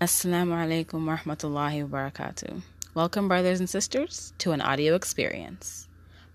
Assalamu 0.00 0.54
alaikum 0.54 1.06
wa 1.06 1.16
rahmatullahi 1.16 1.88
wa 1.88 2.10
barakatuh. 2.10 2.62
Welcome, 2.94 3.28
brothers 3.28 3.60
and 3.60 3.68
sisters, 3.68 4.32
to 4.38 4.52
an 4.52 4.60
audio 4.60 4.94
experience 4.94 5.88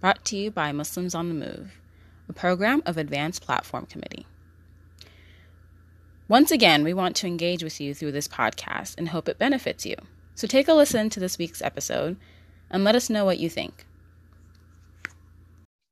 brought 0.06 0.24
to 0.24 0.38
you 0.38 0.52
by 0.52 0.72
Muslims 0.72 1.16
on 1.16 1.30
the 1.30 1.34
Move, 1.34 1.80
a 2.30 2.34
program 2.34 2.84
of 2.86 2.96
Advanced 2.96 3.42
Platform 3.42 3.88
Committee. 3.88 4.28
Once 6.28 6.52
again, 6.52 6.84
we 6.84 6.94
want 6.94 7.16
to 7.16 7.26
engage 7.26 7.64
with 7.64 7.82
you 7.82 7.94
through 7.96 8.12
this 8.12 8.28
podcast 8.28 9.00
and 9.00 9.10
hope 9.10 9.28
it 9.28 9.40
benefits 9.40 9.84
you. 9.84 9.96
So 10.36 10.46
take 10.46 10.68
a 10.68 10.74
listen 10.74 11.10
to 11.10 11.20
this 11.20 11.40
week's 11.40 11.62
episode 11.62 12.18
and 12.70 12.84
let 12.84 12.94
us 12.94 13.10
know 13.10 13.26
what 13.26 13.40
you 13.40 13.50
think. 13.50 13.86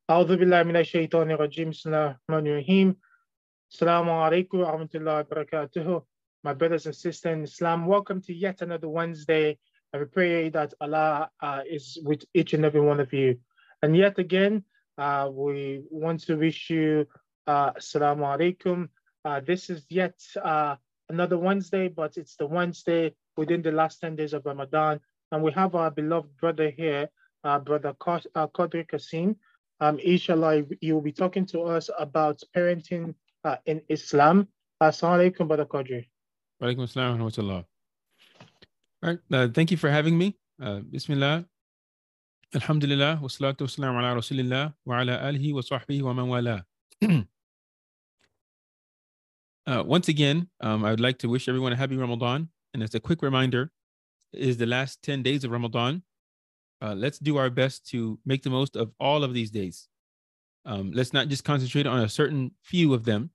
أعوذ 0.09 0.38
بالله 0.38 0.63
من 0.63 0.75
الشيطان 0.75 1.31
الرجيم 1.31 1.70
بسم 1.70 1.89
الله 1.89 2.05
الرحمن 2.05 2.47
الرحيم 2.47 2.95
السلام 3.71 4.09
عليكم 4.09 4.57
ورحمة 4.59 4.89
الله 4.95 5.20
وبركاته 5.20 6.04
My 6.45 6.55
brothers 6.55 6.86
and 6.86 6.95
sisters 6.95 7.32
in 7.32 7.43
Islam, 7.43 7.84
welcome 7.86 8.22
to 8.22 8.32
yet 8.32 8.62
another 8.62 8.89
Wednesday. 8.89 9.58
I 9.93 9.99
pray 10.04 10.50
that 10.50 10.72
Allah 10.81 11.31
uh, 11.40 11.62
is 11.68 11.99
with 12.04 12.25
each 12.32 12.54
and 12.54 12.64
every 12.64 12.81
one 12.81 13.00
of 13.00 13.12
you. 13.12 13.40
And 13.82 13.96
yet 13.96 14.21
again, 14.21 14.62
uh, 14.98 15.29
we 15.32 15.82
want 15.90 16.21
to 16.26 16.36
wish 16.36 16.71
you 16.71 17.09
uh, 17.48 17.72
Assalamu 17.72 18.22
alaikum. 18.22 18.89
Uh, 19.25 19.40
this 19.40 19.68
is 19.68 19.85
yet 19.89 20.14
uh, 20.40 20.76
another 21.09 21.36
Wednesday, 21.36 21.89
but 21.89 22.17
it's 22.17 22.36
the 22.36 22.46
Wednesday 22.46 23.14
within 23.36 23.61
the 23.61 23.73
last 23.73 24.00
10 24.00 24.14
days 24.14 24.32
of 24.32 24.46
Ramadan. 24.46 25.00
And 25.32 25.43
we 25.43 25.50
have 25.53 25.75
our 25.75 25.90
beloved 25.90 26.36
brother 26.36 26.70
here, 26.70 27.09
uh, 27.43 27.59
Brother 27.59 27.95
Quadri 27.95 28.86
Kazeem. 28.86 29.34
Um, 29.81 29.98
inshallah, 29.98 30.62
you 30.81 30.95
will 30.95 31.03
be 31.03 31.12
talking 31.12 31.46
to 31.46 31.62
us 31.62 31.90
about 31.98 32.41
parenting 32.56 33.17
uh, 33.42 33.56
in 33.67 33.83
Islam. 33.89 34.47
Assalamu 34.81 35.33
alaikum, 35.33 35.48
Brother 35.48 35.64
Quadri. 35.64 36.06
Walaikum 36.62 36.84
assalam 36.84 37.19
wa 37.19 37.27
rahmatullah. 37.27 37.64
All 39.03 39.11
right, 39.11 39.19
uh, 39.33 39.48
thank 39.48 39.70
you 39.70 39.77
for 39.77 39.89
having 39.89 40.19
me. 40.19 40.37
Uh, 40.61 40.81
Bismillah. 40.81 41.45
Alhamdulillah, 42.55 43.20
wa 43.23 43.28
salatu 43.28 43.61
wa 43.61 43.67
salam 43.67 43.97
ala 43.97 44.14
rasulillah 44.20 44.75
wa 44.84 45.01
ala 45.01 45.19
alihi 45.19 45.53
wa 45.53 45.61
sahbihi 45.61 46.03
wa 46.03 46.12
man 46.14 46.29
wala. 46.29 46.64
uh, 49.67 49.84
once 49.86 50.09
again, 50.09 50.48
um, 50.61 50.84
I 50.84 50.91
would 50.91 51.01
like 51.01 51.19
to 51.19 51.29
wish 51.29 51.48
everyone 51.48 51.73
a 51.73 51.77
happy 51.77 51.97
Ramadan. 51.97 52.48
And 52.75 52.83
as 52.83 52.95
a 52.95 53.01
quick 53.01 53.23
reminder, 53.23 53.70
is 54.33 54.56
the 54.56 54.67
last 54.67 55.03
10 55.03 55.23
days 55.23 55.45
of 55.45 55.53
Ramadan. 55.53 56.03
Uh, 56.83 56.95
let's 56.95 57.19
do 57.19 57.36
our 57.36 57.51
best 57.51 57.89
to 57.91 58.19
make 58.27 58.42
the 58.42 58.51
most 58.51 58.77
of 58.77 58.92
all 58.98 59.25
of 59.25 59.33
these 59.33 59.51
days. 59.51 59.89
Um, 60.64 60.91
let's 60.92 61.12
not 61.12 61.29
just 61.29 61.45
concentrate 61.45 61.86
on 61.86 62.01
a 62.01 62.09
certain 62.09 62.51
few 62.62 62.95
of 62.95 63.05
them. 63.05 63.31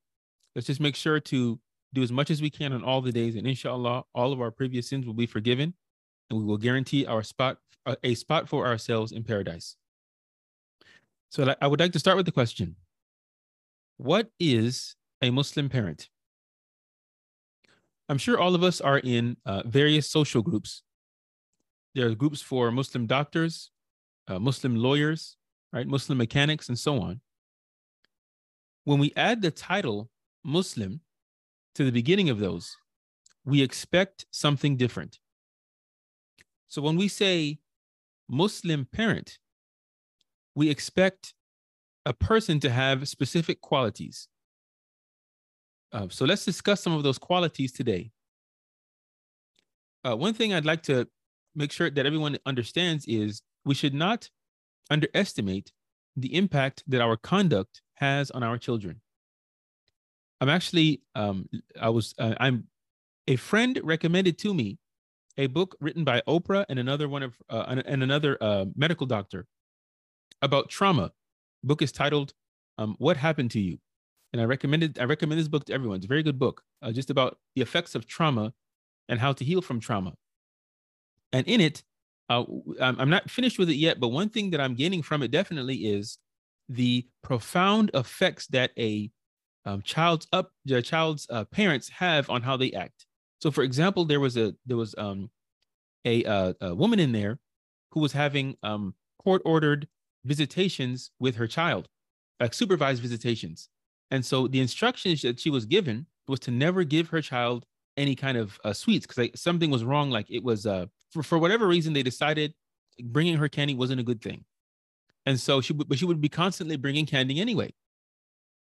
Let's 0.55 0.67
just 0.67 0.79
make 0.79 0.95
sure 0.95 1.19
to 1.19 1.59
do 1.93 2.01
as 2.01 2.11
much 2.11 2.31
as 2.31 2.41
we 2.41 2.49
can 2.49 2.73
on 2.73 2.83
all 2.83 3.01
the 3.01 3.11
days, 3.11 3.35
and 3.35 3.47
inshallah, 3.47 4.03
all 4.13 4.33
of 4.33 4.41
our 4.41 4.51
previous 4.51 4.89
sins 4.89 5.05
will 5.05 5.13
be 5.13 5.27
forgiven, 5.27 5.73
and 6.29 6.39
we 6.39 6.45
will 6.45 6.57
guarantee 6.57 7.05
our 7.05 7.23
spot 7.23 7.57
a 8.01 8.15
spot 8.15 8.47
for 8.47 8.65
ourselves 8.65 9.11
in 9.11 9.23
paradise. 9.23 9.75
So 11.29 11.53
I 11.61 11.67
would 11.67 11.79
like 11.79 11.91
to 11.93 11.99
start 11.99 12.17
with 12.17 12.25
the 12.25 12.31
question: 12.31 12.75
What 13.97 14.29
is 14.39 14.95
a 15.21 15.29
Muslim 15.29 15.69
parent? 15.69 16.09
I'm 18.09 18.17
sure 18.17 18.39
all 18.39 18.55
of 18.55 18.63
us 18.63 18.81
are 18.81 18.99
in 18.99 19.37
uh, 19.45 19.63
various 19.65 20.09
social 20.09 20.41
groups. 20.41 20.83
There 21.95 22.07
are 22.07 22.15
groups 22.15 22.41
for 22.41 22.71
Muslim 22.71 23.05
doctors, 23.05 23.71
uh, 24.27 24.39
Muslim 24.39 24.75
lawyers, 24.75 25.37
right, 25.71 25.87
Muslim 25.87 26.17
mechanics, 26.17 26.69
and 26.69 26.77
so 26.77 26.99
on. 26.99 27.21
When 28.83 28.99
we 28.99 29.13
add 29.15 29.41
the 29.41 29.51
title 29.51 30.09
Muslim 30.43 31.01
to 31.75 31.83
the 31.83 31.91
beginning 31.91 32.29
of 32.29 32.39
those, 32.39 32.75
we 33.45 33.61
expect 33.61 34.25
something 34.31 34.77
different. 34.77 35.19
So 36.67 36.81
when 36.81 36.97
we 36.97 37.07
say 37.07 37.59
Muslim 38.29 38.85
parent, 38.85 39.37
we 40.55 40.69
expect 40.69 41.33
a 42.05 42.13
person 42.13 42.59
to 42.61 42.69
have 42.69 43.07
specific 43.07 43.61
qualities. 43.61 44.27
Uh, 45.91 46.07
so 46.09 46.25
let's 46.25 46.45
discuss 46.45 46.81
some 46.81 46.93
of 46.93 47.03
those 47.03 47.17
qualities 47.17 47.71
today. 47.71 48.11
Uh, 50.03 50.15
one 50.15 50.33
thing 50.33 50.53
I'd 50.53 50.65
like 50.65 50.83
to 50.83 51.07
make 51.55 51.71
sure 51.71 51.89
that 51.89 52.05
everyone 52.05 52.37
understands 52.45 53.05
is 53.07 53.41
we 53.63 53.75
should 53.75 53.93
not 53.93 54.29
underestimate 54.89 55.71
the 56.15 56.35
impact 56.35 56.83
that 56.87 57.01
our 57.01 57.15
conduct 57.15 57.81
has 57.95 58.31
on 58.31 58.43
our 58.43 58.57
children. 58.57 59.01
I'm 60.43 60.49
actually 60.49 61.01
um, 61.15 61.47
I 61.79 61.87
was 61.87 62.13
uh, 62.19 62.35
I'm 62.37 62.67
a 63.29 63.37
friend 63.37 63.79
recommended 63.81 64.37
to 64.39 64.53
me 64.53 64.77
a 65.37 65.47
book 65.47 65.77
written 65.79 66.03
by 66.03 66.21
Oprah 66.27 66.65
and 66.67 66.77
another 66.79 67.07
one 67.07 67.23
of 67.23 67.33
uh, 67.49 67.63
and 67.85 68.03
another 68.03 68.37
uh, 68.41 68.65
medical 68.75 69.07
doctor 69.07 69.47
about 70.41 70.69
trauma. 70.69 71.13
book 71.63 71.81
is 71.81 71.93
titled 71.93 72.33
um, 72.77 72.95
"What 72.97 73.15
Happened 73.15 73.51
to 73.51 73.61
You," 73.61 73.77
and 74.33 74.41
I 74.41 74.43
recommended 74.43 74.99
I 74.99 75.05
recommend 75.05 75.39
this 75.39 75.47
book 75.47 75.63
to 75.67 75.73
everyone. 75.73 75.95
It's 75.95 76.07
a 76.07 76.09
very 76.09 76.23
good 76.23 76.39
book, 76.39 76.61
uh, 76.81 76.91
just 76.91 77.09
about 77.09 77.37
the 77.55 77.61
effects 77.61 77.95
of 77.95 78.05
trauma 78.05 78.51
and 79.07 79.21
how 79.21 79.31
to 79.31 79.45
heal 79.45 79.61
from 79.61 79.79
trauma. 79.79 80.13
And 81.31 81.47
in 81.47 81.61
it, 81.61 81.83
uh, 82.27 82.43
I'm 82.81 83.09
not 83.09 83.29
finished 83.29 83.57
with 83.57 83.69
it 83.69 83.77
yet, 83.77 84.01
but 84.01 84.09
one 84.09 84.27
thing 84.27 84.49
that 84.49 84.59
I'm 84.59 84.75
gaining 84.75 85.03
from 85.03 85.23
it 85.23 85.31
definitely 85.31 85.77
is 85.77 86.17
the 86.67 87.07
profound 87.21 87.91
effects 87.93 88.47
that 88.47 88.71
a 88.77 89.09
um, 89.65 89.81
child's 89.81 90.27
up 90.33 90.51
the 90.65 90.81
child's 90.81 91.27
uh, 91.29 91.45
parents 91.45 91.89
have 91.89 92.29
on 92.29 92.41
how 92.41 92.57
they 92.57 92.71
act. 92.73 93.05
So, 93.39 93.51
for 93.51 93.63
example, 93.63 94.05
there 94.05 94.19
was 94.19 94.37
a 94.37 94.53
there 94.65 94.77
was 94.77 94.95
um, 94.97 95.29
a, 96.05 96.23
uh, 96.25 96.53
a 96.61 96.75
woman 96.75 96.99
in 96.99 97.11
there 97.11 97.39
who 97.91 97.99
was 97.99 98.13
having 98.13 98.57
um, 98.63 98.93
court 99.23 99.41
ordered 99.45 99.87
visitations 100.25 101.11
with 101.19 101.35
her 101.35 101.47
child, 101.47 101.87
like 102.39 102.53
supervised 102.53 103.01
visitations. 103.01 103.69
And 104.11 104.25
so 104.25 104.47
the 104.47 104.59
instructions 104.59 105.21
that 105.21 105.39
she 105.39 105.49
was 105.49 105.65
given 105.65 106.05
was 106.27 106.39
to 106.41 106.51
never 106.51 106.83
give 106.83 107.09
her 107.09 107.21
child 107.21 107.65
any 107.97 108.15
kind 108.15 108.37
of 108.37 108.59
uh, 108.63 108.73
sweets 108.73 109.05
because 109.05 109.17
like, 109.17 109.37
something 109.37 109.69
was 109.69 109.83
wrong. 109.83 110.09
Like 110.09 110.29
it 110.29 110.43
was 110.43 110.65
uh, 110.65 110.87
for 111.11 111.23
for 111.23 111.37
whatever 111.37 111.67
reason 111.67 111.93
they 111.93 112.03
decided 112.03 112.53
bringing 113.01 113.37
her 113.37 113.49
candy 113.49 113.75
wasn't 113.75 113.99
a 113.99 114.03
good 114.03 114.21
thing, 114.21 114.45
and 115.25 115.39
so 115.39 115.61
she 115.61 115.73
but 115.73 115.97
she 115.97 116.05
would 116.05 116.21
be 116.21 116.29
constantly 116.29 116.75
bringing 116.75 117.05
candy 117.05 117.39
anyway 117.39 117.73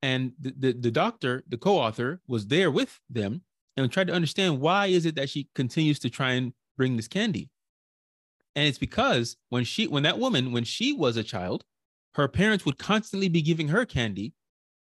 and 0.03 0.33
the, 0.41 0.55
the, 0.59 0.73
the 0.73 0.91
doctor 0.91 1.45
the 1.49 1.59
co-author 1.59 2.21
was 2.27 2.47
there 2.47 2.71
with 2.71 3.01
them 3.09 3.43
and 3.77 3.91
tried 3.91 4.09
to 4.09 4.13
understand 4.13 4.61
why 4.61 4.87
is 4.87 5.07
it 5.07 5.15
that 5.17 5.31
she 5.31 5.49
continues 5.55 5.99
to 6.01 6.11
try 6.11 6.33
and 6.33 6.53
bring 6.77 6.97
this 6.97 7.09
candy. 7.09 7.51
And 8.57 8.67
it's 8.67 8.79
because 8.79 9.37
when 9.49 9.65
she 9.65 9.87
when 9.87 10.03
that 10.03 10.19
woman 10.19 10.53
when 10.53 10.65
she 10.65 10.93
was 10.93 11.17
a 11.17 11.23
child 11.23 11.65
her 12.15 12.27
parents 12.27 12.65
would 12.65 12.79
constantly 12.79 13.29
be 13.29 13.43
giving 13.43 13.69
her 13.69 13.85
candy. 13.85 14.35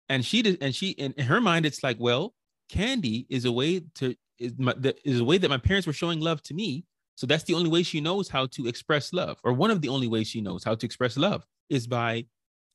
And 0.10 0.24
she 0.26 0.42
did 0.42 0.58
and 0.62 0.74
she 0.74 0.92
in 0.92 1.14
her 1.26 1.42
mind 1.42 1.66
it's 1.66 1.84
like 1.84 1.98
well 2.00 2.34
candy 2.70 3.26
is 3.30 3.46
a 3.46 3.52
way 3.52 3.82
to 3.96 4.16
is, 4.40 4.54
my, 4.58 4.74
is 5.04 5.20
a 5.20 5.24
way 5.24 5.38
that 5.38 5.50
my 5.50 5.58
parents 5.58 5.88
were 5.88 5.94
showing 5.94 6.20
love 6.20 6.42
to 6.44 6.54
me. 6.54 6.86
So 7.16 7.26
that's 7.26 7.44
the 7.46 7.56
only 7.56 7.70
way 7.70 7.82
she 7.82 8.00
knows 8.00 8.30
how 8.30 8.46
to 8.48 8.68
express 8.68 9.12
love 9.12 9.40
or 9.44 9.54
one 9.54 9.72
of 9.72 9.82
the 9.82 9.90
only 9.90 10.08
ways 10.08 10.28
she 10.28 10.42
knows 10.42 10.64
how 10.64 10.76
to 10.76 10.86
express 10.86 11.18
love 11.18 11.46
is 11.70 11.88
by 11.88 12.26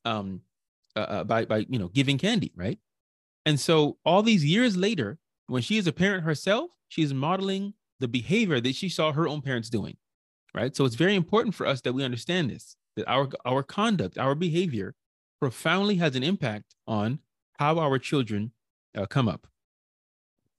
um 0.05 0.41
uh, 0.95 0.99
uh, 0.99 1.23
by 1.23 1.45
by 1.45 1.65
you 1.69 1.79
know 1.79 1.87
giving 1.89 2.17
candy, 2.17 2.51
right? 2.55 2.79
And 3.45 3.59
so 3.59 3.97
all 4.05 4.23
these 4.23 4.45
years 4.45 4.77
later, 4.77 5.17
when 5.47 5.61
she 5.61 5.77
is 5.77 5.87
a 5.87 5.91
parent 5.91 6.23
herself, 6.23 6.69
she 6.87 7.01
is 7.01 7.13
modeling 7.13 7.73
the 7.99 8.07
behavior 8.07 8.59
that 8.59 8.75
she 8.75 8.89
saw 8.89 9.11
her 9.11 9.27
own 9.27 9.41
parents 9.41 9.69
doing, 9.69 9.97
right? 10.53 10.75
So 10.75 10.85
it's 10.85 10.95
very 10.95 11.15
important 11.15 11.55
for 11.55 11.65
us 11.67 11.81
that 11.81 11.93
we 11.93 12.03
understand 12.03 12.49
this 12.49 12.75
that 12.95 13.07
our 13.07 13.29
our 13.45 13.63
conduct, 13.63 14.17
our 14.17 14.35
behavior, 14.35 14.95
profoundly 15.39 15.95
has 15.95 16.15
an 16.15 16.23
impact 16.23 16.75
on 16.87 17.19
how 17.57 17.79
our 17.79 17.99
children 17.99 18.51
uh, 18.95 19.05
come 19.05 19.27
up. 19.27 19.47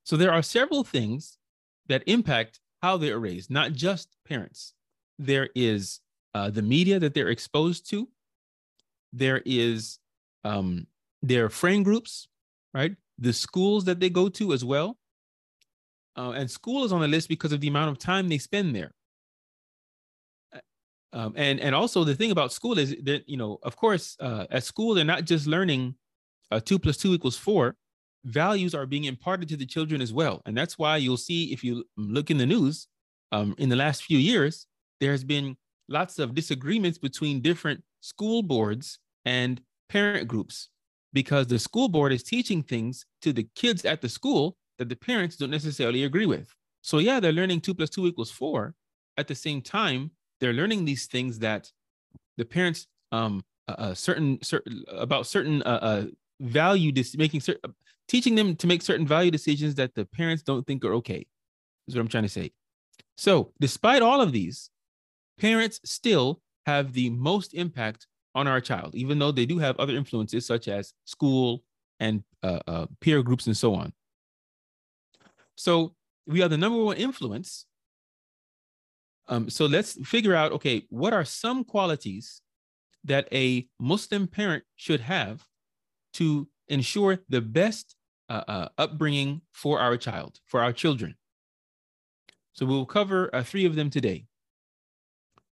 So 0.05 0.17
there 0.17 0.33
are 0.33 0.43
several 0.43 0.85
things 0.85 1.39
that 1.87 2.03
impact 2.07 2.61
how 2.83 2.97
they 2.97 3.11
are 3.11 3.19
raised, 3.19 3.51
not 3.51 3.73
just 3.73 4.17
parents. 4.27 4.75
There 5.19 5.49
is 5.55 6.01
uh, 6.35 6.51
the 6.51 6.63
media 6.63 6.99
that 6.99 7.15
they're 7.15 7.29
exposed 7.29 7.89
to. 7.91 8.09
There 9.13 9.41
is 9.47 9.99
um, 10.45 10.87
their 11.23 11.49
friend 11.49 11.85
groups, 11.85 12.29
right? 12.73 12.95
The 13.19 13.33
schools 13.33 13.85
that 13.85 14.01
they 14.01 14.11
go 14.11 14.29
to 14.31 14.53
as 14.53 14.65
well. 14.65 14.97
Uh, 16.17 16.31
and 16.31 16.51
school 16.51 16.85
is 16.85 16.93
on 16.93 17.01
the 17.01 17.09
list 17.09 17.29
because 17.29 17.53
of 17.53 17.61
the 17.61 17.69
amount 17.69 17.91
of 17.91 17.99
time 17.99 18.29
they 18.29 18.39
spend 18.39 18.75
there. 18.75 18.93
Uh, 20.55 20.61
um, 21.13 21.35
and 21.37 21.59
and 21.59 21.75
also 21.75 22.05
the 22.05 22.15
thing 22.15 22.31
about 22.31 22.53
school 22.53 22.79
is 22.79 22.95
that 23.03 23.29
you 23.29 23.37
know, 23.37 23.59
of 23.63 23.77
course, 23.77 24.17
uh, 24.21 24.47
at 24.51 24.65
school 24.65 24.95
they're 24.95 25.05
not 25.05 25.25
just 25.25 25.47
learning 25.47 25.95
uh, 26.51 26.61
two 26.61 26.79
plus 26.79 26.97
two 26.97 27.15
equals 27.15 27.37
four. 27.37 27.77
Values 28.25 28.75
are 28.75 28.87
being 28.87 29.05
imparted 29.05 29.49
to 29.51 29.57
the 29.57 29.67
children 29.67 30.01
as 30.01 30.13
well, 30.13 30.41
and 30.47 30.57
that's 30.57 30.79
why 30.79 30.97
you'll 30.97 31.17
see 31.17 31.53
if 31.53 31.65
you 31.65 31.85
look 31.97 32.31
in 32.31 32.39
the 32.39 32.47
news 32.47 32.87
um, 33.35 33.55
in 33.59 33.69
the 33.69 33.77
last 33.77 34.05
few 34.05 34.19
years, 34.19 34.67
there 35.01 35.11
has 35.11 35.25
been 35.25 35.57
lots 35.89 36.21
of 36.21 36.35
disagreements 36.35 36.99
between 36.99 37.41
different 37.41 37.83
school 38.01 38.43
boards 38.43 39.01
and 39.25 39.61
parent 39.95 40.27
groups 40.27 40.71
because 41.13 41.47
the 41.47 41.59
school 41.59 41.89
board 41.89 42.13
is 42.13 42.25
teaching 42.25 42.63
things 42.63 43.07
to 43.23 43.33
the 43.33 43.47
kids 43.55 43.85
at 43.85 44.01
the 44.01 44.09
school 44.09 44.57
that 44.79 44.89
the 44.89 44.97
parents 44.97 45.37
don't 45.37 45.51
necessarily 45.59 46.03
agree 46.03 46.27
with. 46.27 46.53
So 46.83 46.99
yeah, 46.99 47.21
they're 47.21 47.41
learning 47.41 47.61
two 47.61 47.75
plus 47.75 47.91
two 47.91 48.07
equals 48.07 48.31
four. 48.31 48.75
At 49.17 49.29
the 49.29 49.35
same 49.37 49.63
time, 49.63 50.11
they're 50.41 50.59
learning 50.61 50.85
these 50.85 51.07
things 51.07 51.39
that 51.39 51.71
the 52.37 52.45
parents 52.45 52.89
um 53.13 53.45
uh, 53.69 53.95
certain 53.95 54.43
certain 54.43 54.85
about 54.89 55.27
certain 55.27 55.63
uh, 55.63 55.81
uh 55.91 56.05
value 56.41 56.91
dis- 56.91 57.17
making 57.17 57.41
certain 57.41 57.73
teaching 58.09 58.35
them 58.35 58.57
to 58.57 58.67
make 58.67 58.83
certain 58.83 59.07
value 59.07 59.31
decisions 59.31 59.77
that 59.77 59.95
the 59.95 60.05
parents 60.05 60.43
don't 60.43 60.67
think 60.67 60.85
are 60.85 60.95
okay. 60.95 61.25
Is 61.87 61.95
what 61.95 62.01
I'm 62.01 62.09
trying 62.09 62.29
to 62.31 62.37
say. 62.41 62.51
So, 63.17 63.53
despite 63.61 64.03
all 64.03 64.21
of 64.21 64.33
these, 64.33 64.71
parents 65.39 65.81
still 65.85 66.41
have 66.67 66.93
the 66.93 67.11
most 67.11 67.55
impact 67.55 68.09
on 68.35 68.49
our 68.49 68.61
child, 68.61 68.95
even 68.95 69.19
though 69.19 69.33
they 69.33 69.47
do 69.47 69.59
have 69.59 69.79
other 69.79 69.95
influences 69.95 70.47
such 70.47 70.69
as 70.69 70.93
school 71.05 71.63
and 72.01 72.25
uh, 72.43 72.61
uh, 72.67 72.87
peer 73.01 73.23
groups 73.23 73.47
and 73.47 73.57
so 73.57 73.75
on. 73.75 73.93
So, 75.57 75.95
we 76.27 76.43
are 76.43 76.49
the 76.49 76.59
number 76.59 76.83
one 76.83 76.97
influence. 76.97 77.67
Um, 79.29 79.49
so, 79.49 79.67
let's 79.67 79.93
figure 80.07 80.35
out 80.35 80.53
okay, 80.53 80.85
what 80.89 81.13
are 81.13 81.25
some 81.25 81.65
qualities 81.65 82.43
that 83.05 83.29
a 83.33 83.69
Muslim 83.79 84.27
parent 84.27 84.65
should 84.77 85.01
have 85.01 85.47
to 86.15 86.49
ensure 86.69 87.19
the 87.29 87.41
best 87.41 87.97
uh, 88.29 88.43
uh, 88.49 88.69
upbringing 88.79 89.43
for 89.53 89.81
our 89.81 89.97
child, 89.97 90.41
for 90.47 90.61
our 90.61 90.73
children. 90.73 91.15
So 92.55 92.67
we'll 92.67 92.87
cover 92.87 93.35
uh, 93.35 93.43
three 93.43 93.67
of 93.67 93.75
them 93.75 93.91
today. 93.91 94.27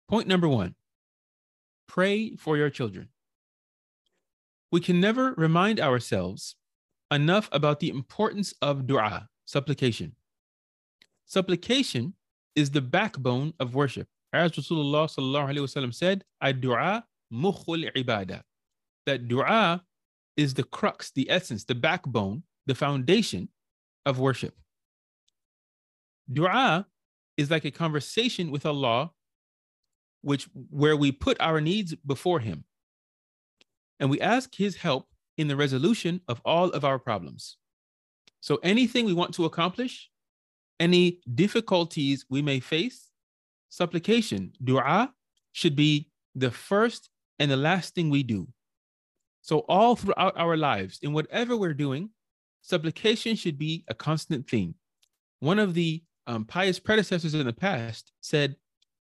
Point 0.08 0.28
number 0.28 0.48
one 0.48 0.76
pray 1.92 2.36
for 2.38 2.56
your 2.56 2.70
children. 2.70 3.10
We 4.72 4.80
can 4.80 5.02
never 5.02 5.34
remind 5.36 5.82
ourselves 5.82 6.56
enough 7.12 7.50
about 7.52 7.82
the 7.82 7.90
importance 7.90 8.54
of 8.62 8.88
dua, 8.88 9.28
supplication. 9.44 10.16
Supplication 11.26 12.14
is 12.56 12.72
the 12.72 12.80
backbone 12.80 13.54
of 13.60 13.76
worship. 13.76 14.08
As 14.32 14.54
Rasulullah 14.54 15.94
said, 15.94 16.24
"Ad-du'a 16.40 17.04
mukhul 17.30 17.92
ibadah." 17.94 18.44
That 19.06 19.28
dua 19.28 19.84
is 20.38 20.54
the 20.54 20.64
crux, 20.64 21.12
the 21.12 21.30
essence, 21.30 21.66
the 21.66 21.76
backbone, 21.76 22.44
the 22.68 22.76
foundation 22.76 23.50
of 24.06 24.18
worship. 24.18 24.56
Dua 26.32 26.88
is 27.36 27.52
like 27.52 27.66
a 27.66 27.72
conversation 27.72 28.50
with 28.50 28.66
Allah, 28.66 29.12
which 30.22 30.48
where 30.70 30.96
we 30.96 31.12
put 31.12 31.40
our 31.40 31.62
needs 31.62 31.96
before 32.06 32.40
Him, 32.40 32.64
and 34.00 34.10
we 34.10 34.22
ask 34.22 34.56
His 34.56 34.76
help 34.76 35.08
in 35.38 35.48
the 35.48 35.56
resolution 35.56 36.22
of 36.28 36.42
all 36.46 36.70
of 36.70 36.86
our 36.86 37.00
problems. 37.00 37.58
So 38.42 38.60
anything 38.64 39.06
we 39.06 39.14
want 39.14 39.34
to 39.36 39.46
accomplish, 39.46 40.10
any 40.80 41.20
difficulties 41.36 42.26
we 42.30 42.42
may 42.42 42.60
face, 42.60 43.10
supplication, 43.70 44.54
dua, 44.64 45.14
should 45.54 45.76
be 45.76 46.10
the 46.36 46.52
first 46.52 47.10
and 47.40 47.50
the 47.50 47.58
last 47.58 47.96
thing 47.96 48.10
we 48.10 48.24
do. 48.24 48.48
So, 49.42 49.60
all 49.68 49.96
throughout 49.96 50.38
our 50.38 50.56
lives, 50.56 51.00
in 51.02 51.14
whatever 51.14 51.58
we're 51.58 51.74
doing, 51.74 52.12
supplication 52.62 53.36
should 53.36 53.58
be 53.58 53.84
a 53.88 53.96
constant 53.96 54.48
thing 54.48 54.76
One 55.40 55.58
of 55.58 55.74
the 55.74 56.04
um, 56.28 56.46
pious 56.46 56.80
predecessors 56.80 57.34
in 57.34 57.46
the 57.46 57.54
past 57.54 58.12
said, 58.22 58.56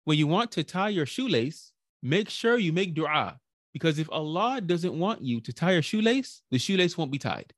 when 0.05 0.19
you 0.19 0.27
want 0.27 0.53
to 0.53 0.65
tie 0.65 0.89
your 0.89 1.07
shoelace, 1.07 1.73
make 2.03 2.29
sure 2.29 2.59
you 2.59 2.73
make 2.73 2.95
dua. 2.95 3.39
Because 3.73 3.99
if 3.99 4.11
Allah 4.11 4.61
doesn't 4.61 4.99
want 4.99 5.23
you 5.23 5.41
to 5.41 5.53
tie 5.53 5.73
your 5.73 5.83
shoelace, 5.83 6.43
the 6.51 6.59
shoelace 6.59 6.99
won't 6.99 7.13
be 7.13 7.19
tied. 7.19 7.53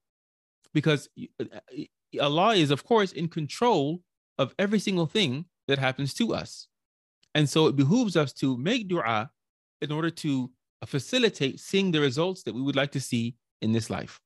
Because 0.74 1.08
uh, 1.40 1.44
uh, 1.54 2.20
Allah 2.20 2.54
is, 2.54 2.70
of 2.70 2.84
course, 2.84 3.12
in 3.12 3.28
control 3.28 4.02
of 4.38 4.54
every 4.58 4.78
single 4.78 5.06
thing 5.06 5.46
that 5.68 5.78
happens 5.78 6.12
to 6.14 6.34
us. 6.34 6.68
And 7.34 7.48
so 7.48 7.66
it 7.66 7.76
behooves 7.76 8.16
us 8.16 8.32
to 8.34 8.58
make 8.58 8.88
dua 8.88 9.30
in 9.80 9.90
order 9.90 10.10
to 10.10 10.50
facilitate 10.86 11.60
seeing 11.60 11.90
the 11.90 12.00
results 12.00 12.42
that 12.42 12.54
we 12.54 12.60
would 12.60 12.76
like 12.76 12.92
to 12.92 13.00
see 13.00 13.36
in 13.62 13.72
this 13.72 13.88
life. 13.88 14.20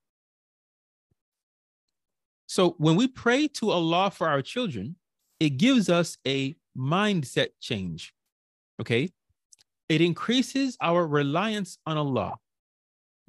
So 2.48 2.74
when 2.78 2.96
we 2.96 3.08
pray 3.08 3.48
to 3.48 3.70
Allah 3.70 4.10
for 4.10 4.28
our 4.28 4.42
children, 4.42 4.96
it 5.38 5.58
gives 5.58 5.88
us 5.88 6.16
a 6.26 6.56
mindset 6.76 7.48
change. 7.60 8.12
Okay. 8.80 9.10
It 9.88 10.00
increases 10.00 10.76
our 10.80 11.06
reliance 11.06 11.78
on 11.86 11.96
Allah 11.96 12.38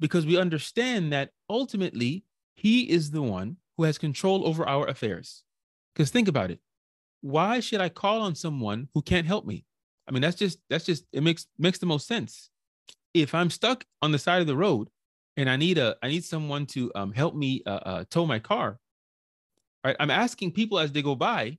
because 0.00 0.26
we 0.26 0.36
understand 0.36 1.12
that 1.12 1.30
ultimately 1.48 2.24
He 2.56 2.90
is 2.90 3.10
the 3.10 3.22
one 3.22 3.56
who 3.76 3.84
has 3.84 3.98
control 3.98 4.46
over 4.46 4.68
our 4.68 4.86
affairs. 4.86 5.44
Because 5.94 6.10
think 6.10 6.28
about 6.28 6.50
it. 6.50 6.60
Why 7.20 7.60
should 7.60 7.80
I 7.80 7.88
call 7.88 8.22
on 8.22 8.34
someone 8.34 8.88
who 8.94 9.02
can't 9.02 9.26
help 9.26 9.46
me? 9.46 9.64
I 10.08 10.12
mean, 10.12 10.22
that's 10.22 10.36
just, 10.36 10.58
that's 10.68 10.84
just, 10.84 11.04
it 11.12 11.22
makes, 11.22 11.46
makes 11.58 11.78
the 11.78 11.86
most 11.86 12.06
sense 12.06 12.50
if 13.14 13.34
I'm 13.34 13.50
stuck 13.50 13.84
on 14.02 14.12
the 14.12 14.18
side 14.18 14.40
of 14.40 14.46
the 14.46 14.56
road 14.56 14.88
and 15.36 15.48
I 15.48 15.56
need 15.56 15.78
a 15.78 15.96
I 16.02 16.08
need 16.08 16.24
someone 16.24 16.66
to 16.66 16.90
um, 16.94 17.12
help 17.12 17.34
me 17.34 17.62
uh, 17.66 17.70
uh, 17.70 18.04
tow 18.10 18.26
my 18.26 18.38
car, 18.38 18.78
right? 19.84 19.96
I'm 20.00 20.10
asking 20.10 20.52
people 20.52 20.78
as 20.78 20.92
they 20.92 21.02
go 21.02 21.14
by 21.14 21.58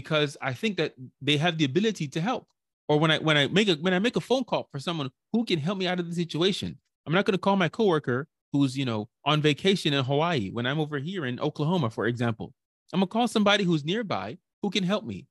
because 0.00 0.36
I 0.40 0.52
think 0.52 0.76
that 0.76 0.94
they 1.20 1.36
have 1.38 1.58
the 1.58 1.64
ability 1.64 2.06
to 2.06 2.20
help. 2.20 2.46
Or 2.88 3.00
when 3.00 3.10
I 3.10 3.18
when 3.18 3.36
I 3.36 3.48
make 3.48 3.68
a 3.68 3.74
when 3.74 3.92
I 3.92 3.98
make 3.98 4.14
a 4.14 4.20
phone 4.20 4.44
call 4.44 4.68
for 4.70 4.78
someone 4.78 5.10
who 5.32 5.44
can 5.44 5.58
help 5.58 5.76
me 5.76 5.88
out 5.88 5.98
of 5.98 6.08
the 6.08 6.14
situation, 6.14 6.78
I'm 7.04 7.12
not 7.12 7.24
going 7.24 7.32
to 7.32 7.46
call 7.46 7.56
my 7.56 7.68
coworker 7.68 8.28
who's 8.52 8.78
you 8.78 8.84
know 8.84 9.08
on 9.24 9.42
vacation 9.42 9.92
in 9.92 10.04
Hawaii 10.04 10.50
when 10.50 10.66
I'm 10.66 10.78
over 10.78 10.98
here 11.00 11.26
in 11.26 11.40
Oklahoma, 11.40 11.90
for 11.90 12.06
example. 12.06 12.54
I'm 12.92 13.00
gonna 13.00 13.08
call 13.08 13.26
somebody 13.26 13.64
who's 13.64 13.84
nearby 13.84 14.38
who 14.62 14.70
can 14.70 14.84
help 14.84 15.04
me. 15.04 15.26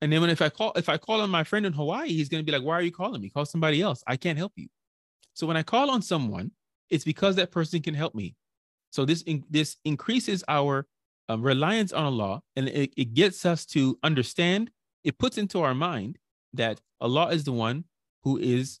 And 0.00 0.10
then 0.10 0.22
when 0.22 0.30
if 0.30 0.40
I 0.40 0.48
call 0.48 0.72
if 0.74 0.88
I 0.88 0.96
call 0.96 1.20
on 1.20 1.28
my 1.28 1.44
friend 1.44 1.66
in 1.66 1.74
Hawaii, 1.74 2.08
he's 2.08 2.30
gonna 2.30 2.42
be 2.42 2.52
like, 2.52 2.62
"Why 2.62 2.76
are 2.78 2.86
you 2.88 2.90
calling 2.90 3.20
me? 3.20 3.28
Call 3.28 3.44
somebody 3.44 3.82
else. 3.82 4.02
I 4.06 4.16
can't 4.16 4.38
help 4.38 4.54
you." 4.56 4.68
So 5.34 5.46
when 5.46 5.58
I 5.58 5.62
call 5.62 5.90
on 5.90 6.00
someone, 6.00 6.50
it's 6.88 7.04
because 7.04 7.36
that 7.36 7.50
person 7.50 7.82
can 7.82 7.94
help 7.94 8.14
me. 8.14 8.34
So 8.90 9.04
this 9.04 9.20
in, 9.22 9.44
this 9.50 9.76
increases 9.84 10.42
our 10.48 10.86
um, 11.28 11.42
reliance 11.42 11.92
on 11.92 12.04
Allah, 12.04 12.42
and 12.56 12.68
it, 12.68 12.92
it 12.96 13.14
gets 13.14 13.44
us 13.44 13.66
to 13.66 13.98
understand. 14.02 14.70
It 15.04 15.18
puts 15.18 15.38
into 15.38 15.60
our 15.60 15.74
mind 15.74 16.18
that 16.54 16.80
Allah 17.00 17.28
is 17.28 17.44
the 17.44 17.52
one 17.52 17.84
who 18.24 18.38
is 18.38 18.80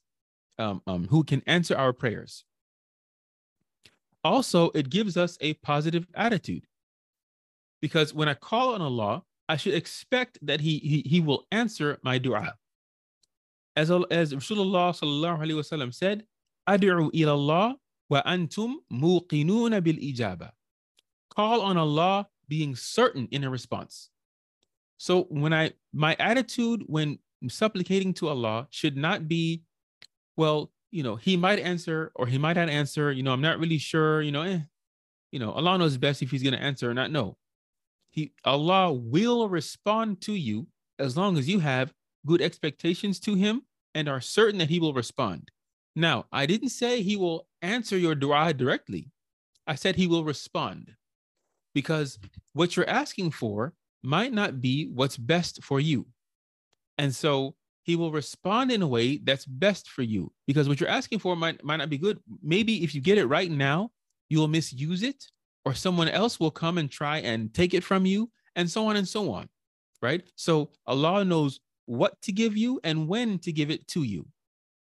um, 0.58 0.82
um, 0.86 1.06
who 1.08 1.22
can 1.24 1.42
answer 1.46 1.76
our 1.76 1.92
prayers. 1.92 2.44
Also, 4.24 4.70
it 4.74 4.90
gives 4.90 5.16
us 5.16 5.38
a 5.40 5.54
positive 5.54 6.06
attitude 6.14 6.66
because 7.80 8.12
when 8.12 8.28
I 8.28 8.34
call 8.34 8.74
on 8.74 8.82
Allah, 8.82 9.22
I 9.48 9.56
should 9.56 9.74
expect 9.74 10.38
that 10.42 10.60
He 10.60 10.78
He, 10.78 11.02
he 11.06 11.20
will 11.20 11.46
answer 11.52 11.98
my 12.02 12.18
du'a. 12.18 12.52
As 13.76 13.90
as 13.90 14.34
Rasulullah 14.34 14.90
sallallahu 14.90 15.38
alaihi 15.38 15.54
wasallam 15.62 15.94
said, 15.94 16.24
Ad'u 16.68 17.10
ila 17.14 17.32
Allah 17.32 17.76
wa 18.10 18.22
antum 18.26 18.76
muqinuna 18.92 19.82
bil 19.82 19.96
ijaba. 19.96 20.50
Call 21.34 21.60
on 21.60 21.76
Allah 21.76 22.26
being 22.48 22.74
certain 22.74 23.28
in 23.30 23.44
a 23.44 23.50
response. 23.50 24.10
So 24.96 25.24
when 25.24 25.52
I 25.52 25.72
my 25.92 26.16
attitude 26.18 26.82
when 26.86 27.18
supplicating 27.48 28.14
to 28.14 28.28
Allah 28.28 28.66
should 28.70 28.96
not 28.96 29.28
be, 29.28 29.62
well, 30.36 30.72
you 30.90 31.02
know, 31.02 31.16
he 31.16 31.36
might 31.36 31.60
answer 31.60 32.10
or 32.14 32.26
he 32.26 32.38
might 32.38 32.56
not 32.56 32.68
answer. 32.68 33.12
You 33.12 33.22
know, 33.22 33.32
I'm 33.32 33.40
not 33.40 33.58
really 33.58 33.78
sure. 33.78 34.22
You 34.22 34.32
know, 34.32 34.42
eh, 34.42 34.60
you 35.30 35.38
know, 35.38 35.52
Allah 35.52 35.78
knows 35.78 35.96
best 35.96 36.22
if 36.22 36.30
He's 36.30 36.42
going 36.42 36.54
to 36.54 36.62
answer 36.62 36.90
or 36.90 36.94
not. 36.94 37.10
No, 37.10 37.36
He 38.10 38.32
Allah 38.44 38.92
will 38.92 39.48
respond 39.48 40.20
to 40.22 40.32
you 40.32 40.66
as 40.98 41.16
long 41.16 41.38
as 41.38 41.48
you 41.48 41.60
have 41.60 41.92
good 42.26 42.42
expectations 42.42 43.20
to 43.20 43.34
Him 43.34 43.62
and 43.94 44.08
are 44.08 44.20
certain 44.20 44.58
that 44.58 44.70
He 44.70 44.80
will 44.80 44.94
respond. 44.94 45.50
Now, 45.98 46.26
I 46.30 46.46
didn't 46.46 46.68
say 46.68 47.02
he 47.02 47.16
will 47.16 47.48
answer 47.60 47.98
your 47.98 48.14
dua 48.14 48.54
directly. 48.54 49.10
I 49.66 49.74
said 49.74 49.96
he 49.96 50.06
will 50.06 50.22
respond 50.22 50.94
because 51.78 52.18
what 52.54 52.74
you're 52.74 52.88
asking 52.88 53.30
for 53.30 53.72
might 54.02 54.32
not 54.32 54.60
be 54.60 54.88
what's 54.98 55.16
best 55.16 55.62
for 55.62 55.78
you. 55.78 56.06
And 56.96 57.14
so 57.14 57.54
he 57.84 57.94
will 57.94 58.10
respond 58.10 58.72
in 58.72 58.82
a 58.82 58.88
way 58.88 59.18
that's 59.18 59.44
best 59.44 59.88
for 59.88 60.02
you 60.02 60.32
because 60.48 60.68
what 60.68 60.80
you're 60.80 60.96
asking 61.00 61.20
for 61.20 61.36
might, 61.36 61.62
might 61.62 61.76
not 61.76 61.88
be 61.88 61.98
good. 61.98 62.18
Maybe 62.42 62.82
if 62.82 62.96
you 62.96 63.00
get 63.00 63.16
it 63.16 63.26
right 63.26 63.48
now, 63.48 63.92
you 64.28 64.40
will 64.40 64.48
misuse 64.48 65.04
it, 65.04 65.24
or 65.64 65.72
someone 65.72 66.08
else 66.08 66.40
will 66.40 66.50
come 66.50 66.78
and 66.78 66.90
try 66.90 67.18
and 67.18 67.54
take 67.54 67.74
it 67.74 67.84
from 67.84 68.04
you, 68.04 68.28
and 68.56 68.68
so 68.68 68.88
on 68.88 68.96
and 68.96 69.06
so 69.06 69.30
on. 69.30 69.48
Right. 70.02 70.28
So 70.34 70.70
Allah 70.84 71.24
knows 71.24 71.60
what 71.86 72.20
to 72.22 72.32
give 72.32 72.56
you 72.56 72.80
and 72.82 73.06
when 73.06 73.38
to 73.40 73.52
give 73.52 73.70
it 73.70 73.86
to 73.94 74.02
you. 74.02 74.26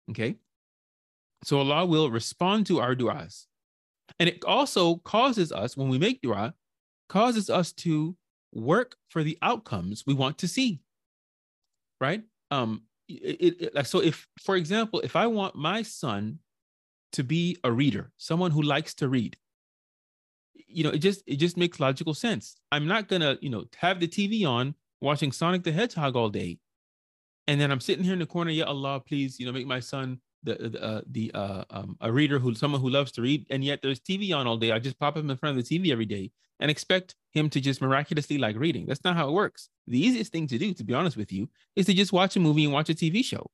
Okay. 0.09 0.37
So 1.43 1.59
Allah 1.59 1.85
will 1.85 2.09
respond 2.09 2.65
to 2.65 2.79
our 2.79 2.95
du'as. 2.95 3.45
And 4.19 4.27
it 4.27 4.43
also 4.43 4.95
causes 4.97 5.51
us, 5.51 5.77
when 5.77 5.87
we 5.87 5.99
make 5.99 6.21
dua, 6.21 6.53
causes 7.09 7.49
us 7.49 7.71
to 7.73 8.15
work 8.53 8.95
for 9.09 9.23
the 9.23 9.37
outcomes 9.41 10.03
we 10.07 10.13
want 10.13 10.37
to 10.37 10.47
see. 10.47 10.81
Right? 11.99 12.23
Um, 12.51 12.83
it, 13.09 13.73
it, 13.75 13.87
so 13.87 13.99
if, 13.99 14.27
for 14.41 14.55
example, 14.55 15.01
if 15.01 15.15
I 15.15 15.27
want 15.27 15.55
my 15.55 15.81
son 15.81 16.39
to 17.13 17.23
be 17.23 17.57
a 17.63 17.71
reader, 17.71 18.11
someone 18.17 18.51
who 18.51 18.61
likes 18.61 18.93
to 18.95 19.09
read, 19.09 19.35
you 20.53 20.83
know, 20.83 20.91
it 20.91 20.99
just 20.99 21.23
it 21.25 21.37
just 21.37 21.57
makes 21.57 21.79
logical 21.79 22.13
sense. 22.13 22.55
I'm 22.71 22.87
not 22.87 23.07
gonna, 23.07 23.37
you 23.41 23.49
know, 23.49 23.65
have 23.77 23.99
the 23.99 24.07
TV 24.07 24.45
on 24.47 24.75
watching 25.01 25.31
Sonic 25.31 25.63
the 25.63 25.71
Hedgehog 25.71 26.15
all 26.15 26.29
day. 26.29 26.59
And 27.47 27.59
then 27.59 27.71
I'm 27.71 27.79
sitting 27.79 28.03
here 28.03 28.13
in 28.13 28.19
the 28.19 28.27
corner, 28.27 28.51
yeah, 28.51 28.65
Allah, 28.65 28.99
please, 28.99 29.39
you 29.39 29.47
know, 29.47 29.51
make 29.51 29.65
my 29.65 29.79
son 29.79 30.19
the 30.43 30.69
the, 30.69 30.83
uh, 30.83 31.01
the 31.09 31.31
uh, 31.33 31.63
um, 31.69 31.97
a 32.01 32.11
reader 32.11 32.39
who 32.39 32.53
someone 32.55 32.81
who 32.81 32.89
loves 32.89 33.11
to 33.13 33.21
read, 33.21 33.45
and 33.49 33.63
yet 33.63 33.81
there's 33.81 33.99
TV 33.99 34.35
on 34.35 34.47
all 34.47 34.57
day. 34.57 34.71
I 34.71 34.79
just 34.79 34.99
pop 34.99 35.17
him 35.17 35.29
in 35.29 35.37
front 35.37 35.57
of 35.57 35.63
the 35.63 35.79
TV 35.79 35.91
every 35.91 36.05
day 36.05 36.31
and 36.59 36.69
expect 36.69 37.15
him 37.31 37.49
to 37.49 37.61
just 37.61 37.81
miraculously 37.81 38.37
like 38.37 38.57
reading. 38.57 38.85
That's 38.85 39.03
not 39.03 39.15
how 39.15 39.29
it 39.29 39.33
works. 39.33 39.69
The 39.87 39.99
easiest 39.99 40.31
thing 40.31 40.47
to 40.47 40.57
do, 40.57 40.73
to 40.73 40.83
be 40.83 40.93
honest 40.93 41.17
with 41.17 41.31
you, 41.31 41.49
is 41.75 41.85
to 41.85 41.93
just 41.93 42.11
watch 42.11 42.35
a 42.35 42.39
movie 42.39 42.65
and 42.65 42.73
watch 42.73 42.89
a 42.89 42.93
TV 42.93 43.23
show. 43.23 43.49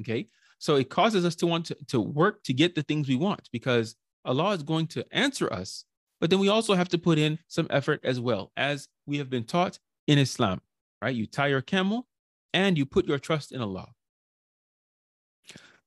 Okay, 0.00 0.28
so 0.58 0.76
it 0.76 0.90
causes 0.90 1.24
us 1.24 1.34
to 1.36 1.46
want 1.46 1.66
to, 1.66 1.76
to 1.88 2.00
work 2.00 2.42
to 2.44 2.52
get 2.52 2.74
the 2.74 2.82
things 2.82 3.08
we 3.08 3.16
want 3.16 3.48
because 3.52 3.96
Allah 4.24 4.52
is 4.52 4.62
going 4.62 4.86
to 4.88 5.04
answer 5.12 5.52
us, 5.52 5.84
but 6.20 6.30
then 6.30 6.38
we 6.38 6.48
also 6.48 6.74
have 6.74 6.88
to 6.90 6.98
put 6.98 7.18
in 7.18 7.38
some 7.48 7.66
effort 7.70 8.00
as 8.04 8.20
well, 8.20 8.52
as 8.56 8.88
we 9.06 9.18
have 9.18 9.28
been 9.28 9.44
taught 9.44 9.78
in 10.06 10.18
Islam. 10.18 10.60
Right, 11.02 11.16
you 11.16 11.26
tie 11.26 11.48
your 11.48 11.62
camel 11.62 12.06
and 12.54 12.78
you 12.78 12.86
put 12.86 13.06
your 13.06 13.18
trust 13.18 13.50
in 13.50 13.60
Allah. 13.60 13.88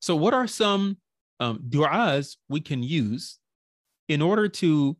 So, 0.00 0.16
what 0.16 0.34
are 0.34 0.46
some 0.46 0.98
um, 1.40 1.60
du'as 1.68 2.36
we 2.48 2.60
can 2.60 2.82
use 2.82 3.38
in 4.08 4.22
order 4.22 4.48
to 4.48 4.96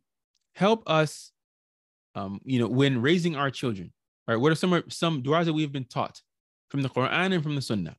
help 0.55 0.83
us, 0.87 1.31
um, 2.15 2.39
you 2.43 2.59
know, 2.59 2.67
when 2.67 3.01
raising 3.01 3.35
our 3.35 3.51
children? 3.51 3.93
Right? 4.27 4.35
What 4.35 4.51
are 4.51 4.55
some 4.55 4.83
some 4.89 5.23
du'as 5.23 5.45
that 5.45 5.53
we 5.53 5.61
have 5.61 5.71
been 5.71 5.85
taught 5.85 6.21
from 6.69 6.81
the 6.81 6.89
Quran 6.89 7.33
and 7.33 7.43
from 7.43 7.55
the 7.55 7.61
Sunnah? 7.61 7.95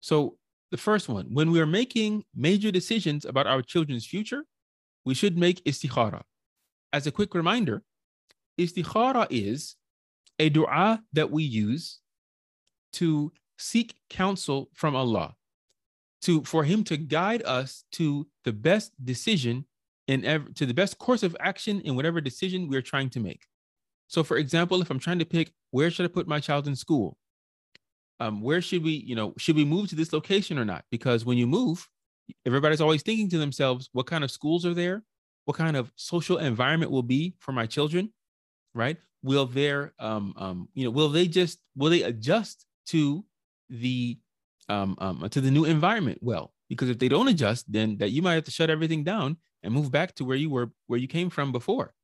So, 0.00 0.36
the 0.70 0.76
first 0.76 1.08
one, 1.08 1.26
when 1.32 1.50
we 1.50 1.60
are 1.60 1.66
making 1.66 2.24
major 2.34 2.70
decisions 2.70 3.24
about 3.24 3.46
our 3.46 3.62
children's 3.62 4.06
future, 4.06 4.44
we 5.04 5.14
should 5.14 5.38
make 5.38 5.64
istikhara. 5.64 6.22
As 6.92 7.06
a 7.06 7.12
quick 7.12 7.34
reminder, 7.34 7.82
istikhara 8.58 9.26
is 9.30 9.76
a 10.38 10.48
dua 10.48 11.02
that 11.12 11.30
we 11.30 11.44
use 11.44 12.00
to 12.94 13.32
seek 13.58 13.94
counsel 14.10 14.68
from 14.74 14.96
Allah 14.96 15.34
to 16.26 16.42
for 16.42 16.64
him 16.64 16.82
to 16.84 16.96
guide 16.96 17.42
us 17.44 17.84
to 17.92 18.26
the 18.44 18.52
best 18.52 18.92
decision 19.04 19.64
in 20.08 20.24
ever 20.24 20.48
to 20.50 20.66
the 20.66 20.74
best 20.74 20.98
course 20.98 21.22
of 21.22 21.36
action 21.40 21.80
in 21.82 21.94
whatever 21.94 22.20
decision 22.20 22.68
we're 22.68 22.82
trying 22.82 23.10
to 23.10 23.20
make. 23.20 23.42
So 24.08 24.24
for 24.24 24.36
example, 24.36 24.82
if 24.82 24.90
I'm 24.90 24.98
trying 24.98 25.20
to 25.20 25.24
pick 25.24 25.52
where 25.70 25.90
should 25.90 26.04
I 26.04 26.08
put 26.08 26.26
my 26.26 26.40
child 26.40 26.66
in 26.66 26.74
school? 26.74 27.16
Um, 28.18 28.40
where 28.40 28.60
should 28.60 28.82
we, 28.82 28.92
you 28.92 29.14
know, 29.14 29.34
should 29.38 29.56
we 29.56 29.64
move 29.64 29.88
to 29.90 29.94
this 29.94 30.12
location 30.12 30.58
or 30.58 30.64
not? 30.64 30.84
Because 30.90 31.24
when 31.24 31.38
you 31.38 31.46
move, 31.46 31.86
everybody's 32.46 32.80
always 32.80 33.02
thinking 33.02 33.28
to 33.30 33.38
themselves, 33.38 33.90
what 33.92 34.06
kind 34.06 34.24
of 34.24 34.30
schools 34.30 34.64
are 34.64 34.74
there? 34.74 35.04
What 35.44 35.56
kind 35.56 35.76
of 35.76 35.92
social 35.96 36.38
environment 36.38 36.90
will 36.90 37.02
be 37.02 37.36
for 37.38 37.52
my 37.52 37.66
children? 37.66 38.12
Right? 38.74 38.96
Will 39.22 39.46
there, 39.46 39.92
um, 39.98 40.34
um, 40.36 40.68
you 40.74 40.84
know, 40.84 40.90
will 40.90 41.08
they 41.08 41.28
just 41.28 41.58
will 41.76 41.90
they 41.90 42.02
adjust 42.02 42.64
to 42.86 43.24
the 43.68 44.18
um, 44.68 44.96
um, 44.98 45.28
to 45.30 45.40
the 45.40 45.50
new 45.50 45.64
environment 45.64 46.18
well. 46.20 46.52
Because 46.68 46.90
if 46.90 46.98
they 46.98 47.08
don't 47.08 47.28
adjust, 47.28 47.70
then 47.70 47.96
that 47.98 48.10
you 48.10 48.22
might 48.22 48.34
have 48.34 48.44
to 48.44 48.50
shut 48.50 48.70
everything 48.70 49.04
down 49.04 49.36
and 49.62 49.72
move 49.72 49.90
back 49.90 50.14
to 50.16 50.24
where 50.24 50.36
you 50.36 50.50
were, 50.50 50.70
where 50.86 50.98
you 50.98 51.08
came 51.08 51.30
from 51.30 51.52
before, 51.52 51.94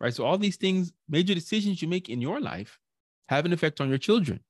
right? 0.00 0.14
So 0.14 0.24
all 0.24 0.38
these 0.38 0.56
things, 0.56 0.92
major 1.08 1.34
decisions 1.34 1.82
you 1.82 1.88
make 1.88 2.08
in 2.08 2.20
your 2.20 2.40
life, 2.40 2.78
have 3.28 3.44
an 3.44 3.52
effect 3.52 3.80
on 3.80 3.88
your 3.88 3.98
children. 3.98 4.40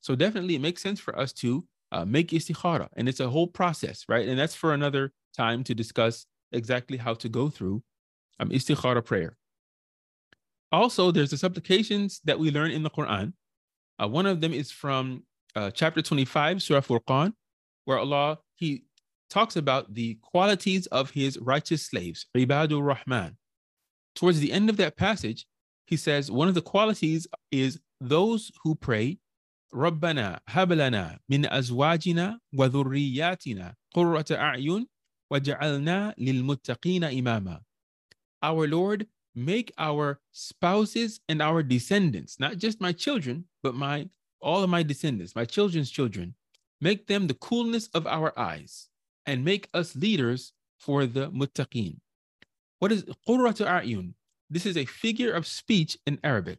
So 0.00 0.16
definitely, 0.16 0.56
it 0.56 0.60
makes 0.60 0.82
sense 0.82 0.98
for 0.98 1.16
us 1.18 1.32
to 1.34 1.64
uh, 1.92 2.04
make 2.04 2.30
istikhara, 2.30 2.88
and 2.96 3.08
it's 3.08 3.20
a 3.20 3.28
whole 3.28 3.46
process, 3.46 4.04
right? 4.08 4.26
And 4.26 4.38
that's 4.38 4.54
for 4.54 4.74
another 4.74 5.12
time 5.36 5.62
to 5.64 5.74
discuss 5.74 6.26
exactly 6.50 6.96
how 6.96 7.14
to 7.14 7.28
go 7.28 7.48
through 7.48 7.82
um, 8.40 8.50
istikhara 8.50 9.04
prayer. 9.04 9.36
Also, 10.72 11.10
there's 11.10 11.30
the 11.30 11.36
supplications 11.36 12.20
that 12.24 12.38
we 12.38 12.50
learn 12.50 12.70
in 12.70 12.82
the 12.82 12.90
Quran. 12.90 13.34
Uh, 14.02 14.08
one 14.08 14.26
of 14.26 14.40
them 14.40 14.52
is 14.52 14.70
from 14.70 15.22
uh, 15.54 15.70
chapter 15.70 16.00
25, 16.00 16.62
Surah 16.62 16.80
Furqan, 16.80 17.34
where 17.84 17.98
Allah 17.98 18.38
He 18.54 18.84
talks 19.28 19.56
about 19.56 19.92
the 19.92 20.18
qualities 20.22 20.86
of 20.86 21.10
His 21.10 21.38
righteous 21.38 21.86
slaves, 21.86 22.26
Ibadur 22.36 22.82
Rahman. 22.82 23.36
Towards 24.14 24.40
the 24.40 24.52
end 24.52 24.70
of 24.70 24.78
that 24.78 24.96
passage, 24.96 25.46
He 25.86 25.96
says 25.96 26.30
one 26.30 26.48
of 26.48 26.54
the 26.54 26.62
qualities 26.62 27.26
is 27.50 27.80
those 28.00 28.50
who 28.64 28.74
pray, 28.74 29.18
Rabbana 29.74 30.40
hablana 30.48 31.18
min 31.28 31.42
azwajina 31.44 32.36
wa 32.52 32.68
dhurriyatina 32.68 33.74
qurrata 33.94 34.38
a'yun 34.38 34.86
waj'alna 35.32 36.14
lil 36.16 36.42
muttaqina 36.42 37.12
imama. 37.12 37.60
Our 38.42 38.66
Lord, 38.66 39.06
make 39.34 39.72
our 39.78 40.20
spouses 40.32 41.20
and 41.28 41.40
our 41.40 41.62
descendants, 41.62 42.38
not 42.40 42.58
just 42.58 42.80
my 42.80 42.92
children, 42.92 43.46
but 43.62 43.74
my 43.74 44.08
all 44.42 44.62
of 44.62 44.70
my 44.70 44.82
descendants, 44.82 45.36
my 45.36 45.44
children's 45.44 45.90
children, 45.90 46.34
make 46.80 47.06
them 47.06 47.26
the 47.26 47.34
coolness 47.34 47.88
of 47.94 48.06
our 48.06 48.36
eyes, 48.38 48.88
and 49.26 49.44
make 49.44 49.68
us 49.72 49.94
leaders 49.94 50.52
for 50.78 51.06
the 51.06 51.30
muttaqin. 51.30 51.96
What 52.80 52.92
is 52.92 53.04
qurratu 53.28 53.66
a'yun? 53.66 54.14
This 54.50 54.66
is 54.66 54.76
a 54.76 54.84
figure 54.84 55.32
of 55.32 55.46
speech 55.46 55.96
in 56.06 56.18
Arabic. 56.24 56.58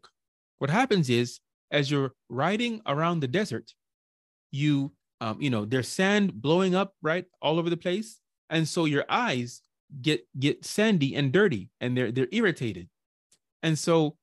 What 0.60 0.70
happens 0.70 1.10
is, 1.10 1.40
as 1.72 1.92
you're 1.92 2.14
riding 2.30 2.82
around 2.88 3.20
the 3.20 3.28
desert, 3.28 3.74
you, 4.52 4.94
um, 5.20 5.42
you 5.42 5.50
know, 5.50 5.66
there's 5.66 5.90
sand 5.90 6.42
blowing 6.42 6.76
up 6.76 6.94
right 7.02 7.26
all 7.42 7.60
over 7.60 7.70
the 7.70 7.78
place, 7.78 8.20
and 8.50 8.68
so 8.68 8.86
your 8.86 9.06
eyes 9.10 9.62
get 10.02 10.26
get 10.40 10.64
sandy 10.66 11.16
and 11.16 11.32
dirty, 11.32 11.70
and 11.82 11.98
they're 11.98 12.12
they're 12.12 12.30
irritated, 12.32 12.88
and 13.62 13.78
so 13.78 14.16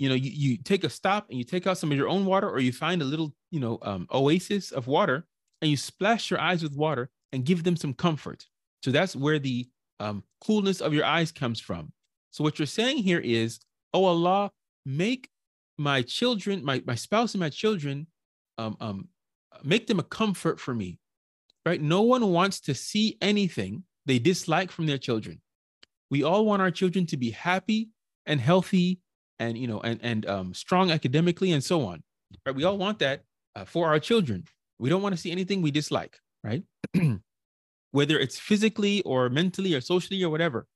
you 0.00 0.08
know 0.08 0.14
you, 0.14 0.30
you 0.30 0.56
take 0.56 0.82
a 0.82 0.90
stop 0.90 1.28
and 1.28 1.38
you 1.38 1.44
take 1.44 1.66
out 1.66 1.78
some 1.78 1.92
of 1.92 1.98
your 1.98 2.08
own 2.08 2.24
water 2.24 2.48
or 2.48 2.58
you 2.58 2.72
find 2.72 3.02
a 3.02 3.04
little 3.04 3.32
you 3.50 3.60
know 3.60 3.78
um, 3.82 4.08
oasis 4.12 4.72
of 4.72 4.86
water 4.86 5.26
and 5.60 5.70
you 5.70 5.76
splash 5.76 6.30
your 6.30 6.40
eyes 6.40 6.62
with 6.62 6.74
water 6.74 7.10
and 7.32 7.44
give 7.44 7.62
them 7.62 7.76
some 7.76 7.92
comfort. 7.92 8.46
So 8.82 8.90
that's 8.90 9.14
where 9.14 9.38
the 9.38 9.68
um, 10.00 10.24
coolness 10.44 10.80
of 10.80 10.94
your 10.94 11.04
eyes 11.04 11.30
comes 11.30 11.60
from. 11.60 11.92
So 12.30 12.42
what 12.42 12.58
you're 12.58 12.66
saying 12.66 12.98
here 12.98 13.20
is 13.20 13.60
oh 13.92 14.06
allah 14.06 14.50
make 14.86 15.28
my 15.76 16.00
children 16.00 16.64
my, 16.64 16.82
my 16.86 16.94
spouse 16.94 17.34
and 17.34 17.40
my 17.40 17.50
children 17.50 18.06
um, 18.56 18.76
um, 18.80 19.08
make 19.62 19.86
them 19.86 20.00
a 20.00 20.04
comfort 20.04 20.58
for 20.58 20.74
me. 20.74 20.98
Right? 21.66 21.80
No 21.80 22.00
one 22.00 22.26
wants 22.32 22.58
to 22.60 22.74
see 22.74 23.18
anything 23.20 23.84
they 24.06 24.18
dislike 24.18 24.70
from 24.70 24.86
their 24.86 24.96
children. 24.96 25.42
We 26.10 26.22
all 26.22 26.46
want 26.46 26.62
our 26.62 26.70
children 26.70 27.04
to 27.06 27.18
be 27.18 27.30
happy 27.30 27.90
and 28.24 28.40
healthy 28.40 29.00
and 29.40 29.58
you 29.58 29.66
know 29.66 29.80
and 29.80 29.98
and 30.02 30.26
um, 30.26 30.54
strong 30.54 30.92
academically 30.92 31.50
and 31.50 31.64
so 31.64 31.84
on 31.84 32.02
right? 32.46 32.54
We 32.54 32.62
all 32.62 32.78
want 32.78 33.00
that 33.00 33.22
uh, 33.56 33.64
for 33.64 33.88
our 33.88 33.98
children. 33.98 34.44
We 34.78 34.88
don't 34.88 35.02
want 35.02 35.14
to 35.14 35.20
see 35.20 35.32
anything 35.32 35.62
we 35.62 35.72
dislike 35.72 36.16
right? 36.44 36.62
Whether 37.90 38.18
it's 38.20 38.38
physically 38.38 39.02
or 39.02 39.28
mentally 39.28 39.74
or 39.74 39.80
socially 39.80 40.22
or 40.22 40.30
whatever 40.30 40.66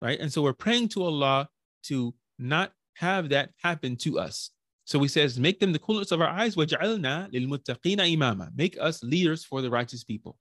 right? 0.00 0.18
And 0.18 0.32
so 0.32 0.40
we're 0.40 0.54
praying 0.54 0.88
to 0.90 1.02
allah 1.02 1.48
to 1.84 2.14
not 2.38 2.72
have 2.94 3.28
that 3.28 3.50
happen 3.62 3.96
to 3.96 4.18
us. 4.18 4.50
So 4.84 4.98
he 5.00 5.08
says 5.08 5.38
make 5.38 5.60
them 5.60 5.72
the 5.72 5.78
coolest 5.78 6.12
of 6.12 6.20
our 6.20 6.28
eyes 6.28 6.56
imama. 6.56 8.48
Make 8.56 8.78
us 8.80 9.02
leaders 9.02 9.44
for 9.44 9.60
the 9.60 9.70
righteous 9.70 10.04
people. 10.04 10.36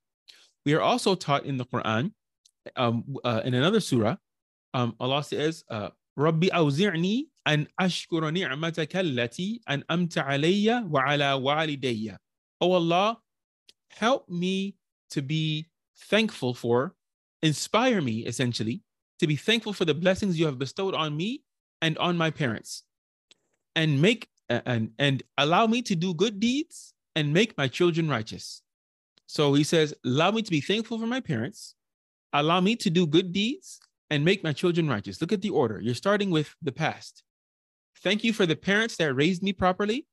We 0.65 0.73
are 0.73 0.81
also 0.81 1.15
taught 1.15 1.45
in 1.45 1.57
the 1.57 1.65
quran 1.65 2.11
um, 2.75 3.03
uh, 3.23 3.41
in 3.43 3.53
another 3.53 3.79
surah 3.79 4.15
um, 4.73 4.95
allah 4.99 5.23
says 5.23 5.63
uh, 5.69 5.89
ربي 6.18 6.48
أوزعني 6.48 7.28
أن 7.46 7.66
أشكر 7.80 8.30
نعمتك 8.30 8.96
التي 8.96 9.60
أنعمت 9.68 10.18
علي 10.18 10.84
وعلى 10.90 11.32
والدي. 11.32 12.16
Oh 12.60 12.72
Allah, 12.72 13.18
help 13.90 14.28
me 14.28 14.76
to 15.10 15.22
be 15.22 15.66
thankful 15.96 16.54
for, 16.54 16.94
inspire 17.42 18.00
me 18.00 18.24
essentially, 18.26 18.82
to 19.18 19.26
be 19.26 19.36
thankful 19.36 19.72
for 19.72 19.84
the 19.84 19.94
blessings 19.94 20.38
you 20.38 20.46
have 20.46 20.58
bestowed 20.58 20.94
on 20.94 21.16
me 21.16 21.42
and 21.82 21.98
on 21.98 22.16
my 22.16 22.30
parents. 22.30 22.84
And 23.76 24.00
make 24.00 24.28
and 24.48 24.92
and 24.98 25.22
allow 25.38 25.66
me 25.66 25.82
to 25.82 25.94
do 25.96 26.14
good 26.14 26.38
deeds 26.38 26.94
and 27.16 27.32
make 27.32 27.56
my 27.56 27.68
children 27.68 28.08
righteous. 28.08 28.62
So 29.26 29.54
he 29.54 29.64
says, 29.64 29.94
allow 30.04 30.30
me 30.30 30.42
to 30.42 30.50
be 30.50 30.60
thankful 30.60 30.98
for 30.98 31.06
my 31.06 31.20
parents, 31.20 31.74
allow 32.32 32.60
me 32.60 32.76
to 32.76 32.90
do 32.90 33.06
good 33.06 33.32
deeds 33.32 33.80
and 34.09 34.25
make 34.25 34.43
my 34.43 34.53
children 34.53 34.89
righteous. 34.89 35.21
Look 35.21 35.31
at 35.31 35.41
the 35.41 35.49
order. 35.49 35.79
You're 35.79 35.95
starting 35.95 36.31
with 36.31 36.55
the 36.61 36.71
past. 36.71 37.23
Thank 38.03 38.23
you 38.23 38.33
for 38.33 38.45
the 38.45 38.55
parents 38.55 38.95
that 38.97 39.13
raised 39.13 39.43
me 39.43 39.53
properly. 39.53 40.07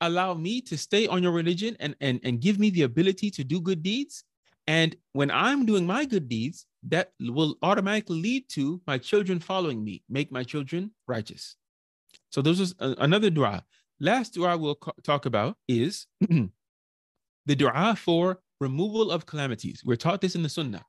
Allow 0.00 0.34
me 0.34 0.60
to 0.62 0.76
stay 0.76 1.06
on 1.06 1.22
your 1.22 1.32
religion 1.32 1.76
and, 1.80 1.96
and, 2.00 2.20
and 2.22 2.40
give 2.40 2.58
me 2.58 2.70
the 2.70 2.82
ability 2.82 3.30
to 3.32 3.44
do 3.44 3.60
good 3.60 3.82
deeds. 3.82 4.24
And 4.66 4.96
when 5.12 5.30
I'm 5.30 5.66
doing 5.66 5.86
my 5.86 6.04
good 6.04 6.28
deeds, 6.28 6.66
that 6.88 7.12
will 7.20 7.56
automatically 7.62 8.20
lead 8.20 8.48
to 8.50 8.80
my 8.86 8.98
children 8.98 9.40
following 9.40 9.82
me, 9.82 10.02
make 10.08 10.30
my 10.30 10.42
children 10.42 10.90
righteous. 11.06 11.56
So, 12.30 12.42
this 12.42 12.60
is 12.60 12.74
another 12.80 13.30
dua. 13.30 13.64
Last 14.00 14.34
dua 14.34 14.56
we'll 14.56 14.78
talk 15.02 15.26
about 15.26 15.56
is 15.68 16.06
the 16.20 17.56
dua 17.56 17.96
for 17.96 18.40
removal 18.60 19.10
of 19.10 19.26
calamities. 19.26 19.82
We're 19.84 19.96
taught 19.96 20.20
this 20.20 20.34
in 20.34 20.42
the 20.42 20.48
Sunnah. 20.48 20.84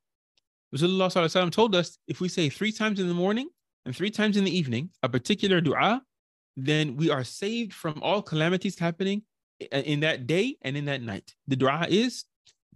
Rasulullah 0.74 1.52
told 1.52 1.76
us 1.76 1.98
if 2.08 2.20
we 2.22 2.30
say 2.30 2.50
three 2.50 2.72
times 2.72 3.00
in 3.00 3.08
the 3.08 3.14
morning 3.14 3.50
and 3.86 3.96
three 3.96 4.10
times 4.12 4.38
in 4.38 4.44
the 4.44 4.56
evening 4.56 4.90
a 5.04 5.10
particular 5.10 5.62
dua, 5.62 6.02
then 6.58 6.96
we 6.96 7.10
are 7.10 7.24
saved 7.24 7.74
from 7.74 8.02
all 8.02 8.22
calamities 8.22 8.80
happening 8.80 9.24
in 9.72 10.00
that 10.02 10.28
day 10.28 10.58
and 10.62 10.76
in 10.76 10.86
that 10.86 11.02
night. 11.02 11.36
The 11.48 11.56
dua 11.56 11.88
is 11.90 12.26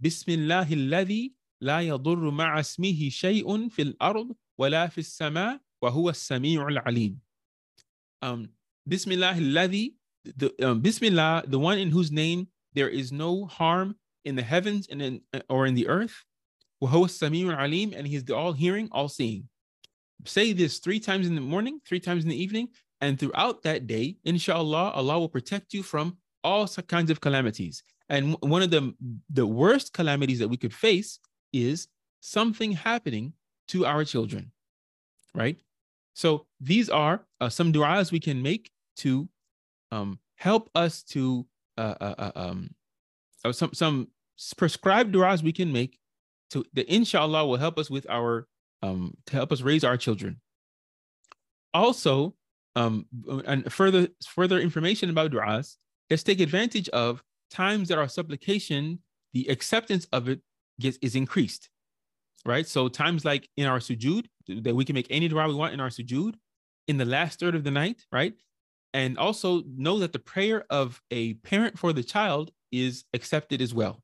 Bismillah 0.00 0.66
alladhi 0.66 1.32
la 1.60 1.78
yadurru 1.78 2.32
ma'a 2.32 2.60
ismihi 2.60 3.12
shay'un 3.12 3.70
fil 3.70 3.92
ard 4.00 4.28
wala 4.56 4.88
fis 4.88 5.12
sama 5.12 5.60
wa 5.82 5.90
huwa 5.90 6.10
as-sami'ul 6.10 6.80
alim. 6.86 7.20
Um, 8.22 8.48
Bismillah 8.88 9.34
alladhi 9.34 9.94
the 10.24 10.52
um, 10.62 10.80
Bismillah, 10.80 11.44
the 11.46 11.58
one 11.58 11.78
in 11.78 11.90
whose 11.90 12.10
name 12.10 12.48
there 12.74 12.88
is 12.88 13.12
no 13.12 13.46
harm 13.46 13.96
in 14.24 14.36
the 14.36 14.42
heavens 14.42 14.86
and 14.90 15.02
in 15.02 15.20
or 15.48 15.66
in 15.66 15.74
the 15.74 15.88
earth. 15.88 16.24
وهو 16.81 17.05
السميع 17.05 17.57
alim, 17.57 17.93
and 17.93 18.07
he's 18.07 18.23
the 18.23 18.35
all-hearing, 18.35 18.89
all-seeing. 18.91 19.47
Say 20.25 20.53
this 20.53 20.79
three 20.79 20.99
times 20.99 21.27
in 21.27 21.35
the 21.35 21.41
morning, 21.41 21.79
three 21.87 21.99
times 21.99 22.23
in 22.23 22.29
the 22.29 22.41
evening, 22.41 22.69
and 23.01 23.19
throughout 23.19 23.63
that 23.63 23.87
day, 23.87 24.17
inshallah, 24.23 24.91
Allah 24.91 25.19
will 25.19 25.29
protect 25.29 25.73
you 25.73 25.83
from 25.83 26.17
all 26.43 26.67
kinds 26.67 27.11
of 27.11 27.21
calamities. 27.21 27.83
And 28.09 28.35
one 28.41 28.61
of 28.61 28.69
the, 28.69 28.93
the 29.29 29.45
worst 29.45 29.93
calamities 29.93 30.39
that 30.39 30.47
we 30.47 30.57
could 30.57 30.73
face 30.73 31.19
is 31.51 31.87
something 32.21 32.71
happening 32.71 33.33
to 33.69 33.85
our 33.85 34.03
children, 34.03 34.51
right? 35.33 35.57
So 36.13 36.45
these 36.59 36.89
are 36.89 37.25
uh, 37.41 37.49
some 37.49 37.73
du'as 37.73 38.11
we 38.11 38.19
can 38.19 38.41
make 38.41 38.71
to 38.97 39.27
um, 39.91 40.19
help 40.35 40.69
us 40.75 41.03
to 41.03 41.45
uh, 41.77 41.95
uh, 41.99 42.15
uh 42.17 42.31
um, 42.35 42.69
uh, 43.43 43.51
some 43.51 43.73
some 43.73 44.07
prescribed 44.55 45.13
du'as 45.13 45.43
we 45.43 45.51
can 45.51 45.73
make 45.73 45.99
to 46.50 46.64
the 46.72 46.90
inshallah 46.92 47.46
will 47.46 47.56
help 47.56 47.78
us 47.78 47.90
with 47.90 48.08
our 48.08 48.46
um, 48.82 49.14
to 49.26 49.36
help 49.36 49.52
us 49.52 49.60
raise 49.60 49.84
our 49.84 49.96
children. 49.96 50.40
Also, 51.72 52.34
um, 52.76 53.06
and 53.46 53.72
further 53.72 54.08
further 54.26 54.58
information 54.58 55.10
about 55.10 55.30
du'as, 55.30 55.76
let's 56.08 56.22
take 56.22 56.40
advantage 56.40 56.88
of 56.90 57.22
times 57.50 57.88
that 57.88 57.98
our 57.98 58.08
supplication, 58.08 59.00
the 59.32 59.46
acceptance 59.48 60.06
of 60.12 60.28
it 60.28 60.40
gets 60.80 60.98
is 61.02 61.14
increased. 61.14 61.68
Right. 62.46 62.66
So 62.66 62.88
times 62.88 63.24
like 63.24 63.48
in 63.56 63.66
our 63.66 63.80
sujud, 63.80 64.24
that 64.48 64.74
we 64.74 64.84
can 64.84 64.94
make 64.94 65.06
any 65.10 65.28
dua 65.28 65.46
we 65.46 65.54
want 65.54 65.74
in 65.74 65.80
our 65.80 65.90
sujud 65.90 66.34
in 66.88 66.96
the 66.96 67.04
last 67.04 67.38
third 67.38 67.54
of 67.54 67.64
the 67.64 67.70
night, 67.70 68.02
right? 68.10 68.32
And 68.94 69.18
also 69.18 69.62
know 69.76 69.98
that 69.98 70.12
the 70.12 70.18
prayer 70.18 70.64
of 70.70 71.00
a 71.10 71.34
parent 71.34 71.78
for 71.78 71.92
the 71.92 72.02
child 72.02 72.50
is 72.72 73.04
accepted 73.12 73.60
as 73.60 73.74
well. 73.74 74.02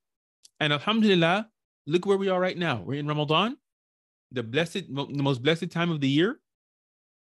And 0.60 0.72
alhamdulillah, 0.72 1.48
look 1.86 2.06
where 2.06 2.16
we 2.16 2.28
are 2.28 2.40
right 2.40 2.56
now. 2.56 2.82
We're 2.82 2.98
in 2.98 3.06
Ramadan, 3.06 3.56
the 4.32 4.42
blessed, 4.42 4.92
the 4.94 5.22
most 5.22 5.42
blessed 5.42 5.70
time 5.70 5.90
of 5.90 6.00
the 6.00 6.08
year. 6.08 6.40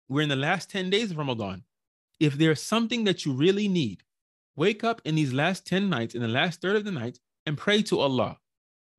We're 0.10 0.22
in 0.22 0.30
the 0.30 0.36
last 0.36 0.70
10 0.70 0.90
days 0.90 1.12
of 1.12 1.18
Ramadan. 1.18 1.64
If 2.20 2.34
there's 2.34 2.62
something 2.62 3.04
that 3.04 3.26
you 3.26 3.34
really 3.34 3.68
need, 3.68 4.04
wake 4.56 4.84
up 4.84 5.02
in 5.06 5.16
these 5.16 5.34
last 5.34 5.66
10 5.68 5.90
nights, 5.90 6.16
in 6.16 6.22
the 6.22 6.28
last 6.28 6.62
third 6.62 6.76
of 6.76 6.86
the 6.86 6.92
night, 6.92 7.20
and 7.46 7.58
pray 7.58 7.82
to 7.84 8.00
Allah. 8.00 8.38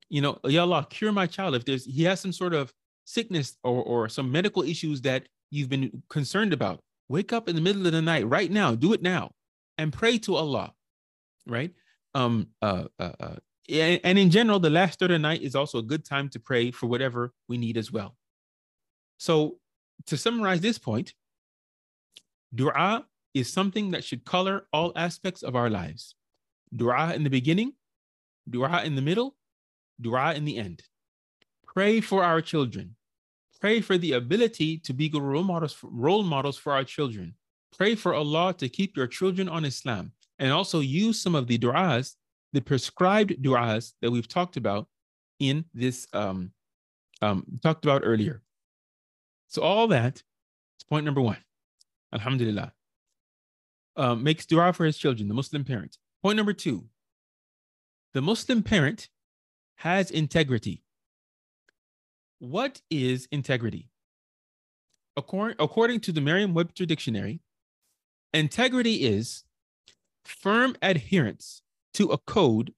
You 0.09 0.21
know, 0.21 0.39
Ya 0.45 0.61
Allah, 0.61 0.87
cure 0.89 1.11
my 1.11 1.27
child. 1.27 1.55
If 1.55 1.65
there's 1.65 1.85
he 1.85 2.03
has 2.03 2.19
some 2.19 2.33
sort 2.33 2.53
of 2.53 2.73
sickness 3.05 3.57
or, 3.63 3.83
or 3.83 4.09
some 4.09 4.31
medical 4.31 4.63
issues 4.63 5.01
that 5.01 5.27
you've 5.51 5.69
been 5.69 6.01
concerned 6.09 6.53
about, 6.53 6.79
wake 7.09 7.33
up 7.33 7.49
in 7.49 7.55
the 7.55 7.61
middle 7.61 7.85
of 7.85 7.91
the 7.91 8.01
night 8.01 8.27
right 8.27 8.49
now. 8.49 8.73
Do 8.75 8.93
it 8.93 9.01
now 9.01 9.31
and 9.77 9.93
pray 9.93 10.17
to 10.19 10.35
Allah. 10.35 10.73
Right? 11.45 11.73
Um, 12.15 12.47
uh, 12.61 12.85
uh, 12.99 13.11
uh, 13.19 13.35
and 13.69 14.17
in 14.17 14.29
general, 14.29 14.59
the 14.59 14.69
last 14.69 14.99
third 14.99 15.11
of 15.11 15.15
the 15.15 15.19
night 15.19 15.41
is 15.41 15.55
also 15.55 15.77
a 15.77 15.83
good 15.83 16.05
time 16.05 16.29
to 16.29 16.39
pray 16.39 16.71
for 16.71 16.87
whatever 16.87 17.33
we 17.47 17.57
need 17.57 17.77
as 17.77 17.91
well. 17.91 18.15
So, 19.17 19.59
to 20.07 20.17
summarize 20.17 20.61
this 20.61 20.77
point, 20.77 21.13
dua 22.53 23.05
is 23.33 23.51
something 23.51 23.91
that 23.91 24.03
should 24.03 24.25
color 24.25 24.65
all 24.73 24.91
aspects 24.95 25.43
of 25.43 25.55
our 25.55 25.69
lives. 25.69 26.15
Dua 26.75 27.13
in 27.13 27.23
the 27.23 27.29
beginning, 27.29 27.73
dua 28.49 28.83
in 28.83 28.95
the 28.95 29.01
middle, 29.01 29.35
dua 30.01 30.33
in 30.33 30.45
the 30.45 30.57
end. 30.57 30.83
Pray 31.65 32.01
for 32.01 32.23
our 32.23 32.41
children. 32.41 32.95
Pray 33.59 33.81
for 33.81 33.97
the 33.97 34.13
ability 34.13 34.77
to 34.79 34.93
be 34.93 35.09
good 35.09 35.21
role 35.21 35.43
models, 35.43 35.77
role 35.83 36.23
models 36.23 36.57
for 36.57 36.71
our 36.71 36.83
children. 36.83 37.35
Pray 37.77 37.93
for 37.93 38.13
Allah 38.13 38.53
to 38.57 38.69
keep 38.69 38.95
your 38.95 39.07
children 39.07 39.49
on 39.49 39.65
Islam 39.65 40.13
and 40.39 40.51
also 40.51 40.79
use 40.79 41.21
some 41.21 41.35
of 41.35 41.47
the 41.47 41.57
du'as, 41.57 42.15
the 42.53 42.61
prescribed 42.61 43.41
du'as 43.43 43.93
that 44.01 44.11
we've 44.11 44.27
talked 44.27 44.57
about 44.57 44.87
in 45.39 45.65
this, 45.73 46.07
um, 46.13 46.51
um, 47.21 47.45
talked 47.61 47.85
about 47.85 48.01
earlier. 48.03 48.41
So 49.47 49.61
all 49.61 49.87
that 49.87 50.17
is 50.17 50.83
point 50.89 51.05
number 51.05 51.21
one. 51.21 51.37
Alhamdulillah. 52.13 52.73
Um, 53.95 54.23
makes 54.23 54.45
dua 54.45 54.73
for 54.73 54.85
his 54.85 54.97
children, 54.97 55.27
the 55.27 55.33
Muslim 55.33 55.63
parent. 55.63 55.97
Point 56.23 56.37
number 56.37 56.53
two, 56.53 56.85
the 58.13 58.21
Muslim 58.21 58.63
parent 58.63 59.09
has 59.77 60.09
integrity. 60.09 60.83
What 62.39 62.81
is 62.89 63.27
integrity? 63.31 63.89
According, 65.17 65.57
according 65.59 65.99
to 66.01 66.11
the 66.11 66.21
Merriam 66.21 66.53
Webster 66.53 66.85
Dictionary, 66.85 67.41
integrity 68.33 69.03
is 69.05 69.43
firm 70.23 70.75
adherence 70.81 71.61
to 71.95 72.09
a 72.09 72.17
code 72.17 72.73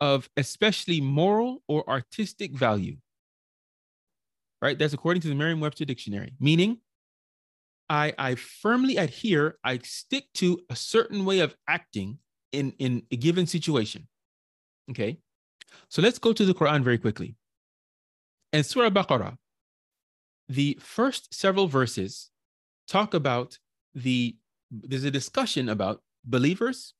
of 0.00 0.28
especially 0.36 1.00
moral 1.00 1.62
or 1.68 1.88
artistic 1.88 2.52
value. 2.52 2.96
Right? 4.60 4.78
That's 4.78 4.94
according 4.94 5.22
to 5.22 5.28
the 5.28 5.34
Merriam 5.34 5.60
Webster 5.60 5.84
Dictionary, 5.84 6.34
meaning 6.38 6.78
I, 7.88 8.14
I 8.18 8.34
firmly 8.36 8.96
adhere, 8.96 9.58
I 9.64 9.78
stick 9.78 10.24
to 10.34 10.60
a 10.70 10.76
certain 10.76 11.24
way 11.24 11.40
of 11.40 11.54
acting 11.68 12.18
in, 12.52 12.72
in 12.78 13.02
a 13.10 13.16
given 13.16 13.46
situation. 13.46 14.08
Okay. 14.90 15.18
So 15.88 16.00
let's 16.02 16.18
go 16.18 16.32
to 16.32 16.44
the 16.44 16.54
Quran 16.54 16.82
very 16.82 16.98
quickly. 16.98 17.34
And 18.52 18.64
Surah 18.64 18.90
Baqarah, 18.90 19.36
the 20.48 20.78
first 20.80 21.34
several 21.34 21.66
verses 21.66 22.30
talk 22.88 23.14
about 23.14 23.58
the, 23.94 24.36
there's 24.70 25.04
a 25.04 25.10
discussion 25.10 25.68
about 25.68 26.02
believers, 26.24 26.94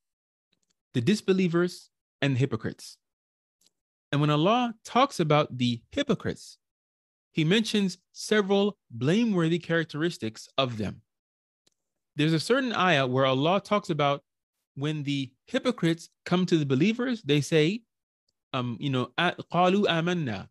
the 0.93 1.01
disbelievers, 1.01 1.89
and 2.21 2.37
hypocrites. 2.37 2.97
And 4.11 4.21
when 4.21 4.29
Allah 4.29 4.73
talks 4.83 5.19
about 5.19 5.57
the 5.57 5.81
hypocrites, 5.91 6.57
he 7.31 7.43
mentions 7.43 7.99
several 8.13 8.77
blameworthy 8.89 9.59
characteristics 9.59 10.49
of 10.57 10.77
them. 10.77 11.01
There's 12.15 12.33
a 12.33 12.39
certain 12.39 12.73
ayah 12.73 13.05
where 13.05 13.25
Allah 13.25 13.61
talks 13.61 13.91
about 13.91 14.23
when 14.75 15.03
the 15.03 15.31
hypocrites 15.45 16.09
come 16.25 16.45
to 16.47 16.57
the 16.57 16.65
believers, 16.65 17.21
they 17.23 17.41
say, 17.41 17.81
um, 18.53 18.77
you 18.79 18.89
know, 18.89 19.11
قالوا 19.17 19.85
آمنا. 19.87 20.47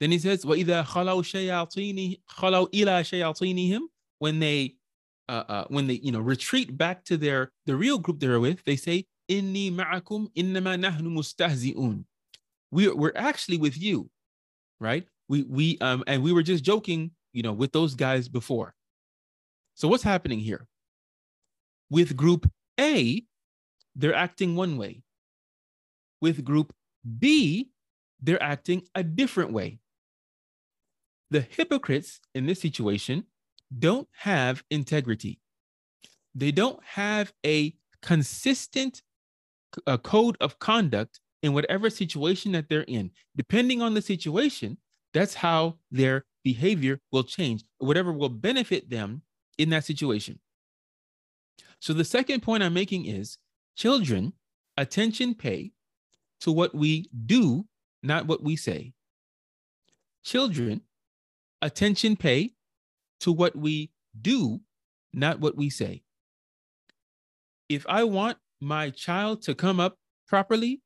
Then 0.00 0.10
he 0.10 0.18
says, 0.18 0.44
وَإِذَا 0.44 0.84
خَلَوْا 0.84 1.22
شَيَاطِينِ 1.22 2.20
خَلَوْا 2.30 2.70
إِلَى 2.70 3.00
شَيَاطِينِهِمْ 3.00 3.80
When 4.18 4.38
they, 4.40 4.74
uh, 5.28 5.44
uh, 5.48 5.64
when 5.68 5.86
they, 5.86 5.94
you 5.94 6.12
know, 6.12 6.20
retreat 6.20 6.76
back 6.76 7.04
to 7.04 7.16
their, 7.16 7.52
the 7.64 7.76
real 7.76 7.98
group 7.98 8.20
they're 8.20 8.40
with, 8.40 8.62
they 8.64 8.76
say, 8.76 9.06
inni 9.31 9.65
ma'akum 9.79 10.27
innama 10.35 10.73
nahnu 10.77 11.09
mustahzi'un. 11.17 12.03
We 12.71 12.89
we're 12.89 13.13
actually 13.15 13.57
with 13.57 13.77
you, 13.81 14.09
right? 14.79 15.05
We, 15.29 15.43
we, 15.43 15.77
um, 15.79 16.03
and 16.07 16.23
we 16.23 16.33
were 16.33 16.43
just 16.43 16.63
joking, 16.63 17.11
you 17.31 17.43
know, 17.43 17.53
with 17.53 17.71
those 17.71 17.95
guys 17.95 18.27
before. 18.27 18.73
So 19.75 19.87
what's 19.87 20.03
happening 20.03 20.39
here? 20.39 20.67
With 21.89 22.17
group 22.17 22.49
A, 22.79 23.23
they're 23.95 24.15
acting 24.15 24.55
one 24.55 24.77
way. 24.77 25.03
With 26.21 26.43
group 26.43 26.73
B, 27.19 27.69
they're 28.21 28.43
acting 28.43 28.83
a 28.93 29.03
different 29.03 29.51
way. 29.53 29.79
The 31.29 31.41
hypocrites 31.41 32.19
in 32.35 32.45
this 32.45 32.59
situation 32.59 33.25
don't 33.77 34.07
have 34.11 34.63
integrity. 34.69 35.39
They 36.35 36.51
don't 36.51 36.83
have 36.83 37.33
a 37.45 37.73
consistent 38.01 39.01
a 39.87 39.97
code 39.97 40.37
of 40.41 40.59
conduct 40.59 41.19
in 41.43 41.53
whatever 41.53 41.89
situation 41.89 42.51
that 42.51 42.69
they're 42.69 42.81
in. 42.83 43.11
Depending 43.35 43.81
on 43.81 43.93
the 43.93 44.01
situation, 44.01 44.77
that's 45.13 45.33
how 45.33 45.77
their 45.91 46.25
behavior 46.43 46.99
will 47.11 47.23
change, 47.23 47.63
whatever 47.79 48.11
will 48.11 48.29
benefit 48.29 48.89
them 48.89 49.21
in 49.57 49.69
that 49.69 49.85
situation. 49.85 50.39
So 51.79 51.93
the 51.93 52.05
second 52.05 52.41
point 52.41 52.63
I'm 52.63 52.73
making 52.73 53.05
is 53.05 53.37
children, 53.75 54.33
attention 54.77 55.35
pay 55.35 55.71
to 56.41 56.51
what 56.51 56.73
we 56.73 57.09
do, 57.25 57.65
not 58.03 58.27
what 58.27 58.43
we 58.43 58.55
say. 58.55 58.93
Children, 60.23 60.81
attention 61.61 62.15
pay 62.15 62.51
to 63.21 63.31
what 63.31 63.55
we 63.55 63.91
do, 64.19 64.61
not 65.13 65.39
what 65.39 65.55
we 65.55 65.69
say. 65.69 66.03
If 67.69 67.85
I 67.87 68.03
want 68.03 68.37
my 68.61 68.89
child 68.91 69.41
to 69.43 69.55
come 69.55 69.79
up 69.79 69.97
properly, 70.27 70.81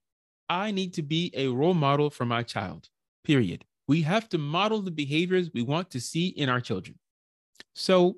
I 0.49 0.71
need 0.71 0.93
to 0.95 1.03
be 1.03 1.31
a 1.35 1.47
role 1.47 1.73
model 1.73 2.09
for 2.09 2.25
my 2.25 2.43
child, 2.43 2.89
period. 3.23 3.65
We 3.88 4.01
have 4.03 4.29
to 4.29 4.38
model 4.38 4.81
the 4.81 4.91
behaviors 4.91 5.51
we 5.53 5.61
want 5.61 5.91
to 5.91 5.99
see 5.99 6.27
in 6.29 6.49
our 6.49 6.61
children. 6.61 6.97
So, 7.73 8.17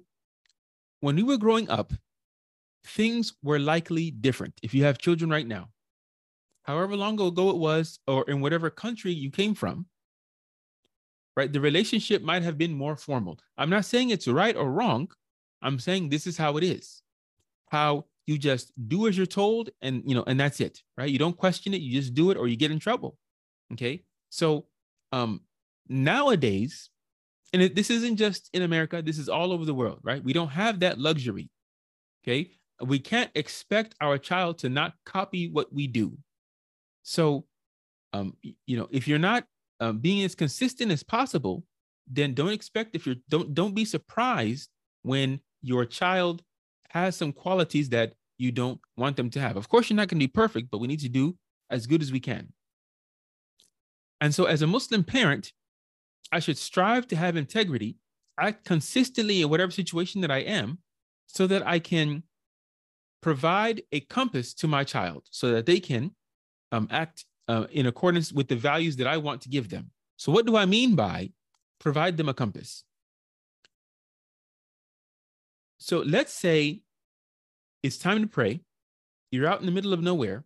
when 1.02 1.15
we 1.15 1.24
were 1.24 1.38
growing 1.38 1.70
up, 1.70 1.93
things 2.86 3.34
were 3.43 3.60
likely 3.60 4.12
different. 4.12 4.54
If 4.63 4.74
you 4.74 4.84
have 4.84 4.98
children 4.98 5.30
right 5.30 5.48
now, 5.48 5.70
however 6.63 6.96
long 6.96 7.20
ago 7.20 7.50
it 7.50 7.58
was, 7.58 8.00
or 8.08 8.30
in 8.30 8.41
whatever 8.41 8.70
country 8.70 9.12
you 9.12 9.30
came 9.30 9.54
from, 9.54 9.86
right? 11.36 11.52
The 11.52 11.62
relationship 11.62 12.24
might 12.24 12.43
have 12.43 12.58
been 12.58 12.74
more 12.74 12.96
formal. 12.96 13.38
I'm 13.58 13.70
not 13.70 13.86
saying 13.86 14.10
it's 14.10 14.28
right 14.28 14.56
or 14.56 14.72
wrong. 14.72 15.10
I'm 15.62 15.80
saying 15.80 16.10
this 16.10 16.28
is 16.28 16.38
how 16.38 16.58
it 16.58 16.63
is. 16.63 17.02
How 17.70 18.06
you 18.28 18.38
just 18.38 18.74
do 18.90 19.08
as 19.08 19.18
you're 19.18 19.26
told 19.26 19.70
and 19.82 20.04
you 20.06 20.13
know 20.13 20.24
and 20.28 20.40
that's 20.40 20.60
it, 20.60 20.84
right? 20.98 21.10
You 21.10 21.18
don't 21.18 21.36
question 21.36 21.74
it, 21.74 21.82
you 21.82 22.00
just 22.00 22.13
do 22.13 22.30
it 22.30 22.38
or 22.38 22.48
you 22.48 22.58
get 22.58 22.72
in 22.72 22.78
trouble. 22.78 23.18
Okay? 23.74 24.04
So 24.30 24.68
um 25.12 25.42
nowadays 25.88 26.90
and 27.54 27.62
it, 27.62 27.76
this 27.76 27.90
isn't 27.90 28.18
just 28.18 28.50
in 28.54 28.62
America, 28.62 29.02
this 29.02 29.18
is 29.18 29.30
all 29.30 29.54
over 29.54 29.63
the 29.63 29.74
world, 29.74 30.00
right? 30.04 30.22
We 30.22 30.34
don't 30.34 30.50
have 30.50 30.82
that 30.82 31.00
luxury. 31.00 31.50
Okay? 32.24 32.52
We 32.82 33.00
can't 33.00 33.32
expect 33.34 33.96
our 34.02 34.18
child 34.18 34.60
to 34.60 34.70
not 34.70 34.94
copy 35.06 35.50
what 35.50 35.74
we 35.74 35.88
do. 35.88 36.18
So 37.04 37.46
um 38.12 38.36
you 38.66 38.78
know, 38.78 38.90
if 38.92 39.08
you're 39.08 39.20
not 39.20 39.46
um, 39.80 40.00
being 40.00 40.24
as 40.26 40.36
consistent 40.36 40.92
as 40.92 41.04
possible, 41.04 41.63
then 42.08 42.34
don't 42.34 42.52
expect 42.52 42.94
if 42.96 43.06
you're 43.06 43.16
don't 43.30 43.54
don't 43.54 43.74
be 43.74 43.86
surprised 43.86 44.70
when 45.04 45.40
your 45.62 45.86
child 45.86 46.44
has 46.89 47.15
some 47.15 47.32
qualities 47.32 47.89
that 47.89 48.13
you 48.38 48.52
don't 48.52 48.80
want 48.95 49.17
them 49.17 49.30
to 49.32 49.39
have. 49.39 49.58
Of 49.58 49.69
course, 49.69 49.89
you're 49.89 49.97
not 49.97 50.08
going 50.08 50.19
to 50.19 50.28
be 50.28 50.32
perfect, 50.32 50.69
but 50.71 50.80
we 50.80 50.88
need 50.88 51.00
to 51.02 51.10
do 51.10 51.36
as 51.69 51.88
good 51.88 52.02
as 52.02 52.12
we 52.12 52.19
can. 52.19 52.54
And 54.21 54.34
so, 54.34 54.45
as 54.45 54.62
a 54.62 54.67
Muslim 54.67 55.04
parent, 55.04 55.54
I 56.32 56.39
should 56.39 56.58
strive 56.58 57.08
to 57.08 57.15
have 57.15 57.36
integrity, 57.36 57.97
act 58.39 58.65
consistently 58.65 59.41
in 59.41 59.50
whatever 59.50 59.71
situation 59.71 60.21
that 60.21 60.32
I 60.32 60.39
am, 60.39 60.80
so 61.28 61.47
that 61.47 61.65
I 61.67 61.80
can 61.80 62.23
provide 63.21 63.82
a 63.91 64.00
compass 64.02 64.54
to 64.56 64.67
my 64.67 64.84
child 64.84 65.23
so 65.30 65.52
that 65.52 65.65
they 65.65 65.80
can 65.80 66.12
um, 66.71 66.88
act 66.91 67.26
uh, 67.47 67.65
in 67.71 67.88
accordance 67.88 68.32
with 68.32 68.47
the 68.47 68.56
values 68.56 68.95
that 68.97 69.08
I 69.08 69.17
want 69.17 69.41
to 69.41 69.50
give 69.50 69.69
them. 69.69 69.91
So, 70.17 70.32
what 70.32 70.45
do 70.45 70.56
I 70.56 70.65
mean 70.65 70.95
by 70.95 71.32
provide 71.80 72.17
them 72.17 72.30
a 72.30 72.34
compass? 72.34 72.84
So, 75.78 76.00
let's 76.00 76.34
say 76.34 76.82
it's 77.84 77.98
time 77.98 78.22
to 78.22 78.28
pray. 78.28 78.62
You're 79.32 79.48
out 79.48 79.60
in 79.60 79.66
the 79.66 79.72
middle 79.72 79.94
of 79.94 80.02
nowhere 80.02 80.46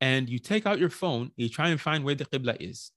and 0.00 0.28
you 0.28 0.38
take 0.38 0.66
out 0.66 0.78
your 0.78 0.88
phone 0.88 1.32
you 1.36 1.48
try 1.48 1.68
and 1.68 1.80
find 1.80 2.04
where 2.04 2.14
the 2.14 2.24
Qibla 2.24 2.56
is. 2.60 2.90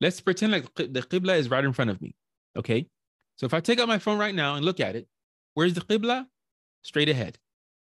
Let's 0.00 0.20
pretend 0.20 0.52
like 0.52 0.74
the 0.74 1.02
Qibla 1.02 1.38
is 1.38 1.50
right 1.50 1.64
in 1.64 1.72
front 1.72 1.90
of 1.90 2.02
me. 2.02 2.14
Okay. 2.56 2.88
So, 3.36 3.46
if 3.46 3.54
I 3.54 3.60
take 3.60 3.80
out 3.80 3.88
my 3.88 3.98
phone 3.98 4.18
right 4.18 4.34
now 4.34 4.56
and 4.56 4.64
look 4.64 4.80
at 4.80 4.96
it, 4.96 5.08
where's 5.54 5.74
the 5.74 5.80
Qibla? 5.80 6.26
Straight 6.82 7.08
ahead. 7.08 7.38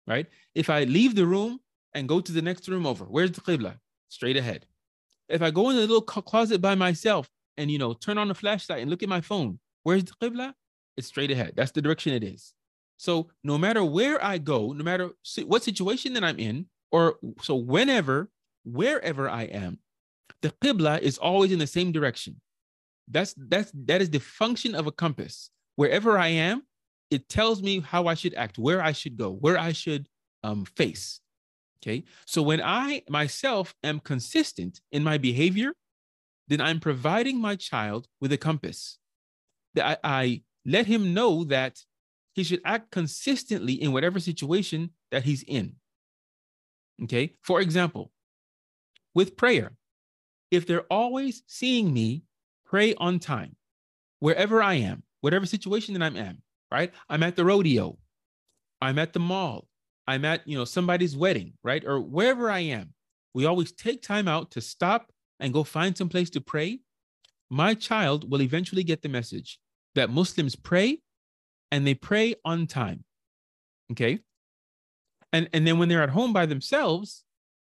Right. 0.06 0.26
If 0.54 0.70
I 0.70 0.84
leave 0.84 1.14
the 1.14 1.26
room 1.26 1.60
and 1.94 2.08
go 2.08 2.20
to 2.20 2.32
the 2.32 2.42
next 2.42 2.68
room 2.68 2.86
over, 2.86 3.04
where's 3.04 3.32
the 3.32 3.40
Qibla? 3.40 3.78
straight 4.14 4.36
ahead. 4.36 4.66
If 5.28 5.42
I 5.42 5.50
go 5.50 5.70
in 5.70 5.76
a 5.76 5.80
little 5.80 6.00
closet 6.00 6.60
by 6.60 6.74
myself 6.74 7.28
and 7.56 7.70
you 7.70 7.78
know 7.78 7.92
turn 7.92 8.18
on 8.18 8.28
the 8.28 8.34
flashlight 8.34 8.80
and 8.80 8.90
look 8.90 9.02
at 9.02 9.08
my 9.08 9.20
phone, 9.20 9.58
where's 9.82 10.04
the 10.04 10.12
qibla? 10.20 10.54
It's 10.96 11.08
straight 11.08 11.30
ahead. 11.30 11.54
That's 11.56 11.72
the 11.72 11.82
direction 11.82 12.14
it 12.14 12.24
is. 12.24 12.54
So 12.96 13.28
no 13.42 13.58
matter 13.58 13.84
where 13.84 14.22
I 14.24 14.38
go, 14.38 14.72
no 14.72 14.84
matter 14.84 15.10
what 15.44 15.62
situation 15.62 16.14
that 16.14 16.24
I'm 16.24 16.38
in, 16.38 16.66
or 16.90 17.16
so 17.42 17.56
whenever, 17.56 18.30
wherever 18.64 19.28
I 19.28 19.42
am, 19.44 19.78
the 20.42 20.50
qibla 20.62 21.00
is 21.00 21.18
always 21.18 21.52
in 21.52 21.58
the 21.58 21.66
same 21.66 21.92
direction. 21.92 22.40
That's 23.08 23.34
that's 23.36 23.70
that 23.86 24.00
is 24.00 24.10
the 24.10 24.20
function 24.20 24.74
of 24.74 24.86
a 24.86 24.92
compass. 24.92 25.50
Wherever 25.76 26.16
I 26.16 26.28
am, 26.28 26.62
it 27.10 27.28
tells 27.28 27.62
me 27.62 27.80
how 27.80 28.06
I 28.06 28.14
should 28.14 28.34
act, 28.34 28.58
where 28.58 28.82
I 28.82 28.92
should 28.92 29.16
go, 29.16 29.32
where 29.32 29.58
I 29.58 29.72
should 29.72 30.08
um, 30.42 30.64
face. 30.64 31.20
Okay. 31.82 32.04
So 32.26 32.42
when 32.42 32.62
I 32.62 33.02
myself 33.08 33.74
am 33.82 34.00
consistent 34.00 34.80
in 34.92 35.02
my 35.04 35.18
behavior, 35.18 35.72
then 36.48 36.60
I'm 36.60 36.80
providing 36.80 37.38
my 37.40 37.56
child 37.56 38.06
with 38.20 38.32
a 38.32 38.38
compass. 38.38 38.98
That 39.74 39.98
I, 40.04 40.22
I 40.22 40.42
let 40.64 40.86
him 40.86 41.12
know 41.12 41.44
that 41.44 41.82
he 42.34 42.42
should 42.42 42.60
act 42.64 42.90
consistently 42.90 43.74
in 43.74 43.92
whatever 43.92 44.20
situation 44.20 44.90
that 45.10 45.24
he's 45.24 45.42
in. 45.44 45.76
Okay. 47.04 47.34
For 47.42 47.60
example, 47.60 48.10
with 49.14 49.36
prayer, 49.36 49.72
if 50.50 50.66
they're 50.66 50.86
always 50.90 51.42
seeing 51.46 51.92
me 51.92 52.24
pray 52.66 52.94
on 52.94 53.18
time, 53.18 53.56
wherever 54.18 54.62
I 54.62 54.74
am, 54.74 55.02
whatever 55.20 55.46
situation 55.46 55.94
that 55.94 56.02
I'm 56.02 56.16
in, 56.16 56.38
right? 56.70 56.92
I'm 57.08 57.22
at 57.22 57.36
the 57.36 57.44
rodeo, 57.44 57.98
I'm 58.80 58.98
at 58.98 59.12
the 59.12 59.20
mall, 59.20 59.68
I'm 60.06 60.24
at, 60.24 60.46
you 60.46 60.56
know, 60.58 60.64
somebody's 60.64 61.16
wedding, 61.16 61.54
right? 61.62 61.84
Or 61.84 62.00
wherever 62.00 62.50
I 62.50 62.60
am, 62.60 62.92
we 63.32 63.46
always 63.46 63.72
take 63.72 64.02
time 64.02 64.28
out 64.28 64.50
to 64.52 64.60
stop 64.60 65.10
and 65.40 65.52
go 65.52 65.64
find 65.64 65.96
some 65.96 66.08
place 66.08 66.30
to 66.30 66.40
pray. 66.40 66.80
My 67.50 67.74
child 67.74 68.30
will 68.30 68.42
eventually 68.42 68.84
get 68.84 69.02
the 69.02 69.08
message 69.08 69.58
that 69.94 70.10
Muslims 70.10 70.56
pray 70.56 71.00
and 71.74 71.84
they 71.84 71.94
pray 71.94 72.36
on 72.44 72.68
time. 72.68 73.02
Okay? 73.90 74.20
And 75.32 75.48
and 75.52 75.66
then 75.66 75.76
when 75.78 75.88
they're 75.88 76.04
at 76.04 76.10
home 76.10 76.32
by 76.32 76.46
themselves, 76.46 77.24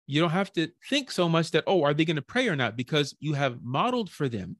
you 0.07 0.21
don't 0.21 0.29
have 0.29 0.53
to 0.53 0.69
think 0.89 1.11
so 1.11 1.27
much 1.27 1.51
that 1.51 1.65
oh, 1.67 1.83
are 1.83 1.93
they 1.93 2.05
going 2.05 2.15
to 2.15 2.21
pray 2.21 2.47
or 2.47 2.55
not 2.55 2.77
because 2.77 3.13
you 3.19 3.33
have 3.33 3.61
modeled 3.61 4.09
for 4.09 4.29
them 4.29 4.55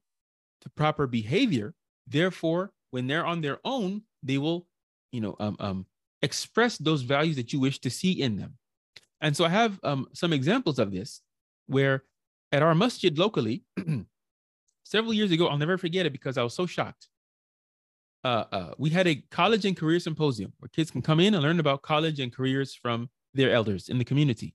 the 0.62 0.68
proper 0.68 1.06
behavior. 1.06 1.72
Therefore, 2.06 2.72
when 2.90 3.06
they're 3.06 3.24
on 3.24 3.40
their 3.40 3.60
own, 3.64 4.02
they 4.22 4.36
will, 4.36 4.66
you 5.10 5.22
know, 5.22 5.36
um, 5.40 5.56
um, 5.58 5.86
express 6.20 6.76
those 6.76 7.00
values 7.00 7.36
that 7.36 7.50
you 7.50 7.60
wish 7.60 7.78
to 7.80 7.88
see 7.88 8.20
in 8.20 8.36
them. 8.36 8.58
And 9.22 9.34
so 9.34 9.46
I 9.46 9.48
have 9.48 9.80
um, 9.82 10.06
some 10.12 10.34
examples 10.34 10.78
of 10.78 10.92
this 10.92 11.22
where 11.66 12.04
at 12.52 12.62
our 12.62 12.74
masjid 12.74 13.16
locally, 13.16 13.64
several 14.84 15.14
years 15.14 15.30
ago, 15.30 15.46
I'll 15.46 15.56
never 15.56 15.78
forget 15.78 16.04
it 16.04 16.12
because 16.12 16.36
I 16.36 16.42
was 16.42 16.52
so 16.52 16.66
shocked. 16.66 17.08
Uh, 18.22 18.44
uh, 18.52 18.74
we 18.78 18.90
had 18.90 19.06
a 19.06 19.16
college 19.30 19.64
and 19.64 19.76
career 19.76 19.98
symposium 19.98 20.52
where 20.58 20.68
kids 20.68 20.90
can 20.90 21.02
come 21.02 21.20
in 21.20 21.34
and 21.34 21.42
learn 21.42 21.60
about 21.60 21.82
college 21.82 22.20
and 22.20 22.32
careers 22.32 22.74
from 22.74 23.08
their 23.32 23.50
elders 23.50 23.88
in 23.88 23.98
the 23.98 24.04
community. 24.04 24.54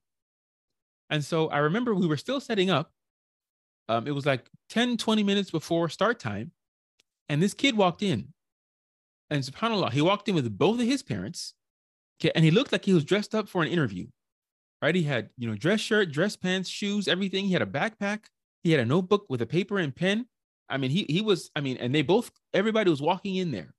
And 1.10 1.24
so 1.24 1.48
I 1.50 1.60
remember 1.60 1.96
we 1.96 2.08
were 2.08 2.18
still 2.18 2.40
setting 2.40 2.70
up. 2.70 2.92
Um, 3.88 4.08
it 4.08 4.12
was 4.12 4.26
like 4.26 4.50
10, 4.70 4.98
20 4.98 5.24
minutes 5.24 5.52
before 5.52 5.90
start 5.90 6.20
time. 6.20 6.52
And 7.30 7.42
this 7.42 7.54
kid 7.54 7.76
walked 7.76 8.04
in 8.04 8.34
and 9.30 9.44
subhanAllah, 9.44 9.92
he 9.92 10.02
walked 10.02 10.30
in 10.30 10.36
with 10.36 10.58
both 10.58 10.80
of 10.80 10.86
his 10.86 11.04
parents. 11.04 11.54
Okay, 12.22 12.32
and 12.36 12.46
he 12.46 12.52
looked 12.52 12.72
like 12.72 12.86
he 12.86 12.94
was 12.94 13.04
dressed 13.04 13.36
up 13.36 13.50
for 13.50 13.62
an 13.62 13.68
interview. 13.68 14.08
Right? 14.82 14.96
He 14.96 15.04
had, 15.04 15.30
you 15.38 15.50
know, 15.50 15.56
dress 15.56 15.80
shirt, 15.80 16.12
dress 16.12 16.36
pants, 16.36 16.70
shoes, 16.70 17.08
everything. 17.08 17.46
He 17.46 17.54
had 17.54 17.62
a 17.62 17.66
backpack. 17.66 18.26
He 18.64 18.72
had 18.72 18.80
a 18.80 18.86
notebook 18.86 19.26
with 19.30 19.42
a 19.42 19.46
paper 19.46 19.80
and 19.80 19.96
pen. 19.96 20.28
I 20.70 20.78
mean, 20.78 20.92
he 20.92 21.06
he 21.10 21.22
was, 21.22 21.52
I 21.56 21.62
mean, 21.62 21.78
and 21.78 21.94
they 21.94 22.02
both, 22.02 22.32
everybody 22.54 22.90
was 22.90 23.02
walking 23.02 23.36
in 23.36 23.52
there. 23.52 23.74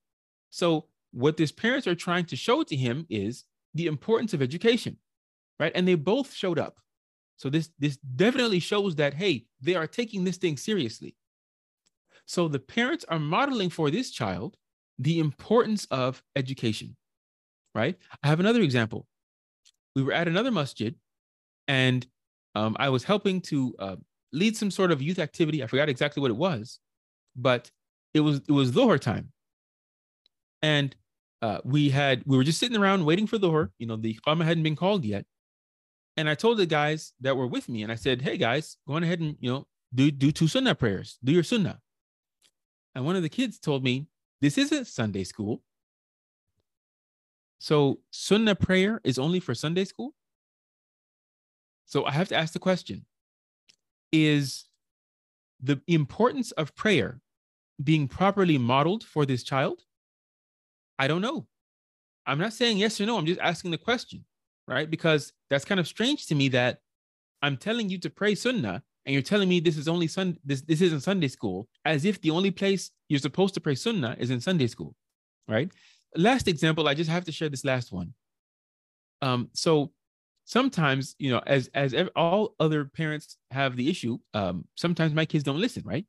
So 0.51 0.87
what 1.13 1.39
his 1.39 1.53
parents 1.53 1.87
are 1.87 1.95
trying 1.95 2.27
to 2.27 2.37
show 2.37 2.63
to 2.63 2.77
him 2.77 3.07
is 3.11 3.45
the 3.75 3.87
importance 3.87 4.35
of 4.35 4.43
education. 4.43 4.99
Right. 5.59 5.73
And 5.75 5.89
they 5.89 5.95
both 5.95 6.35
showed 6.35 6.59
up. 6.59 6.77
So 7.37 7.51
this 7.51 7.71
this 7.79 7.97
definitely 7.97 8.61
shows 8.61 8.95
that 8.97 9.15
hey, 9.15 9.47
they 9.61 9.75
are 9.75 9.87
taking 9.87 10.25
this 10.25 10.37
thing 10.37 10.57
seriously. 10.57 11.17
So 12.27 12.49
the 12.49 12.59
parents 12.59 13.05
are 13.09 13.19
modeling 13.19 13.71
for 13.71 13.91
this 13.91 14.11
child 14.11 14.57
the 14.99 15.19
importance 15.19 15.87
of 15.91 16.23
education, 16.35 16.97
right? 17.75 17.97
I 18.23 18.29
have 18.29 18.41
another 18.41 18.63
example. 18.63 19.07
We 19.95 20.03
were 20.03 20.13
at 20.13 20.29
another 20.29 20.51
masjid 20.51 20.95
and 21.69 22.07
um, 22.55 22.77
I 22.79 22.89
was 22.89 23.05
helping 23.05 23.41
to 23.43 23.75
uh, 23.79 23.97
lead 24.33 24.57
some 24.57 24.71
sort 24.71 24.91
of 24.91 25.03
youth 25.03 25.19
activity. 25.19 25.63
I 25.63 25.67
forgot 25.67 25.89
exactly 25.89 26.21
what 26.21 26.31
it 26.31 26.37
was, 26.37 26.79
but 27.35 27.71
it 28.15 28.21
was 28.21 28.41
it 28.49 28.53
was 28.53 28.73
Dhuhr 28.73 29.01
time. 29.01 29.33
And 30.63 30.95
uh, 31.43 31.59
we 31.65 31.91
had 31.91 32.23
we 32.27 32.37
were 32.37 32.45
just 32.45 32.59
sitting 32.59 32.77
around 32.77 33.05
waiting 33.05 33.27
for 33.27 33.39
Dhuhr. 33.39 33.71
You 33.79 33.87
know, 33.87 33.97
the 33.97 34.19
Qama 34.27 34.45
hadn't 34.45 34.63
been 34.63 34.77
called 34.77 35.05
yet. 35.05 35.25
And 36.17 36.31
I 36.31 36.35
told 36.35 36.59
the 36.59 36.67
guys 36.67 37.13
that 37.21 37.37
were 37.37 37.47
with 37.47 37.69
me, 37.69 37.83
and 37.83 37.93
I 37.93 37.97
said, 37.97 38.23
"Hey 38.23 38.37
guys, 38.37 38.77
go 38.89 38.95
on 38.95 39.03
ahead 39.03 39.21
and 39.21 39.37
you 39.41 39.51
know 39.51 39.67
do 39.95 40.11
do 40.11 40.33
two 40.33 40.49
sunnah 40.49 40.75
prayers, 40.75 41.19
do 41.23 41.33
your 41.33 41.43
sunnah." 41.43 41.81
And 42.95 43.05
one 43.05 43.15
of 43.15 43.23
the 43.23 43.29
kids 43.29 43.59
told 43.59 43.85
me, 43.85 44.07
this 44.41 44.57
isn't 44.57 44.87
Sunday 44.87 45.25
school. 45.25 45.63
So 47.59 48.01
Sunnah 48.11 48.55
prayer 48.55 49.03
is 49.05 49.19
only 49.19 49.39
for 49.39 49.55
Sunday 49.55 49.85
school? 49.85 50.15
So 51.85 52.07
I 52.07 52.13
have 52.13 52.29
to 52.29 52.37
ask 52.37 52.55
the 52.55 52.59
question 52.59 53.05
Is 54.13 54.65
the 55.61 55.81
importance 55.87 56.53
of 56.53 56.75
prayer 56.75 57.21
being 57.83 58.09
properly 58.09 58.59
modeled 58.59 59.05
for 59.05 59.27
this 59.27 59.43
child? 59.43 59.83
I 60.99 61.09
don't 61.09 61.21
know. 61.21 61.47
I'm 62.27 62.39
not 62.39 62.53
saying 62.53 62.79
yes 62.79 63.01
or 63.01 63.07
no. 63.07 63.19
I'm 63.19 63.27
just 63.27 63.41
asking 63.41 63.71
the 63.71 63.79
question, 63.79 64.25
right? 64.67 64.91
Because 64.91 65.33
that's 65.51 65.65
kind 65.65 65.79
of 65.79 65.87
strange 65.87 66.27
to 66.27 66.35
me 66.35 66.49
that 66.49 66.81
I'm 67.43 67.57
telling 67.57 67.89
you 67.89 67.99
to 67.99 68.11
pray 68.11 68.35
Sunnah 68.35 68.83
and 69.05 69.13
you're 69.13 69.23
telling 69.23 69.49
me 69.49 69.61
this 69.61 69.77
is 69.77 69.87
only 69.87 70.09
Sun 70.09 70.37
this 70.45 70.63
this 70.63 70.81
isn't 70.81 71.01
Sunday 71.01 71.29
school, 71.29 71.69
as 71.85 72.05
if 72.05 72.21
the 72.21 72.31
only 72.31 72.51
place 72.51 72.91
you're 73.09 73.21
supposed 73.21 73.55
to 73.55 73.61
pray 73.61 73.77
Sunnah 73.77 74.17
is 74.19 74.31
in 74.31 74.41
Sunday 74.41 74.67
school, 74.67 74.95
right? 75.49 75.71
Last 76.17 76.49
example, 76.49 76.89
I 76.89 76.95
just 76.95 77.11
have 77.11 77.25
to 77.27 77.33
share 77.33 77.49
this 77.49 77.65
last 77.65 77.93
one. 77.93 78.15
Um, 79.23 79.49
so 79.53 79.93
sometimes, 80.47 81.15
you 81.19 81.31
know, 81.31 81.43
as 81.47 81.69
as 81.75 81.95
all 82.17 82.55
other 82.59 82.87
parents 82.87 83.37
have 83.51 83.77
the 83.77 83.91
issue, 83.91 84.19
um, 84.33 84.65
sometimes 84.77 85.13
my 85.15 85.27
kids 85.27 85.45
don't 85.45 85.61
listen, 85.61 85.83
right? 85.85 86.07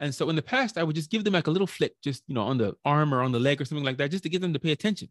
And 0.00 0.14
so 0.14 0.28
in 0.28 0.36
the 0.36 0.42
past, 0.42 0.78
I 0.78 0.82
would 0.82 0.96
just 0.96 1.10
give 1.10 1.24
them 1.24 1.34
like 1.34 1.46
a 1.46 1.50
little 1.50 1.66
flick, 1.66 1.94
just 2.02 2.24
you 2.26 2.34
know, 2.34 2.42
on 2.42 2.58
the 2.58 2.74
arm 2.84 3.14
or 3.14 3.22
on 3.22 3.32
the 3.32 3.40
leg 3.40 3.60
or 3.60 3.64
something 3.64 3.84
like 3.84 3.98
that, 3.98 4.10
just 4.10 4.24
to 4.24 4.28
get 4.30 4.42
them 4.42 4.52
to 4.52 4.58
pay 4.60 4.72
attention. 4.72 5.08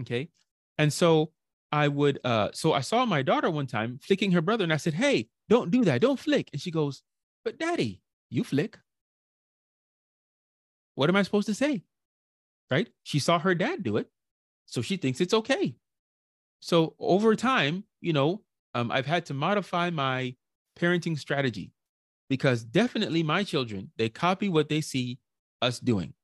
Okay. 0.00 0.30
And 0.78 0.92
so 0.92 1.32
I 1.72 1.88
would 1.88 2.20
uh 2.24 2.50
so 2.54 2.72
I 2.72 2.80
saw 2.80 3.04
my 3.04 3.22
daughter 3.22 3.50
one 3.50 3.66
time 3.66 3.98
flicking 4.02 4.32
her 4.32 4.40
brother, 4.40 4.64
and 4.64 4.72
I 4.72 4.78
said, 4.78 4.94
Hey, 4.94 5.28
don't 5.48 5.70
do 5.70 5.84
that, 5.84 6.00
don't 6.00 6.18
flick. 6.18 6.48
And 6.52 6.62
she 6.62 6.70
goes, 6.70 7.02
But 7.44 7.58
daddy, 7.58 8.02
you 8.30 8.44
flick. 8.44 8.78
What 10.94 11.10
am 11.10 11.16
I 11.16 11.22
supposed 11.22 11.46
to 11.48 11.54
say? 11.54 11.82
Right? 12.70 12.88
She 13.02 13.18
saw 13.18 13.38
her 13.40 13.54
dad 13.54 13.82
do 13.82 13.96
it. 13.96 14.08
So 14.66 14.82
she 14.82 14.96
thinks 14.96 15.20
it's 15.20 15.34
okay. 15.34 15.74
So 16.60 16.94
over 16.98 17.34
time, 17.34 17.84
you 18.00 18.12
know, 18.12 18.42
um, 18.74 18.90
I've 18.90 19.06
had 19.06 19.26
to 19.26 19.34
modify 19.34 19.90
my 19.90 20.36
parenting 20.78 21.18
strategy 21.18 21.72
because 22.28 22.62
definitely 22.62 23.22
my 23.22 23.42
children, 23.42 23.90
they 23.96 24.08
copy 24.08 24.48
what 24.48 24.68
they 24.68 24.80
see 24.80 25.18
us 25.60 25.80
doing. 25.80 26.14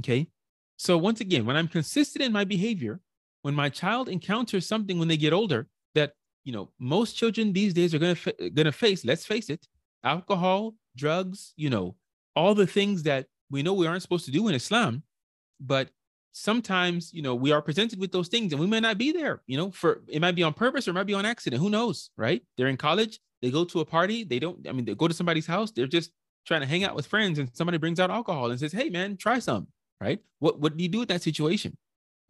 Okay. 0.00 0.28
So 0.76 0.96
once 0.96 1.20
again, 1.20 1.44
when 1.44 1.56
I'm 1.56 1.68
consistent 1.68 2.24
in 2.24 2.32
my 2.32 2.44
behavior, 2.44 3.00
when 3.42 3.54
my 3.54 3.68
child 3.68 4.08
encounters 4.08 4.66
something 4.66 4.98
when 4.98 5.08
they 5.08 5.16
get 5.16 5.32
older 5.32 5.68
that, 5.94 6.12
you 6.44 6.52
know, 6.52 6.70
most 6.78 7.16
children 7.16 7.52
these 7.52 7.74
days 7.74 7.94
are 7.94 7.98
going 7.98 8.14
to 8.14 8.20
fa- 8.20 8.50
going 8.50 8.66
to 8.66 8.72
face, 8.72 9.04
let's 9.04 9.26
face 9.26 9.50
it, 9.50 9.66
alcohol, 10.04 10.74
drugs, 10.96 11.52
you 11.56 11.70
know, 11.70 11.96
all 12.34 12.54
the 12.54 12.66
things 12.66 13.02
that 13.04 13.26
we 13.50 13.62
know 13.62 13.74
we 13.74 13.86
aren't 13.86 14.02
supposed 14.02 14.24
to 14.26 14.30
do 14.30 14.48
in 14.48 14.54
Islam, 14.54 15.02
but 15.60 15.90
sometimes 16.32 17.12
you 17.12 17.22
know 17.22 17.34
we 17.34 17.52
are 17.52 17.62
presented 17.62 17.98
with 17.98 18.12
those 18.12 18.28
things 18.28 18.52
and 18.52 18.60
we 18.60 18.66
may 18.66 18.80
not 18.80 18.98
be 18.98 19.12
there 19.12 19.42
you 19.46 19.56
know 19.56 19.70
for 19.70 20.02
it 20.08 20.20
might 20.20 20.34
be 20.34 20.42
on 20.42 20.52
purpose 20.52 20.86
or 20.86 20.92
it 20.92 20.94
might 20.94 21.06
be 21.06 21.14
on 21.14 21.26
accident 21.26 21.60
who 21.60 21.70
knows 21.70 22.10
right? 22.16 22.42
They're 22.56 22.68
in 22.68 22.76
college 22.76 23.18
they 23.42 23.50
go 23.50 23.64
to 23.64 23.80
a 23.80 23.84
party 23.84 24.24
they 24.24 24.38
don't 24.38 24.66
i 24.68 24.72
mean 24.72 24.84
they 24.84 24.94
go 24.94 25.08
to 25.08 25.14
somebody's 25.14 25.46
house 25.46 25.70
they're 25.70 25.86
just 25.86 26.10
trying 26.46 26.60
to 26.60 26.66
hang 26.66 26.84
out 26.84 26.94
with 26.94 27.06
friends 27.06 27.38
and 27.38 27.48
somebody 27.54 27.78
brings 27.78 28.00
out 28.00 28.10
alcohol 28.10 28.50
and 28.50 28.58
says 28.58 28.72
hey 28.72 28.88
man 28.90 29.16
try 29.16 29.38
some 29.38 29.68
right? 30.00 30.20
What 30.38 30.60
what 30.60 30.76
do 30.76 30.82
you 30.82 30.88
do 30.88 31.00
with 31.00 31.08
that 31.08 31.22
situation? 31.22 31.76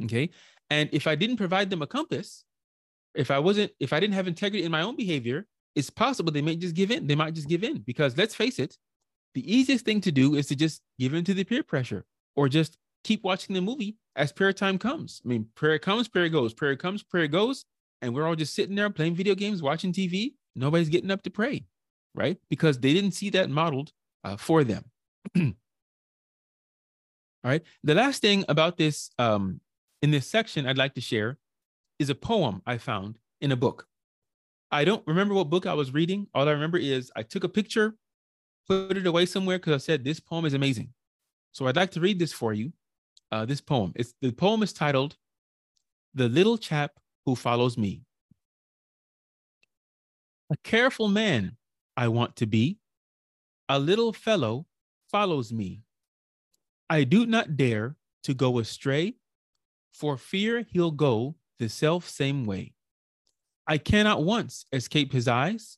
Okay? 0.04 0.30
And 0.70 0.88
if 0.92 1.06
i 1.06 1.14
didn't 1.14 1.36
provide 1.36 1.70
them 1.70 1.82
a 1.82 1.86
compass 1.86 2.44
if 3.14 3.30
i 3.30 3.38
wasn't 3.38 3.72
if 3.80 3.92
i 3.92 4.00
didn't 4.00 4.14
have 4.14 4.28
integrity 4.28 4.64
in 4.64 4.70
my 4.70 4.82
own 4.82 4.96
behavior 4.96 5.46
it's 5.74 5.90
possible 5.90 6.30
they 6.30 6.42
may 6.42 6.56
just 6.56 6.74
give 6.74 6.90
in 6.90 7.06
they 7.06 7.14
might 7.14 7.34
just 7.34 7.48
give 7.48 7.64
in 7.64 7.78
because 7.78 8.16
let's 8.16 8.34
face 8.34 8.58
it 8.58 8.76
the 9.34 9.54
easiest 9.56 9.84
thing 9.84 10.00
to 10.00 10.12
do 10.12 10.34
is 10.34 10.46
to 10.46 10.56
just 10.56 10.82
give 10.98 11.14
in 11.14 11.24
to 11.24 11.32
the 11.32 11.44
peer 11.44 11.62
pressure 11.62 12.04
or 12.36 12.48
just 12.48 12.76
keep 13.04 13.22
watching 13.24 13.54
the 13.54 13.60
movie 13.60 13.96
as 14.16 14.32
prayer 14.32 14.52
time 14.52 14.78
comes. 14.78 15.22
I 15.24 15.28
mean, 15.28 15.46
prayer 15.54 15.78
comes, 15.78 16.08
prayer 16.08 16.28
goes, 16.28 16.52
prayer 16.52 16.76
comes, 16.76 17.02
prayer 17.02 17.28
goes. 17.28 17.64
And 18.02 18.14
we're 18.14 18.26
all 18.26 18.36
just 18.36 18.54
sitting 18.54 18.76
there 18.76 18.90
playing 18.90 19.14
video 19.14 19.34
games, 19.34 19.62
watching 19.62 19.92
TV. 19.92 20.34
Nobody's 20.54 20.88
getting 20.88 21.10
up 21.10 21.22
to 21.22 21.30
pray, 21.30 21.64
right? 22.14 22.38
Because 22.48 22.78
they 22.78 22.92
didn't 22.92 23.12
see 23.12 23.30
that 23.30 23.50
modeled 23.50 23.92
uh, 24.24 24.36
for 24.36 24.64
them. 24.64 24.84
all 25.36 25.52
right. 27.44 27.62
The 27.82 27.94
last 27.94 28.22
thing 28.22 28.44
about 28.48 28.76
this 28.76 29.10
um, 29.18 29.60
in 30.02 30.10
this 30.10 30.26
section 30.26 30.66
I'd 30.66 30.78
like 30.78 30.94
to 30.94 31.00
share 31.00 31.38
is 31.98 32.10
a 32.10 32.14
poem 32.14 32.62
I 32.66 32.78
found 32.78 33.18
in 33.40 33.52
a 33.52 33.56
book. 33.56 33.86
I 34.70 34.84
don't 34.84 35.02
remember 35.06 35.34
what 35.34 35.50
book 35.50 35.66
I 35.66 35.74
was 35.74 35.92
reading. 35.92 36.26
All 36.34 36.48
I 36.48 36.52
remember 36.52 36.78
is 36.78 37.10
I 37.16 37.22
took 37.22 37.42
a 37.42 37.48
picture, 37.48 37.94
put 38.68 38.96
it 38.96 39.06
away 39.06 39.26
somewhere 39.26 39.58
because 39.58 39.74
I 39.74 39.84
said, 39.84 40.04
This 40.04 40.20
poem 40.20 40.44
is 40.44 40.54
amazing. 40.54 40.90
So 41.52 41.66
I'd 41.66 41.76
like 41.76 41.90
to 41.92 42.00
read 42.00 42.18
this 42.18 42.32
for 42.32 42.52
you 42.52 42.72
uh, 43.32 43.44
this 43.44 43.60
poem. 43.60 43.92
It's 43.96 44.14
the 44.20 44.32
poem 44.32 44.62
is 44.62 44.72
titled 44.72 45.16
"The 46.14 46.28
Little 46.28 46.58
Chap 46.58 46.92
Who 47.26 47.34
Follows 47.34 47.76
Me." 47.76 48.02
A 50.50 50.56
careful 50.64 51.08
man 51.08 51.56
I 51.96 52.08
want 52.08 52.36
to 52.36 52.46
be. 52.46 52.78
A 53.68 53.78
little 53.78 54.12
fellow 54.12 54.66
follows 55.10 55.52
me. 55.52 55.82
I 56.88 57.04
do 57.04 57.26
not 57.26 57.56
dare 57.56 57.96
to 58.22 58.32
go 58.32 58.58
astray, 58.58 59.16
for 59.92 60.16
fear 60.16 60.66
he'll 60.70 60.90
go 60.90 61.36
the 61.58 61.68
self 61.68 62.08
same 62.08 62.46
way. 62.46 62.74
I 63.66 63.76
cannot 63.76 64.24
once 64.24 64.64
escape 64.72 65.12
his 65.12 65.28
eyes. 65.28 65.76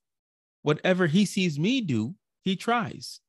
Whatever 0.63 1.09
he 1.09 1.25
sees 1.25 1.59
me 1.59 1.81
do, 1.81 2.15
he 2.43 2.55
tries. 2.55 3.21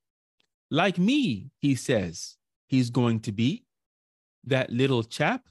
Like 0.69 0.97
me, 0.97 1.49
he 1.57 1.75
says, 1.75 2.37
he's 2.67 2.89
going 2.89 3.21
to 3.21 3.31
be 3.31 3.65
that 4.43 4.69
little 4.69 5.03
chap 5.03 5.47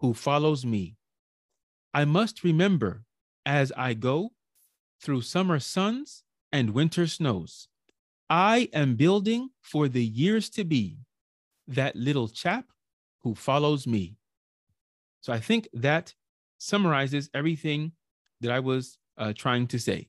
who 0.00 0.14
follows 0.14 0.64
me. 0.64 0.96
I 1.94 2.04
must 2.04 2.42
remember 2.42 3.04
as 3.44 3.72
I 3.76 3.94
go 3.94 4.32
through 5.00 5.22
summer 5.22 5.58
suns 5.58 6.24
and 6.52 6.70
winter 6.70 7.06
snows, 7.06 7.68
I 8.30 8.68
am 8.72 8.96
building 8.96 9.50
for 9.60 9.88
the 9.88 10.04
years 10.04 10.48
to 10.50 10.64
be 10.64 10.98
that 11.68 11.94
little 11.96 12.28
chap 12.28 12.66
who 13.22 13.34
follows 13.34 13.86
me. 13.86 14.16
So 15.20 15.32
I 15.32 15.38
think 15.38 15.68
that 15.72 16.14
summarizes 16.58 17.30
everything 17.34 17.92
that 18.40 18.50
I 18.50 18.60
was 18.60 18.98
uh, 19.18 19.32
trying 19.36 19.66
to 19.68 19.78
say. 19.78 20.08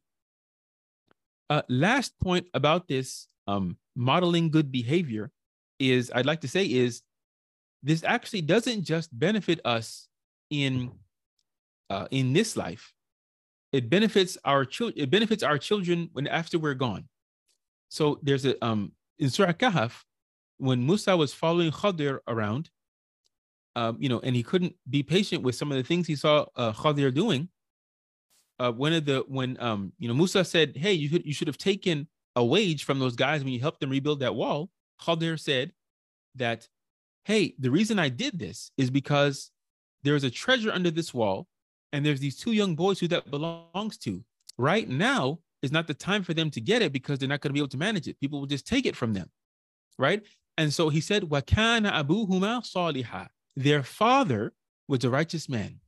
Uh, 1.50 1.62
last 1.70 2.18
point 2.20 2.48
about 2.54 2.88
this 2.88 3.28
um, 3.48 3.78
modeling 3.96 4.50
good 4.50 4.72
behavior 4.72 5.32
is 5.80 6.12
I'd 6.16 6.26
like 6.26 6.42
to 6.42 6.48
say 6.48 6.66
is 6.66 7.02
this 7.84 8.04
actually 8.04 8.42
doesn't 8.42 8.84
just 8.84 9.18
benefit 9.18 9.60
us 9.66 10.08
in 10.50 10.92
uh, 11.90 12.08
in 12.12 12.34
this 12.34 12.56
life. 12.56 12.94
It 13.74 13.90
benefits 13.90 14.38
our 14.46 14.66
children. 14.66 15.04
It 15.04 15.10
benefits 15.12 15.44
our 15.44 15.58
children 15.58 16.10
when 16.14 16.28
after 16.28 16.58
we're 16.58 16.76
gone. 16.76 17.10
So 17.90 18.20
there's 18.24 18.46
a 18.46 18.64
um 18.66 18.94
in 19.20 19.30
Surah 19.30 19.54
Kahf 19.54 19.92
when 20.58 20.86
Musa 20.86 21.16
was 21.16 21.34
following 21.34 21.72
Khadir 21.72 22.20
around, 22.28 22.70
um, 23.76 23.98
you 24.00 24.08
know, 24.08 24.20
and 24.22 24.36
he 24.36 24.44
couldn't 24.44 24.76
be 24.90 25.04
patient 25.04 25.44
with 25.44 25.56
some 25.56 25.72
of 25.72 25.78
the 25.78 25.84
things 25.84 26.08
he 26.08 26.16
saw 26.16 26.46
uh, 26.56 26.72
Khadir 26.72 27.14
doing. 27.14 27.50
Uh, 28.60 28.72
one 28.72 28.94
of 28.94 29.04
the 29.06 29.26
when 29.28 29.60
um 29.60 29.92
you 30.00 30.08
know 30.08 30.14
Musa 30.14 30.46
said, 30.46 30.78
"Hey, 30.78 30.94
you 30.94 31.22
you 31.26 31.34
should 31.34 31.48
have 31.48 31.58
taken 31.58 32.08
a 32.36 32.46
wage 32.46 32.86
from 32.86 33.00
those 33.00 33.16
guys 33.16 33.44
when 33.44 33.52
you 33.52 33.60
helped 33.60 33.82
them 33.82 33.90
rebuild 33.90 34.22
that 34.22 34.36
wall." 34.36 34.70
Khadir 35.02 35.40
said 35.40 35.74
that 36.36 36.68
hey, 37.26 37.56
the 37.60 37.72
reason 37.72 38.00
I 38.00 38.10
did 38.10 38.38
this 38.38 38.72
is 38.78 38.90
because 38.90 39.52
there's 40.04 40.24
a 40.24 40.30
treasure 40.30 40.72
under 40.72 40.92
this 40.92 41.14
wall, 41.14 41.48
and 41.92 42.06
there's 42.06 42.20
these 42.20 42.38
two 42.38 42.52
young 42.52 42.76
boys 42.76 43.00
who 43.00 43.08
that 43.10 43.32
belongs 43.32 43.98
to. 44.00 44.24
Right 44.58 44.88
now 44.88 45.40
is 45.62 45.72
not 45.72 45.88
the 45.88 45.94
time 45.94 46.24
for 46.24 46.34
them 46.34 46.52
to 46.52 46.62
get 46.62 46.82
it 46.82 46.92
because 46.92 47.20
they're 47.20 47.30
not 47.30 47.42
going 47.42 47.50
to 47.50 47.54
be 47.54 47.60
able 47.60 47.70
to 47.70 47.78
manage 47.78 48.08
it. 48.08 48.20
People 48.20 48.40
will 48.40 48.48
just 48.48 48.68
take 48.68 48.86
it 48.86 48.96
from 48.96 49.14
them, 49.14 49.30
right? 49.98 50.22
And 50.58 50.72
so 50.72 50.90
he 50.90 51.02
said, 51.02 51.24
"Wakana 51.24 51.92
abuhuma 51.92 52.62
saliha." 52.62 53.30
Their 53.56 53.84
father 53.84 54.54
was 54.88 55.04
a 55.04 55.10
righteous 55.10 55.48
man. 55.48 55.80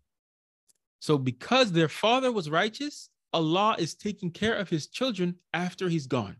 So 0.99 1.17
because 1.17 1.71
their 1.71 1.89
father 1.89 2.31
was 2.31 2.49
righteous, 2.49 3.09
Allah 3.33 3.75
is 3.77 3.93
taking 3.93 4.31
care 4.31 4.55
of 4.55 4.69
his 4.69 4.87
children 4.87 5.35
after 5.53 5.89
he's 5.89 6.07
gone. 6.07 6.37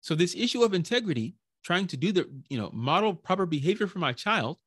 So 0.00 0.14
this 0.14 0.34
issue 0.34 0.62
of 0.62 0.74
integrity 0.74 1.34
trying 1.62 1.86
to 1.86 1.96
do 1.96 2.12
the 2.12 2.28
you 2.48 2.58
know 2.58 2.70
model 2.72 3.14
proper 3.14 3.46
behavior 3.46 3.86
for 3.86 3.98
my 3.98 4.12
child 4.12 4.58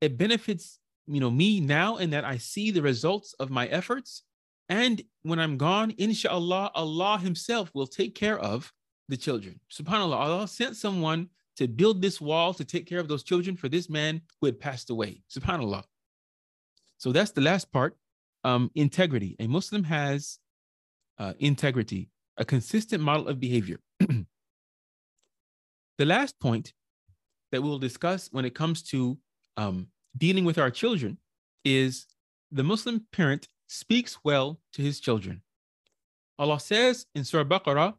it 0.00 0.18
benefits 0.18 0.78
you 1.06 1.20
know 1.20 1.30
me 1.30 1.60
now 1.60 1.96
in 1.96 2.10
that 2.10 2.24
i 2.24 2.36
see 2.36 2.70
the 2.70 2.82
results 2.82 3.34
of 3.38 3.50
my 3.50 3.66
efforts. 3.66 4.22
And 4.68 5.02
when 5.22 5.38
i'm 5.38 5.56
gone 5.56 5.92
inshallah 5.98 6.70
allah 6.74 7.18
himself 7.18 7.70
will 7.74 7.86
take 7.86 8.14
care 8.14 8.38
of 8.38 8.72
the 9.08 9.16
children. 9.16 9.60
Subhanallah 9.70 10.16
allah 10.16 10.48
sent 10.48 10.76
someone 10.76 11.28
to 11.56 11.68
build 11.68 12.00
this 12.00 12.20
wall 12.20 12.54
to 12.54 12.64
take 12.64 12.86
care 12.86 12.98
of 12.98 13.08
those 13.08 13.22
children 13.22 13.56
for 13.56 13.68
this 13.68 13.88
man 13.88 14.22
who 14.40 14.46
had 14.46 14.58
passed 14.58 14.90
away. 14.90 15.22
Subhanallah. 15.30 15.84
So 16.98 17.12
that's 17.12 17.30
the 17.30 17.42
last 17.42 17.70
part. 17.70 17.96
Um, 18.42 18.70
integrity. 18.74 19.36
A 19.38 19.46
muslim 19.46 19.84
has 19.84 20.38
uh, 21.18 21.34
integrity 21.38 22.10
a 22.36 22.44
consistent 22.44 23.02
model 23.02 23.28
of 23.28 23.38
behavior 23.38 23.78
The 25.97 26.05
last 26.05 26.39
point 26.39 26.73
that 27.51 27.61
we'll 27.61 27.79
discuss 27.79 28.29
when 28.31 28.45
it 28.45 28.55
comes 28.55 28.81
to 28.83 29.17
um, 29.57 29.87
dealing 30.17 30.45
with 30.45 30.57
our 30.57 30.71
children 30.71 31.17
is 31.65 32.05
the 32.51 32.63
Muslim 32.63 33.05
parent 33.11 33.47
speaks 33.67 34.17
well 34.23 34.59
to 34.73 34.81
his 34.81 34.99
children. 34.99 35.41
Allah 36.37 36.59
says 36.59 37.05
in 37.15 37.23
Surah 37.23 37.43
Baqarah, 37.43 37.95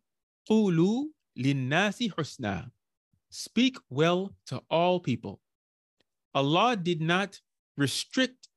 قُولُوا 0.51 1.05
لِلنَّاسِ 1.39 2.13
حُسْنًا 2.15 2.71
Speak 3.29 3.77
well 3.91 4.35
to 4.47 4.63
all 4.71 4.99
people. 4.99 5.41
Allah 6.35 6.77
did 6.77 7.01
not 7.01 7.39
restrict 7.77 8.49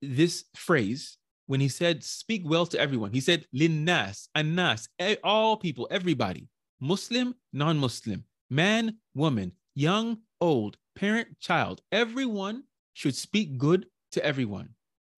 this 0.00 0.44
phrase 0.54 1.18
when 1.46 1.60
he 1.60 1.68
said 1.68 2.04
speak 2.04 2.42
well 2.44 2.64
to 2.66 2.78
everyone. 2.78 3.12
He 3.12 3.20
said 3.20 3.46
linnas, 3.54 4.28
annas, 4.34 4.88
all 5.24 5.56
people, 5.56 5.88
everybody, 5.90 6.48
Muslim, 6.80 7.34
non-Muslim 7.52 8.24
man, 8.55 8.97
woman, 9.13 9.51
young, 9.75 10.19
old, 10.39 10.77
parent, 10.95 11.39
child, 11.39 11.81
everyone 11.91 12.63
should 12.93 13.15
speak 13.15 13.57
good 13.57 13.87
to 14.13 14.25
everyone, 14.25 14.69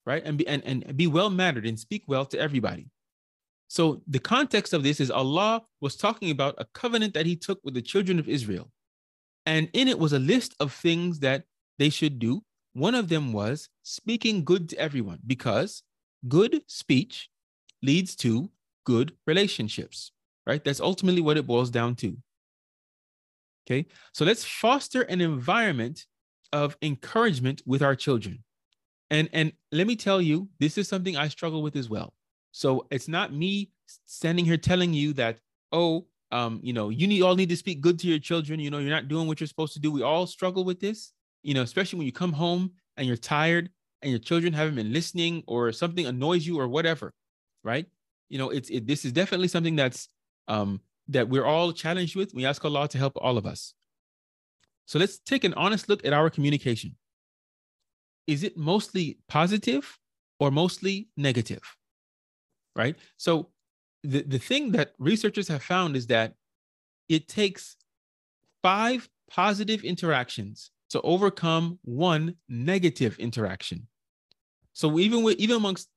right? 0.05 0.23
And 0.25 0.37
be 0.37 0.47
and, 0.47 0.63
and 0.65 0.97
be 0.97 1.07
well 1.07 1.29
mannered 1.29 1.65
and 1.65 1.79
speak 1.79 2.03
well 2.07 2.25
to 2.25 2.39
everybody. 2.39 2.89
So 3.69 4.01
the 4.07 4.19
context 4.19 4.73
of 4.73 4.83
this 4.83 4.99
is 4.99 5.11
Allah 5.11 5.63
was 5.81 5.95
talking 5.95 6.31
about 6.31 6.55
a 6.57 6.65
covenant 6.73 7.13
that 7.13 7.25
he 7.25 7.35
took 7.35 7.59
with 7.63 7.73
the 7.73 7.81
children 7.81 8.17
of 8.17 8.27
Israel. 8.27 8.71
And 9.45 9.69
in 9.73 9.87
it 9.87 9.99
was 9.99 10.13
a 10.13 10.19
list 10.19 10.55
of 10.59 10.73
things 10.73 11.19
that 11.19 11.43
they 11.77 11.89
should 11.89 12.17
do. 12.17 12.43
One 12.73 12.95
of 12.95 13.09
them 13.09 13.33
was 13.33 13.69
speaking 13.83 14.43
good 14.43 14.69
to 14.69 14.77
everyone 14.77 15.19
because 15.25 15.83
good 16.27 16.61
speech 16.67 17.29
leads 17.83 18.15
to 18.17 18.49
good 18.85 19.13
relationships, 19.25 20.11
right? 20.45 20.63
That's 20.63 20.79
ultimately 20.79 21.21
what 21.21 21.37
it 21.37 21.47
boils 21.47 21.69
down 21.69 21.95
to. 21.97 22.17
Okay, 23.67 23.85
so 24.13 24.23
let's 24.23 24.45
foster 24.45 25.01
an 25.03 25.19
environment 25.19 26.05
of 26.53 26.77
encouragement 26.81 27.61
with 27.65 27.81
our 27.81 27.95
children. 27.95 28.43
And, 29.09 29.29
and 29.33 29.51
let 29.73 29.87
me 29.87 29.95
tell 29.95 30.21
you, 30.21 30.47
this 30.59 30.77
is 30.77 30.87
something 30.87 31.17
I 31.17 31.27
struggle 31.27 31.61
with 31.61 31.75
as 31.75 31.89
well. 31.89 32.13
So 32.51 32.87
it's 32.91 33.09
not 33.09 33.33
me 33.33 33.71
standing 34.05 34.45
here 34.45 34.57
telling 34.57 34.93
you 34.93 35.13
that, 35.13 35.39
oh, 35.71 36.07
um, 36.31 36.59
you 36.63 36.73
know, 36.73 36.89
you 36.89 37.07
need 37.07 37.21
all 37.21 37.35
need 37.35 37.49
to 37.49 37.57
speak 37.57 37.81
good 37.81 37.99
to 37.99 38.07
your 38.07 38.19
children. 38.19 38.59
You 38.59 38.69
know, 38.69 38.79
you're 38.79 38.89
not 38.89 39.07
doing 39.07 39.27
what 39.27 39.39
you're 39.39 39.47
supposed 39.47 39.73
to 39.73 39.79
do. 39.79 39.91
We 39.91 40.01
all 40.01 40.27
struggle 40.27 40.63
with 40.63 40.79
this, 40.79 41.11
you 41.43 41.53
know, 41.53 41.61
especially 41.61 41.97
when 41.99 42.05
you 42.05 42.11
come 42.11 42.33
home 42.33 42.71
and 42.95 43.07
you're 43.07 43.17
tired 43.17 43.69
and 44.01 44.11
your 44.11 44.19
children 44.19 44.53
haven't 44.53 44.75
been 44.75 44.93
listening 44.93 45.43
or 45.47 45.71
something 45.71 46.05
annoys 46.05 46.45
you 46.45 46.59
or 46.59 46.67
whatever, 46.67 47.13
right? 47.63 47.85
You 48.29 48.37
know, 48.37 48.49
it's 48.49 48.69
it, 48.69 48.87
this 48.87 49.05
is 49.05 49.11
definitely 49.11 49.47
something 49.47 49.75
that's 49.75 50.09
um 50.47 50.81
that 51.09 51.29
we're 51.29 51.45
all 51.45 51.71
challenged 51.71 52.15
with. 52.15 52.33
We 52.33 52.45
ask 52.45 52.63
Allah 52.63 52.87
to 52.89 52.97
help 52.97 53.13
all 53.21 53.37
of 53.37 53.45
us. 53.45 53.73
So 54.85 54.99
let's 54.99 55.19
take 55.19 55.43
an 55.43 55.53
honest 55.55 55.89
look 55.89 56.05
at 56.05 56.13
our 56.13 56.29
communication. 56.29 56.95
Is 58.25 58.43
it 58.43 58.57
mostly 58.57 59.19
positive 59.27 59.97
or 60.39 60.51
mostly 60.51 61.09
negative? 61.17 61.61
Right? 62.75 62.95
So 63.17 63.49
the, 64.03 64.21
the 64.21 64.37
thing 64.39 64.71
that 64.71 64.93
researchers 64.99 65.47
have 65.47 65.63
found 65.63 65.95
is 65.95 66.07
that 66.07 66.33
it 67.09 67.27
takes 67.27 67.77
five 68.61 69.09
positive 69.29 69.83
interactions 69.83 70.71
to 70.89 71.01
overcome 71.01 71.79
one 71.83 72.35
negative 72.47 73.17
interaction. 73.19 73.87
So 74.73 74.99
even 74.99 75.23
with 75.23 75.37
even 75.37 75.57
amongst 75.57 75.89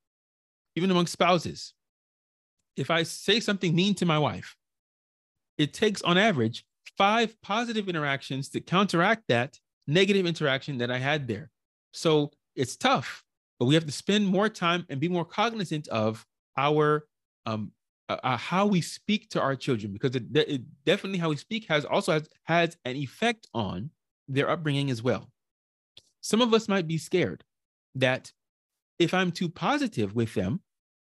even 0.75 0.91
amongst 0.91 1.13
spouses, 1.13 1.73
if 2.75 2.89
I 2.89 3.03
say 3.03 3.39
something 3.39 3.75
mean 3.75 3.95
to 3.95 4.05
my 4.05 4.19
wife, 4.19 4.55
it 5.57 5.73
takes 5.73 6.01
on 6.01 6.17
average 6.17 6.65
five 6.97 7.39
positive 7.41 7.87
interactions 7.89 8.49
to 8.49 8.59
counteract 8.59 9.23
that 9.27 9.57
negative 9.87 10.25
interaction 10.25 10.77
that 10.79 10.91
I 10.91 10.97
had 10.97 11.27
there. 11.27 11.49
So 11.93 12.31
it's 12.55 12.75
tough, 12.75 13.23
but 13.59 13.65
we 13.65 13.75
have 13.75 13.85
to 13.85 13.91
spend 13.91 14.27
more 14.27 14.49
time 14.49 14.85
and 14.89 14.99
be 14.99 15.09
more 15.09 15.25
cognizant 15.25 15.87
of 15.87 16.25
our 16.57 17.05
um, 17.45 17.71
uh, 18.09 18.17
uh, 18.23 18.37
how 18.37 18.65
we 18.65 18.81
speak 18.81 19.29
to 19.29 19.41
our 19.41 19.55
children 19.55 19.93
because 19.93 20.15
it, 20.15 20.25
it 20.35 20.61
definitely 20.85 21.17
how 21.17 21.29
we 21.29 21.37
speak 21.37 21.65
has 21.69 21.85
also 21.85 22.11
has, 22.11 22.27
has 22.43 22.77
an 22.83 22.95
effect 22.97 23.47
on 23.53 23.89
their 24.27 24.49
upbringing 24.49 24.91
as 24.91 25.01
well. 25.01 25.29
Some 26.19 26.41
of 26.41 26.53
us 26.53 26.67
might 26.67 26.87
be 26.87 26.97
scared 26.97 27.43
that 27.95 28.31
if 28.99 29.13
I'm 29.13 29.31
too 29.31 29.49
positive 29.49 30.13
with 30.13 30.33
them, 30.33 30.61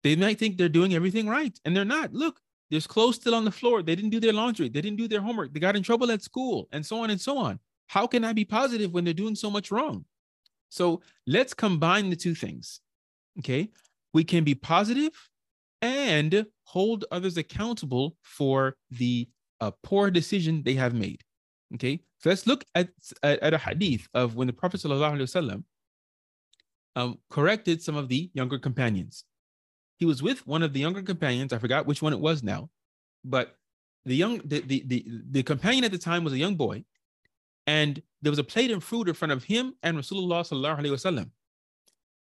they 0.03 0.15
might 0.15 0.37
think 0.37 0.57
they're 0.57 0.69
doing 0.69 0.93
everything 0.93 1.27
right 1.27 1.57
and 1.65 1.75
they're 1.75 1.83
not. 1.83 2.13
Look, 2.13 2.39
there's 2.73 2.87
clothes 2.87 3.17
still 3.17 3.35
on 3.35 3.45
the 3.45 3.51
floor. 3.51 3.83
They 3.83 3.95
didn't 3.95 4.09
do 4.09 4.19
their 4.19 4.33
laundry. 4.33 4.67
They 4.67 4.81
didn't 4.81 4.97
do 4.97 5.07
their 5.07 5.21
homework. 5.21 5.53
They 5.53 5.59
got 5.59 5.75
in 5.75 5.83
trouble 5.83 6.09
at 6.09 6.23
school 6.23 6.67
and 6.71 6.83
so 6.83 7.03
on 7.03 7.11
and 7.11 7.21
so 7.21 7.37
on. 7.37 7.59
How 7.85 8.07
can 8.07 8.25
I 8.25 8.33
be 8.33 8.45
positive 8.45 8.91
when 8.91 9.03
they're 9.03 9.13
doing 9.13 9.35
so 9.35 9.51
much 9.51 9.69
wrong? 9.69 10.05
So 10.69 11.03
let's 11.27 11.53
combine 11.53 12.09
the 12.09 12.15
two 12.15 12.33
things. 12.33 12.79
Okay. 13.37 13.69
We 14.11 14.23
can 14.23 14.43
be 14.43 14.55
positive 14.55 15.13
and 15.83 16.47
hold 16.63 17.05
others 17.11 17.37
accountable 17.37 18.17
for 18.23 18.75
the 18.89 19.29
uh, 19.61 19.69
poor 19.83 20.09
decision 20.09 20.63
they 20.63 20.73
have 20.73 20.95
made. 20.95 21.21
Okay. 21.75 21.99
So 22.17 22.29
let's 22.29 22.47
look 22.47 22.65
at, 22.73 22.89
at, 23.21 23.53
a 23.53 23.59
hadith 23.59 24.07
of 24.15 24.35
when 24.35 24.47
the 24.47 24.53
Prophet 24.53 24.81
ﷺ, 24.81 25.63
um, 26.95 27.19
corrected 27.29 27.83
some 27.83 27.97
of 27.97 28.09
the 28.09 28.31
younger 28.33 28.57
companions 28.57 29.25
he 30.03 30.05
was 30.05 30.21
with 30.21 30.45
one 30.45 30.63
of 30.63 30.73
the 30.73 30.81
younger 30.81 31.01
companions. 31.01 31.53
I 31.53 31.59
forgot 31.59 31.85
which 31.85 32.01
one 32.01 32.11
it 32.11 32.19
was 32.19 32.43
now, 32.43 32.69
but 33.23 33.55
the 34.03 34.17
young 34.17 34.41
the 34.43 34.59
the 34.59 34.83
the, 34.85 35.05
the 35.31 35.43
companion 35.43 35.85
at 35.85 35.93
the 35.93 35.97
time 35.97 36.25
was 36.25 36.33
a 36.33 36.37
young 36.37 36.55
boy, 36.57 36.83
and 37.67 38.01
there 38.21 38.29
was 38.29 38.37
a 38.37 38.43
plate 38.43 38.69
of 38.71 38.83
fruit 38.83 39.07
in 39.07 39.13
front 39.13 39.31
of 39.31 39.45
him 39.45 39.75
and 39.81 39.97
Rasulullah 39.97 40.41
sallallahu 40.43 40.79
alaihi 40.79 40.91
wasallam, 40.97 41.29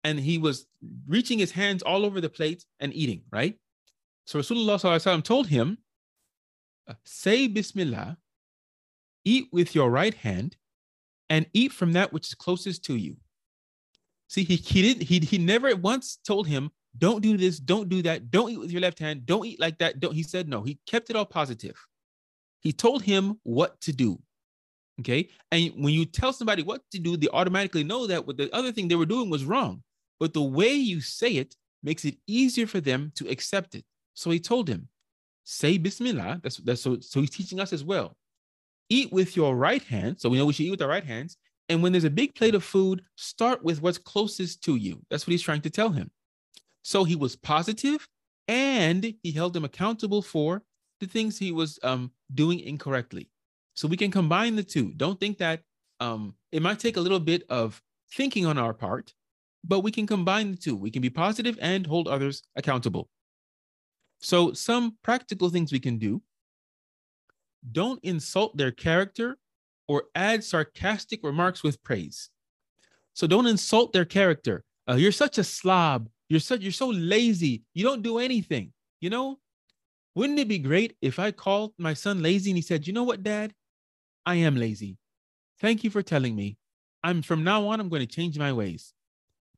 and 0.04 0.20
he 0.20 0.38
was 0.38 0.66
reaching 1.08 1.40
his 1.40 1.50
hands 1.50 1.82
all 1.82 2.06
over 2.06 2.20
the 2.20 2.28
plate 2.28 2.64
and 2.78 2.94
eating. 2.94 3.22
Right, 3.32 3.58
so 4.28 4.38
Rasulullah 4.38 4.76
sallallahu 4.78 5.00
alaihi 5.00 5.06
wasallam 5.06 5.24
told 5.24 5.48
him, 5.48 5.78
uh, 6.86 6.94
"Say 7.04 7.48
Bismillah, 7.48 8.16
eat 9.24 9.48
with 9.50 9.74
your 9.74 9.90
right 9.90 10.14
hand, 10.14 10.56
and 11.28 11.46
eat 11.52 11.72
from 11.72 11.94
that 11.94 12.12
which 12.12 12.28
is 12.28 12.34
closest 12.34 12.84
to 12.84 12.94
you." 12.94 13.16
See, 14.28 14.44
he 14.44 14.54
he 14.54 14.82
didn't 14.82 15.02
he 15.08 15.18
he 15.18 15.38
never 15.38 15.74
once 15.74 16.20
told 16.24 16.46
him 16.46 16.70
don't 16.98 17.22
do 17.22 17.36
this, 17.36 17.58
don't 17.58 17.88
do 17.88 18.02
that, 18.02 18.30
don't 18.30 18.50
eat 18.50 18.58
with 18.58 18.70
your 18.70 18.80
left 18.80 18.98
hand, 18.98 19.26
don't 19.26 19.46
eat 19.46 19.60
like 19.60 19.78
that. 19.78 20.00
Don't. 20.00 20.14
He 20.14 20.22
said 20.22 20.48
no. 20.48 20.62
He 20.62 20.78
kept 20.86 21.10
it 21.10 21.16
all 21.16 21.24
positive. 21.24 21.76
He 22.60 22.72
told 22.72 23.02
him 23.02 23.40
what 23.42 23.80
to 23.82 23.92
do. 23.92 24.20
Okay. 25.00 25.28
And 25.50 25.72
when 25.76 25.94
you 25.94 26.04
tell 26.04 26.32
somebody 26.32 26.62
what 26.62 26.82
to 26.92 26.98
do, 26.98 27.16
they 27.16 27.28
automatically 27.32 27.82
know 27.82 28.06
that 28.06 28.26
what 28.26 28.36
the 28.36 28.54
other 28.54 28.72
thing 28.72 28.88
they 28.88 28.94
were 28.94 29.06
doing 29.06 29.30
was 29.30 29.44
wrong. 29.44 29.82
But 30.20 30.34
the 30.34 30.42
way 30.42 30.72
you 30.72 31.00
say 31.00 31.32
it 31.36 31.56
makes 31.82 32.04
it 32.04 32.16
easier 32.26 32.66
for 32.66 32.80
them 32.80 33.10
to 33.16 33.28
accept 33.28 33.74
it. 33.74 33.84
So 34.14 34.30
he 34.30 34.38
told 34.38 34.68
him, 34.68 34.88
say 35.44 35.78
Bismillah. 35.78 36.40
That's 36.42 36.58
that's 36.58 36.82
so 36.82 37.00
so 37.00 37.20
he's 37.20 37.30
teaching 37.30 37.58
us 37.58 37.72
as 37.72 37.82
well. 37.82 38.16
Eat 38.88 39.10
with 39.12 39.36
your 39.36 39.56
right 39.56 39.82
hand. 39.82 40.20
So 40.20 40.28
we 40.28 40.36
know 40.36 40.44
we 40.44 40.52
should 40.52 40.66
eat 40.66 40.70
with 40.70 40.82
our 40.82 40.88
right 40.88 41.04
hands. 41.04 41.36
And 41.68 41.82
when 41.82 41.92
there's 41.92 42.04
a 42.04 42.10
big 42.10 42.34
plate 42.34 42.54
of 42.54 42.62
food, 42.62 43.02
start 43.16 43.64
with 43.64 43.80
what's 43.80 43.96
closest 43.96 44.62
to 44.64 44.76
you. 44.76 45.00
That's 45.10 45.26
what 45.26 45.32
he's 45.32 45.42
trying 45.42 45.62
to 45.62 45.70
tell 45.70 45.88
him. 45.88 46.10
So 46.82 47.04
he 47.04 47.16
was 47.16 47.36
positive 47.36 48.06
and 48.48 49.14
he 49.22 49.30
held 49.30 49.52
them 49.52 49.64
accountable 49.64 50.22
for 50.22 50.62
the 51.00 51.06
things 51.06 51.38
he 51.38 51.52
was 51.52 51.78
um, 51.82 52.12
doing 52.34 52.60
incorrectly. 52.60 53.30
So 53.74 53.88
we 53.88 53.96
can 53.96 54.10
combine 54.10 54.56
the 54.56 54.62
two. 54.62 54.92
Don't 54.96 55.18
think 55.18 55.38
that 55.38 55.60
um, 56.00 56.34
it 56.50 56.62
might 56.62 56.78
take 56.78 56.96
a 56.96 57.00
little 57.00 57.20
bit 57.20 57.44
of 57.48 57.80
thinking 58.12 58.44
on 58.44 58.58
our 58.58 58.74
part, 58.74 59.14
but 59.64 59.80
we 59.80 59.90
can 59.90 60.06
combine 60.06 60.50
the 60.50 60.56
two. 60.56 60.76
We 60.76 60.90
can 60.90 61.02
be 61.02 61.10
positive 61.10 61.58
and 61.60 61.86
hold 61.86 62.08
others 62.08 62.42
accountable. 62.56 63.08
So, 64.20 64.52
some 64.52 64.96
practical 65.02 65.50
things 65.50 65.72
we 65.72 65.80
can 65.80 65.98
do 65.98 66.22
don't 67.72 68.02
insult 68.04 68.56
their 68.56 68.70
character 68.70 69.38
or 69.88 70.04
add 70.14 70.44
sarcastic 70.44 71.24
remarks 71.24 71.62
with 71.62 71.82
praise. 71.82 72.30
So, 73.14 73.26
don't 73.26 73.46
insult 73.46 73.92
their 73.92 74.04
character. 74.04 74.64
Uh, 74.88 74.94
you're 74.94 75.12
such 75.12 75.38
a 75.38 75.44
slob. 75.44 76.08
You're 76.32 76.40
so 76.40 76.54
you're 76.54 76.72
so 76.72 76.88
lazy. 76.88 77.62
You 77.74 77.84
don't 77.84 78.00
do 78.00 78.18
anything. 78.18 78.72
You 79.02 79.10
know, 79.10 79.38
wouldn't 80.14 80.38
it 80.38 80.48
be 80.48 80.58
great 80.58 80.96
if 81.02 81.18
I 81.18 81.30
called 81.30 81.74
my 81.76 81.92
son 81.92 82.22
lazy 82.22 82.50
and 82.50 82.56
he 82.56 82.62
said, 82.62 82.86
"You 82.86 82.94
know 82.94 83.02
what, 83.02 83.22
Dad? 83.22 83.52
I 84.24 84.36
am 84.36 84.56
lazy. 84.56 84.96
Thank 85.60 85.84
you 85.84 85.90
for 85.90 86.02
telling 86.02 86.34
me. 86.34 86.56
I'm 87.04 87.20
from 87.20 87.44
now 87.44 87.66
on. 87.68 87.80
I'm 87.80 87.90
going 87.90 88.00
to 88.00 88.14
change 88.16 88.38
my 88.38 88.50
ways." 88.50 88.94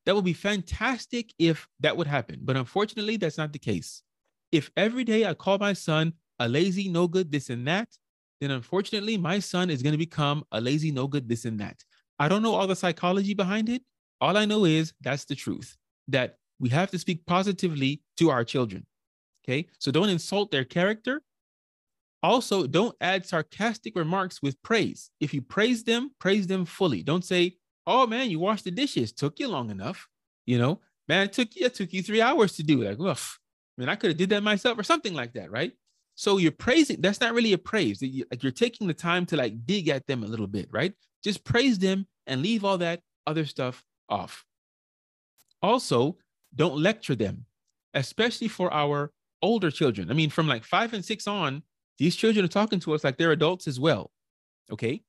That 0.04 0.16
would 0.16 0.24
be 0.24 0.32
fantastic 0.32 1.32
if 1.38 1.68
that 1.78 1.96
would 1.96 2.08
happen. 2.08 2.40
But 2.42 2.56
unfortunately, 2.56 3.18
that's 3.18 3.38
not 3.38 3.52
the 3.52 3.60
case. 3.60 4.02
If 4.50 4.72
every 4.76 5.04
day 5.04 5.26
I 5.26 5.34
call 5.34 5.58
my 5.58 5.74
son 5.74 6.14
a 6.40 6.48
lazy, 6.48 6.88
no 6.88 7.06
good, 7.06 7.30
this 7.30 7.50
and 7.50 7.68
that, 7.68 7.96
then 8.40 8.50
unfortunately, 8.50 9.16
my 9.16 9.38
son 9.38 9.70
is 9.70 9.80
going 9.80 9.92
to 9.92 10.06
become 10.08 10.42
a 10.50 10.60
lazy, 10.60 10.90
no 10.90 11.06
good, 11.06 11.28
this 11.28 11.44
and 11.44 11.60
that. 11.60 11.84
I 12.18 12.26
don't 12.26 12.42
know 12.42 12.56
all 12.56 12.66
the 12.66 12.74
psychology 12.74 13.32
behind 13.32 13.68
it. 13.68 13.82
All 14.20 14.36
I 14.36 14.44
know 14.44 14.64
is 14.64 14.92
that's 15.00 15.24
the 15.24 15.36
truth 15.36 15.76
that 16.08 16.38
we 16.58 16.68
have 16.70 16.90
to 16.90 16.98
speak 16.98 17.26
positively 17.26 18.02
to 18.18 18.30
our 18.30 18.44
children. 18.44 18.86
Okay. 19.44 19.68
So 19.78 19.90
don't 19.90 20.08
insult 20.08 20.50
their 20.50 20.64
character. 20.64 21.22
Also, 22.22 22.66
don't 22.66 22.96
add 23.00 23.26
sarcastic 23.26 23.94
remarks 23.96 24.40
with 24.42 24.62
praise. 24.62 25.10
If 25.20 25.34
you 25.34 25.42
praise 25.42 25.84
them, 25.84 26.12
praise 26.18 26.46
them 26.46 26.64
fully. 26.64 27.02
Don't 27.02 27.24
say, 27.24 27.56
oh 27.86 28.06
man, 28.06 28.30
you 28.30 28.38
washed 28.38 28.64
the 28.64 28.70
dishes. 28.70 29.12
Took 29.12 29.38
you 29.38 29.48
long 29.48 29.70
enough. 29.70 30.08
You 30.46 30.58
know, 30.58 30.80
man, 31.06 31.24
it 31.24 31.32
took 31.34 31.54
you, 31.54 31.66
it 31.66 31.74
took 31.74 31.92
you 31.92 32.02
three 32.02 32.22
hours 32.22 32.56
to 32.56 32.62
do. 32.62 32.82
Like, 32.82 32.98
well, 32.98 33.12
I 33.12 33.80
mean, 33.80 33.88
I 33.88 33.96
could 33.96 34.10
have 34.10 34.16
did 34.16 34.30
that 34.30 34.42
myself 34.42 34.78
or 34.78 34.82
something 34.82 35.14
like 35.14 35.34
that, 35.34 35.50
right? 35.50 35.72
So 36.14 36.38
you're 36.38 36.52
praising, 36.52 37.00
that's 37.00 37.20
not 37.20 37.34
really 37.34 37.52
a 37.54 37.58
praise. 37.58 38.00
Like 38.00 38.42
you're 38.42 38.52
taking 38.52 38.86
the 38.86 38.94
time 38.94 39.26
to 39.26 39.36
like 39.36 39.66
dig 39.66 39.88
at 39.88 40.06
them 40.06 40.22
a 40.22 40.26
little 40.26 40.46
bit, 40.46 40.68
right? 40.70 40.94
Just 41.22 41.44
praise 41.44 41.78
them 41.78 42.06
and 42.26 42.40
leave 42.40 42.64
all 42.64 42.78
that 42.78 43.00
other 43.26 43.44
stuff 43.44 43.82
off. 44.08 44.44
Also, 45.60 46.16
don't 46.54 46.78
lecture 46.78 47.14
them, 47.14 47.46
especially 47.94 48.48
for 48.48 48.72
our 48.72 49.12
older 49.42 49.70
children. 49.70 50.10
I 50.10 50.14
mean, 50.14 50.30
from 50.30 50.46
like 50.48 50.64
five 50.64 50.92
and 50.92 51.04
six 51.04 51.26
on, 51.26 51.62
these 51.98 52.16
children 52.16 52.44
are 52.44 52.48
talking 52.48 52.80
to 52.80 52.94
us 52.94 53.04
like 53.04 53.18
they're 53.18 53.32
adults 53.32 53.66
as 53.68 53.78
well. 53.78 54.10
Okay. 54.70 55.02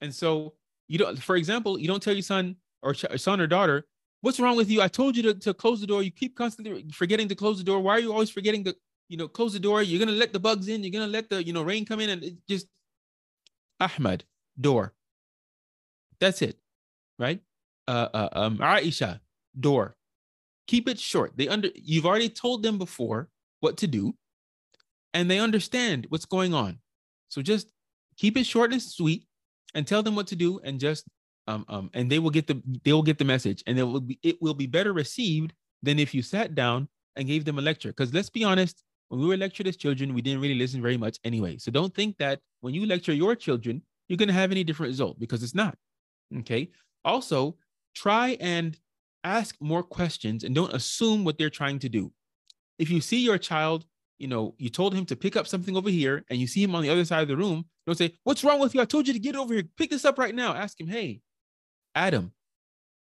And 0.00 0.14
so, 0.14 0.54
you 0.88 0.98
don't, 0.98 1.22
for 1.22 1.36
example, 1.36 1.78
you 1.78 1.88
don't 1.88 2.02
tell 2.02 2.14
your 2.14 2.22
son 2.22 2.56
or 2.82 2.94
ch- 2.94 3.06
son 3.16 3.40
or 3.40 3.46
daughter, 3.46 3.86
What's 4.24 4.40
wrong 4.40 4.56
with 4.56 4.70
you? 4.70 4.80
I 4.80 4.88
told 4.88 5.18
you 5.18 5.22
to, 5.24 5.34
to 5.34 5.52
close 5.52 5.82
the 5.82 5.86
door. 5.86 6.02
You 6.02 6.10
keep 6.10 6.34
constantly 6.34 6.86
forgetting 6.94 7.28
to 7.28 7.34
close 7.34 7.58
the 7.58 7.64
door. 7.64 7.80
Why 7.80 7.96
are 7.96 7.98
you 7.98 8.10
always 8.10 8.30
forgetting 8.30 8.64
to, 8.64 8.74
you 9.10 9.18
know, 9.18 9.28
close 9.28 9.52
the 9.52 9.60
door? 9.60 9.82
You're 9.82 9.98
gonna 9.98 10.16
let 10.16 10.32
the 10.32 10.40
bugs 10.40 10.66
in. 10.66 10.82
You're 10.82 10.92
gonna 10.92 11.12
let 11.12 11.28
the, 11.28 11.44
you 11.44 11.52
know, 11.52 11.62
rain 11.62 11.84
come 11.84 12.00
in 12.00 12.08
and 12.08 12.38
just 12.48 12.66
Ahmad, 13.78 14.24
door. 14.58 14.94
That's 16.20 16.40
it. 16.40 16.56
Right? 17.18 17.42
Uh, 17.86 18.08
uh 18.14 18.28
um 18.32 18.58
Aisha, 18.58 19.20
door. 19.60 19.94
Keep 20.66 20.88
it 20.88 20.98
short. 20.98 21.32
They 21.36 21.48
under 21.48 21.68
you've 21.74 22.06
already 22.06 22.28
told 22.28 22.62
them 22.62 22.78
before 22.78 23.28
what 23.60 23.76
to 23.78 23.86
do, 23.86 24.14
and 25.12 25.30
they 25.30 25.38
understand 25.38 26.06
what's 26.08 26.24
going 26.24 26.54
on. 26.54 26.78
So 27.28 27.42
just 27.42 27.68
keep 28.16 28.36
it 28.36 28.46
short 28.46 28.72
and 28.72 28.80
sweet 28.80 29.26
and 29.74 29.86
tell 29.86 30.02
them 30.02 30.14
what 30.14 30.26
to 30.28 30.36
do 30.36 30.60
and 30.64 30.78
just 30.78 31.04
um, 31.46 31.64
um, 31.68 31.90
and 31.92 32.10
they 32.10 32.18
will 32.18 32.30
get 32.30 32.46
the 32.46 32.62
they 32.84 32.92
will 32.92 33.02
get 33.02 33.18
the 33.18 33.24
message 33.24 33.62
and 33.66 33.78
it 33.78 33.82
will 33.82 34.00
be 34.00 34.18
it 34.22 34.40
will 34.40 34.54
be 34.54 34.66
better 34.66 34.92
received 34.92 35.52
than 35.82 35.98
if 35.98 36.14
you 36.14 36.22
sat 36.22 36.54
down 36.54 36.88
and 37.16 37.26
gave 37.26 37.44
them 37.44 37.58
a 37.58 37.62
lecture 37.62 37.88
because 37.88 38.14
let's 38.14 38.30
be 38.30 38.44
honest 38.44 38.82
when 39.08 39.20
we 39.20 39.26
were 39.26 39.36
lectured 39.36 39.66
as 39.66 39.76
children 39.76 40.14
we 40.14 40.22
didn't 40.22 40.40
really 40.40 40.54
listen 40.54 40.80
very 40.80 40.96
much 40.96 41.18
anyway 41.24 41.58
so 41.58 41.70
don't 41.70 41.94
think 41.94 42.16
that 42.18 42.40
when 42.60 42.72
you 42.72 42.86
lecture 42.86 43.12
your 43.12 43.34
children 43.34 43.82
you're 44.08 44.16
going 44.16 44.28
to 44.28 44.34
have 44.34 44.50
any 44.50 44.64
different 44.64 44.90
result 44.90 45.18
because 45.18 45.42
it's 45.42 45.54
not 45.54 45.76
okay 46.38 46.70
also 47.04 47.56
try 47.94 48.36
and 48.40 48.78
ask 49.24 49.56
more 49.60 49.82
questions 49.82 50.44
and 50.44 50.54
don't 50.54 50.72
assume 50.72 51.24
what 51.24 51.38
they're 51.38 51.50
trying 51.50 51.78
to 51.78 51.88
do 51.88 52.12
if 52.78 52.90
you 52.90 53.00
see 53.00 53.24
your 53.24 53.38
child 53.38 53.86
you 54.18 54.28
know, 54.28 54.54
you 54.58 54.68
told 54.68 54.94
him 54.94 55.04
to 55.06 55.16
pick 55.16 55.36
up 55.36 55.46
something 55.46 55.76
over 55.76 55.90
here 55.90 56.24
and 56.30 56.38
you 56.38 56.46
see 56.46 56.62
him 56.62 56.74
on 56.74 56.82
the 56.82 56.90
other 56.90 57.04
side 57.04 57.22
of 57.22 57.28
the 57.28 57.36
room, 57.36 57.66
don't 57.86 57.98
say, 57.98 58.14
What's 58.24 58.44
wrong 58.44 58.60
with 58.60 58.74
you? 58.74 58.80
I 58.80 58.84
told 58.84 59.06
you 59.06 59.12
to 59.12 59.18
get 59.18 59.36
over 59.36 59.54
here. 59.54 59.64
Pick 59.76 59.90
this 59.90 60.04
up 60.04 60.18
right 60.18 60.34
now. 60.34 60.54
Ask 60.54 60.80
him, 60.80 60.86
Hey, 60.86 61.20
Adam, 61.94 62.32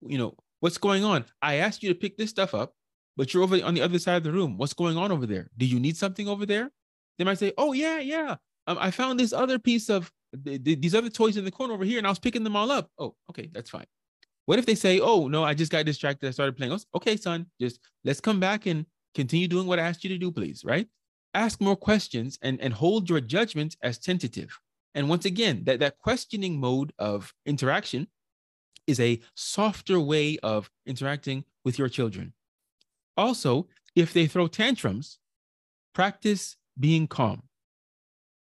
you 0.01 0.17
know, 0.17 0.35
what's 0.59 0.77
going 0.77 1.03
on? 1.03 1.25
I 1.41 1.55
asked 1.55 1.83
you 1.83 1.89
to 1.89 1.99
pick 1.99 2.17
this 2.17 2.29
stuff 2.29 2.53
up, 2.53 2.73
but 3.15 3.33
you're 3.33 3.43
over 3.43 3.63
on 3.63 3.73
the 3.73 3.81
other 3.81 3.99
side 3.99 4.17
of 4.17 4.23
the 4.23 4.31
room. 4.31 4.57
What's 4.57 4.73
going 4.73 4.97
on 4.97 5.11
over 5.11 5.25
there? 5.25 5.49
Do 5.57 5.65
you 5.65 5.79
need 5.79 5.97
something 5.97 6.27
over 6.27 6.45
there? 6.45 6.71
They 7.17 7.23
might 7.23 7.39
say, 7.39 7.53
Oh, 7.57 7.73
yeah, 7.73 7.99
yeah. 7.99 8.35
Um, 8.65 8.77
I 8.79 8.91
found 8.91 9.19
this 9.19 9.33
other 9.33 9.59
piece 9.59 9.89
of 9.89 10.11
th- 10.43 10.63
th- 10.63 10.81
these 10.81 10.95
other 10.95 11.09
toys 11.09 11.37
in 11.37 11.45
the 11.45 11.51
corner 11.51 11.73
over 11.73 11.85
here 11.85 11.99
and 11.99 12.07
I 12.07 12.09
was 12.09 12.19
picking 12.19 12.43
them 12.43 12.55
all 12.55 12.71
up. 12.71 12.89
Oh, 12.97 13.15
okay, 13.29 13.49
that's 13.53 13.69
fine. 13.69 13.85
What 14.45 14.59
if 14.59 14.65
they 14.65 14.75
say, 14.75 14.99
Oh, 14.99 15.27
no, 15.27 15.43
I 15.43 15.53
just 15.53 15.71
got 15.71 15.85
distracted. 15.85 16.27
I 16.27 16.31
started 16.31 16.57
playing. 16.57 16.77
Okay, 16.95 17.15
son, 17.17 17.45
just 17.59 17.79
let's 18.03 18.19
come 18.19 18.39
back 18.39 18.65
and 18.65 18.85
continue 19.15 19.47
doing 19.47 19.67
what 19.67 19.79
I 19.79 19.83
asked 19.83 20.03
you 20.03 20.09
to 20.09 20.17
do, 20.17 20.31
please. 20.31 20.63
Right 20.65 20.87
ask 21.33 21.59
more 21.59 21.75
questions 21.75 22.37
and, 22.41 22.59
and 22.61 22.73
hold 22.73 23.09
your 23.09 23.19
judgment 23.19 23.75
as 23.81 23.97
tentative. 23.97 24.59
And 24.95 25.09
once 25.09 25.25
again, 25.25 25.63
that, 25.65 25.79
that 25.79 25.97
questioning 25.97 26.59
mode 26.59 26.93
of 26.99 27.33
interaction 27.45 28.07
is 28.85 28.99
a 28.99 29.19
softer 29.35 29.99
way 29.99 30.37
of 30.43 30.69
interacting 30.85 31.45
with 31.65 31.79
your 31.79 31.89
children. 31.89 32.33
Also, 33.17 33.67
if 33.95 34.13
they 34.13 34.27
throw 34.27 34.47
tantrums, 34.47 35.19
practice 35.93 36.57
being 36.79 37.07
calm. 37.07 37.43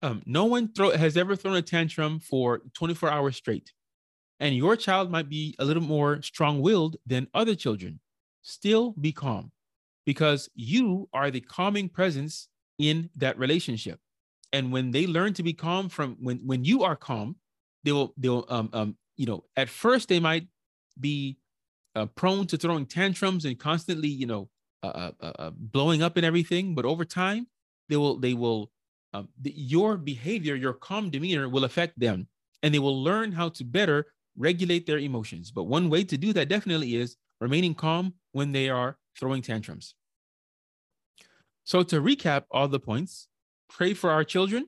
Um, 0.04 0.22
no 0.26 0.46
one 0.46 0.72
throw, 0.74 0.96
has 0.96 1.18
ever 1.18 1.36
thrown 1.36 1.56
a 1.56 1.62
tantrum 1.62 2.20
for 2.20 2.62
24 2.76 3.10
hours 3.10 3.36
straight. 3.36 3.72
And 4.40 4.56
your 4.56 4.76
child 4.76 5.10
might 5.10 5.30
be 5.30 5.56
a 5.60 5.66
little 5.66 5.84
more 5.84 6.22
strong 6.22 6.62
willed 6.62 6.98
than 7.06 7.28
other 7.34 7.56
children. 7.56 8.00
Still 8.44 8.92
be 8.92 9.12
calm 9.12 9.52
because 10.06 10.50
you 10.56 11.10
are 11.14 11.32
the 11.32 11.42
calming 11.42 11.90
presence 11.90 12.48
in 12.80 13.10
that 13.16 13.38
relationship. 13.38 14.00
And 14.54 14.72
when 14.72 14.92
they 14.92 15.08
learn 15.08 15.34
to 15.34 15.44
be 15.44 15.54
calm 15.54 15.90
from 15.90 16.18
when 16.22 16.38
when 16.46 16.64
you 16.64 16.84
are 16.84 16.96
calm, 16.96 17.36
they 17.84 17.92
will 17.92 18.14
they'll 18.18 18.46
um 18.48 18.70
um 18.74 18.98
you 19.18 19.26
know 19.26 19.44
at 19.58 19.70
first 19.70 20.08
they 20.08 20.20
might 20.20 20.48
be 21.00 21.38
uh, 21.96 22.06
prone 22.06 22.48
to 22.48 22.58
throwing 22.58 22.86
tantrums 22.86 23.46
and 23.46 23.60
constantly 23.60 24.08
you 24.08 24.26
know 24.28 24.50
uh, 24.84 25.12
uh, 25.20 25.32
uh, 25.40 25.52
blowing 25.52 26.04
up 26.04 26.18
and 26.18 26.26
everything, 26.26 26.76
but 26.76 26.86
over 26.86 27.04
time 27.04 27.48
they 27.90 27.98
will 27.98 28.18
they 28.18 28.34
will 28.34 28.72
um, 29.14 29.28
the, 29.42 29.52
your 29.56 29.98
behavior, 29.98 30.56
your 30.56 30.74
calm 30.74 31.10
demeanor 31.10 31.50
will 31.50 31.64
affect 31.64 32.00
them, 32.00 32.28
and 32.62 32.74
they 32.74 32.80
will 32.80 33.04
learn 33.04 33.32
how 33.32 33.50
to 33.50 33.64
better 33.64 34.06
regulate 34.38 34.86
their 34.86 35.00
emotions. 35.00 35.52
But 35.52 35.66
one 35.66 35.90
way 35.90 36.04
to 36.06 36.18
do 36.18 36.32
that 36.34 36.50
definitely 36.50 36.96
is 36.96 37.18
remaining 37.42 37.76
calm 37.76 38.14
when 38.32 38.52
they 38.52 38.70
are 38.70 38.98
throwing 39.20 39.42
tantrums. 39.42 39.96
So, 41.64 41.84
to 41.84 42.00
recap 42.00 42.44
all 42.50 42.68
the 42.68 42.80
points, 42.80 43.28
pray 43.70 43.94
for 43.94 44.10
our 44.12 44.24
children. 44.24 44.68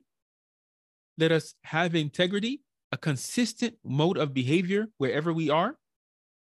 Let 1.18 1.32
us 1.32 1.54
have 1.64 1.96
integrity, 1.96 2.64
a 2.92 2.98
consistent 2.98 3.76
mode 3.86 4.18
of 4.18 4.34
behavior 4.34 4.88
wherever 4.98 5.32
we 5.32 5.50
are, 5.50 5.78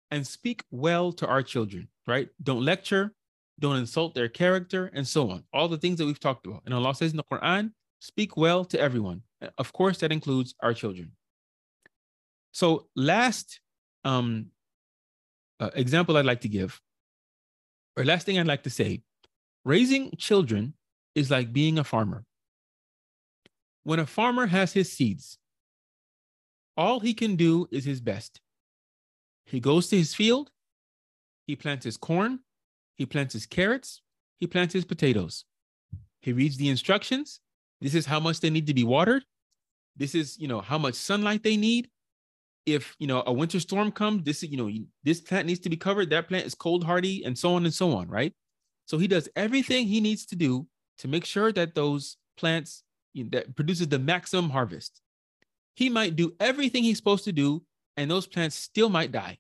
and 0.10 0.28
speak 0.28 0.64
well 0.72 1.14
to 1.14 1.28
our 1.28 1.42
children, 1.42 1.88
right? 2.08 2.30
Don't 2.44 2.66
lecture, 2.66 3.14
don't 3.60 3.78
insult 3.78 4.14
their 4.14 4.28
character, 4.28 4.92
and 4.94 5.08
so 5.08 5.30
on. 5.30 5.44
All 5.54 5.68
the 5.68 5.78
things 5.78 5.98
that 6.00 6.06
we've 6.06 6.20
talked 6.20 6.46
about. 6.46 6.64
And 6.66 6.74
Allah 6.74 6.96
says 6.96 7.12
in 7.12 7.18
the 7.18 7.24
Quran, 7.24 7.72
speak 8.00 8.36
well 8.36 8.66
to 8.66 8.80
everyone. 8.80 9.22
Of 9.58 9.72
course, 9.72 10.00
that 10.00 10.12
includes 10.12 10.56
our 10.62 10.74
children. 10.74 11.12
So, 12.52 12.88
last 12.96 13.60
um, 14.04 14.48
uh, 15.60 15.70
example 15.74 16.18
I'd 16.18 16.26
like 16.26 16.42
to 16.42 16.50
give, 16.50 16.82
or 17.96 18.04
last 18.04 18.26
thing 18.26 18.40
I'd 18.40 18.48
like 18.48 18.64
to 18.64 18.70
say 18.70 19.04
Raising 19.64 20.12
children 20.18 20.74
is 21.14 21.30
like 21.30 21.54
being 21.54 21.78
a 21.78 21.84
farmer. 21.84 22.26
When 23.84 24.00
a 24.00 24.08
farmer 24.08 24.48
has 24.48 24.74
his 24.74 24.92
seeds, 24.92 25.38
all 26.76 27.00
he 27.00 27.14
can 27.14 27.36
do 27.36 27.68
is 27.72 27.86
his 27.86 28.02
best. 28.02 28.42
He 29.46 29.60
goes 29.60 29.88
to 29.90 29.98
his 29.98 30.16
field, 30.16 30.50
he 31.46 31.56
plants 31.56 31.86
his 31.86 31.98
corn, 31.98 32.40
he 32.96 33.06
plants 33.06 33.34
his 33.34 33.46
carrots, 33.46 34.02
he 34.40 34.48
plants 34.48 34.74
his 34.74 34.86
potatoes. 34.86 35.46
He 36.22 36.34
reads 36.34 36.58
the 36.58 36.70
instructions. 36.70 37.40
This 37.82 37.96
is 37.96 38.06
how 38.06 38.20
much 38.20 38.40
they 38.40 38.50
need 38.50 38.68
to 38.68 38.74
be 38.74 38.84
watered. 38.84 39.26
This 39.96 40.16
is, 40.16 40.40
you 40.40 40.48
know, 40.48 40.62
how 40.62 40.78
much 40.78 40.96
sunlight 40.96 41.44
they 41.44 41.58
need. 41.58 41.90
If, 42.66 42.96
you 43.00 43.08
know, 43.08 43.24
a 43.26 43.34
winter 43.34 43.60
storm 43.60 43.92
comes, 43.92 44.24
this 44.24 44.44
is, 44.44 44.50
you 44.50 44.58
know, 44.58 44.70
this 45.04 45.20
plant 45.20 45.48
needs 45.48 45.60
to 45.62 45.70
be 45.70 45.78
covered. 45.78 46.10
That 46.12 46.28
plant 46.28 46.46
is 46.46 46.54
cold 46.54 46.84
hardy 46.84 47.24
and 47.26 47.38
so 47.38 47.56
on 47.56 47.66
and 47.66 47.74
so 47.74 47.92
on, 47.94 48.08
right? 48.08 48.34
So 48.86 48.98
he 48.98 49.08
does 49.08 49.30
everything 49.36 49.88
he 49.88 50.02
needs 50.02 50.26
to 50.28 50.36
do 50.36 50.68
to 51.00 51.08
make 51.08 51.26
sure 51.26 51.52
that 51.54 51.76
those 51.76 52.18
plants 52.38 52.84
you 53.14 53.24
know, 53.24 53.30
that 53.32 53.56
produces 53.56 53.88
the 53.88 54.00
maximum 54.00 54.50
harvest. 54.50 55.02
He 55.76 55.90
might 55.90 56.16
do 56.16 56.34
everything 56.40 56.84
he's 56.84 56.98
supposed 56.98 57.24
to 57.26 57.32
do, 57.32 57.64
and 57.98 58.10
those 58.10 58.28
plants 58.28 58.56
still 58.56 58.90
might 58.90 59.12
die. 59.12 59.40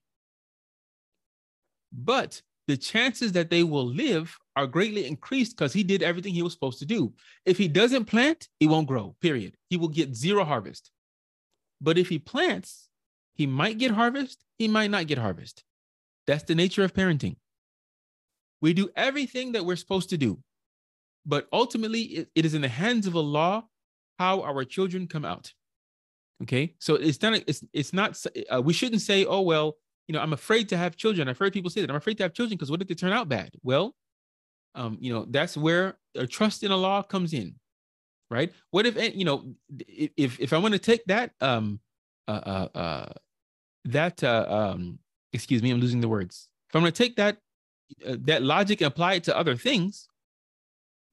But 1.92 2.42
the 2.68 2.78
chances 2.78 3.34
that 3.34 3.50
they 3.50 3.64
will 3.64 3.86
live 3.86 4.38
are 4.56 4.68
greatly 4.68 5.06
increased 5.06 5.58
because 5.58 5.74
he 5.74 5.84
did 5.84 6.04
everything 6.04 6.34
he 6.34 6.42
was 6.42 6.54
supposed 6.54 6.80
to 6.80 6.86
do. 6.86 7.14
If 7.46 7.58
he 7.58 7.68
doesn't 7.68 8.06
plant, 8.06 8.48
it 8.60 8.68
won't 8.68 8.88
grow, 8.88 9.16
period. 9.22 9.56
He 9.70 9.78
will 9.78 9.90
get 9.90 10.16
zero 10.16 10.44
harvest. 10.46 10.92
But 11.82 11.98
if 11.98 12.10
he 12.10 12.20
plants, 12.20 12.88
he 13.36 13.48
might 13.48 13.78
get 13.78 13.92
harvest, 13.92 14.44
he 14.58 14.68
might 14.68 14.92
not 14.92 15.08
get 15.08 15.18
harvest. 15.18 15.64
That's 16.28 16.44
the 16.44 16.56
nature 16.56 16.84
of 16.84 16.94
parenting. 16.94 17.38
We 18.62 18.74
do 18.74 18.90
everything 18.96 19.54
that 19.54 19.66
we're 19.66 19.76
supposed 19.76 20.10
to 20.12 20.18
do, 20.18 20.40
but 21.26 21.48
ultimately 21.52 22.02
it, 22.02 22.30
it 22.36 22.46
is 22.46 22.54
in 22.54 22.62
the 22.62 22.70
hands 22.70 23.08
of 23.08 23.16
Allah 23.16 23.66
how 24.20 24.42
our 24.42 24.64
children 24.64 25.08
come 25.08 25.26
out. 25.26 25.52
Okay, 26.44 26.76
so 26.80 26.96
it's 26.96 27.22
not 27.22 27.44
it's 27.48 27.64
it's 27.74 27.94
not 27.94 28.18
uh, 28.52 28.62
we 28.62 28.74
shouldn't 28.74 29.02
say 29.02 29.26
oh 29.26 29.42
well 29.42 29.78
you 30.08 30.14
know 30.14 30.22
I'm 30.22 30.34
afraid 30.34 30.70
to 30.70 30.78
have 30.78 30.96
children. 30.96 31.28
I've 31.28 31.38
heard 31.38 31.54
people 31.54 31.72
say 31.72 31.82
that 31.82 31.90
I'm 31.90 31.96
afraid 31.96 32.18
to 32.18 32.24
have 32.24 32.34
children 32.34 32.58
because 32.58 32.72
what 32.72 32.82
if 32.82 32.88
they 32.88 32.96
turn 32.96 33.14
out 33.14 33.30
bad? 33.30 33.52
Well, 33.64 33.96
um, 34.76 34.98
you 35.00 35.14
know 35.14 35.26
that's 35.30 35.56
where 35.56 35.98
a 36.16 36.28
trust 36.28 36.64
in 36.64 36.72
Allah 36.72 37.06
comes 37.08 37.34
in, 37.34 37.56
right? 38.30 38.52
What 38.72 38.86
if 38.86 39.16
you 39.16 39.26
know 39.26 39.54
if 39.88 40.40
if 40.40 40.54
I 40.54 40.58
want 40.58 40.74
to 40.74 40.80
take 40.80 41.04
that 41.06 41.32
um 41.42 41.80
uh 42.28 42.32
uh, 42.32 42.78
uh 42.78 43.14
that 43.86 44.24
uh, 44.24 44.46
um 44.50 45.00
excuse 45.34 45.62
me 45.64 45.72
I'm 45.72 45.80
losing 45.80 46.02
the 46.02 46.08
words. 46.08 46.50
If 46.70 46.76
I'm 46.76 46.82
going 46.82 46.92
to 46.92 47.04
take 47.04 47.16
that 47.18 47.38
uh, 48.06 48.16
that 48.22 48.44
logic 48.44 48.82
and 48.82 48.88
apply 48.88 49.16
it 49.16 49.24
to 49.26 49.38
other 49.38 49.56
things, 49.56 50.08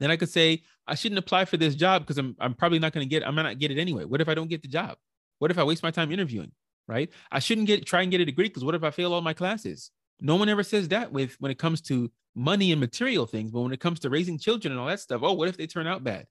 then 0.00 0.10
I 0.10 0.16
could 0.16 0.28
say 0.28 0.62
I 0.86 0.94
shouldn't 0.94 1.18
apply 1.18 1.44
for 1.44 1.56
this 1.56 1.74
job 1.74 2.02
because 2.02 2.18
I'm 2.18 2.36
I'm 2.40 2.54
probably 2.54 2.78
not 2.78 2.92
going 2.92 3.06
to 3.06 3.10
get 3.10 3.26
I 3.26 3.30
might 3.30 3.42
not 3.42 3.58
get 3.58 3.70
it 3.70 3.78
anyway. 3.78 4.04
What 4.04 4.20
if 4.20 4.28
I 4.28 4.34
don't 4.34 4.48
get 4.48 4.62
the 4.62 4.68
job? 4.68 4.96
What 5.38 5.50
if 5.50 5.58
I 5.58 5.64
waste 5.64 5.82
my 5.82 5.90
time 5.90 6.12
interviewing? 6.12 6.52
Right? 6.86 7.10
I 7.30 7.38
shouldn't 7.38 7.66
get 7.66 7.86
try 7.86 8.02
and 8.02 8.10
get 8.10 8.20
a 8.20 8.24
degree 8.24 8.48
because 8.48 8.64
what 8.64 8.74
if 8.74 8.82
I 8.82 8.90
fail 8.90 9.12
all 9.12 9.20
my 9.20 9.34
classes? 9.34 9.90
No 10.20 10.36
one 10.36 10.48
ever 10.48 10.62
says 10.62 10.88
that 10.88 11.12
with 11.12 11.36
when 11.38 11.52
it 11.52 11.58
comes 11.58 11.80
to 11.82 12.10
money 12.34 12.72
and 12.72 12.80
material 12.80 13.26
things, 13.26 13.50
but 13.50 13.60
when 13.60 13.72
it 13.72 13.80
comes 13.80 14.00
to 14.00 14.10
raising 14.10 14.38
children 14.38 14.72
and 14.72 14.80
all 14.80 14.86
that 14.86 15.00
stuff, 15.00 15.20
oh, 15.22 15.32
what 15.32 15.48
if 15.48 15.56
they 15.56 15.66
turn 15.66 15.86
out 15.86 16.04
bad? 16.04 16.26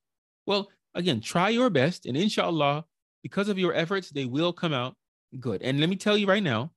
Well, 0.46 0.70
again, 0.96 1.22
try 1.22 1.50
your 1.50 1.70
best, 1.70 2.06
and 2.06 2.18
inshallah, 2.18 2.86
because 3.28 3.50
of 3.50 3.60
your 3.60 3.74
efforts, 3.74 4.10
they 4.10 4.24
will 4.24 4.54
come 4.54 4.72
out 4.72 4.96
good. 5.38 5.62
And 5.62 5.82
let 5.82 5.90
me 5.90 5.98
tell 5.98 6.18
you 6.18 6.28
right 6.28 6.42
now, 6.42 6.72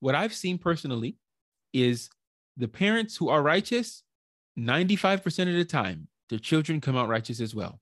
what 0.00 0.14
I've 0.14 0.34
seen 0.34 0.58
personally 0.58 1.16
is 1.72 2.10
the 2.58 2.68
parents 2.68 3.16
who 3.16 3.30
are 3.30 3.40
righteous, 3.40 4.02
95% 4.58 5.48
of 5.48 5.54
the 5.54 5.64
time, 5.64 6.08
their 6.28 6.38
children 6.38 6.78
come 6.78 6.94
out 6.94 7.08
righteous 7.08 7.40
as 7.40 7.54
well. 7.54 7.80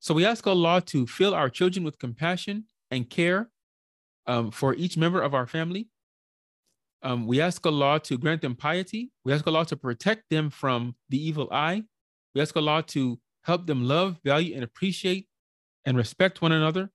So 0.00 0.12
we 0.12 0.26
ask 0.26 0.46
Allah 0.46 0.82
to 0.92 1.06
fill 1.06 1.34
our 1.34 1.48
children 1.48 1.82
with 1.82 1.98
compassion 1.98 2.66
and 2.90 3.08
care 3.08 3.48
um, 4.26 4.50
for 4.50 4.74
each 4.74 4.98
member 4.98 5.22
of 5.22 5.32
our 5.32 5.46
family. 5.46 5.88
Um, 7.00 7.26
we 7.26 7.40
ask 7.40 7.64
Allah 7.64 8.00
to 8.00 8.18
grant 8.18 8.42
them 8.42 8.54
piety. 8.54 9.12
We 9.24 9.32
ask 9.32 9.46
Allah 9.46 9.64
to 9.64 9.78
protect 9.78 10.24
them 10.28 10.50
from 10.50 10.94
the 11.08 11.16
evil 11.16 11.48
eye. 11.50 11.84
We 12.34 12.42
ask 12.42 12.54
Allah 12.54 12.82
to 12.88 13.18
help 13.44 13.66
them 13.66 13.88
love, 13.88 14.18
value, 14.22 14.54
and 14.54 14.62
appreciate 14.62 15.26
and 15.86 15.96
respect 15.96 16.42
one 16.42 16.52
another 16.52 16.90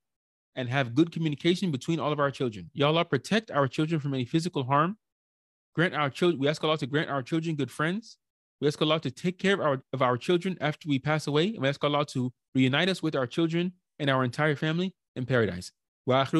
and 0.55 0.69
have 0.69 0.95
good 0.95 1.11
communication 1.11 1.71
between 1.71 1.99
all 1.99 2.11
of 2.11 2.19
our 2.19 2.31
children. 2.31 2.69
Ya 2.73 2.87
Allah, 2.87 3.05
protect 3.05 3.51
our 3.51 3.67
children 3.67 3.99
from 3.99 4.13
any 4.13 4.25
physical 4.25 4.63
harm. 4.63 4.97
Grant 5.75 5.95
our 5.95 6.09
children, 6.09 6.39
we 6.39 6.47
ask 6.47 6.63
Allah 6.63 6.77
to 6.77 6.87
grant 6.87 7.09
our 7.09 7.23
children 7.23 7.55
good 7.55 7.71
friends. 7.71 8.17
We 8.61 8.67
ask 8.67 8.81
Allah 8.81 8.99
to 9.01 9.11
take 9.11 9.39
care 9.39 9.55
of 9.55 9.61
our, 9.61 9.81
of 9.91 10.01
our 10.01 10.17
children 10.17 10.57
after 10.61 10.87
we 10.87 10.99
pass 10.99 11.27
away. 11.27 11.47
And 11.47 11.59
we 11.59 11.67
ask 11.67 11.83
Allah 11.83 12.05
to 12.07 12.31
reunite 12.53 12.89
us 12.89 13.01
with 13.01 13.15
our 13.15 13.27
children 13.27 13.73
and 13.99 14.09
our 14.09 14.23
entire 14.23 14.55
family 14.55 14.93
in 15.15 15.25
paradise. 15.25 15.71
Once 16.05 16.33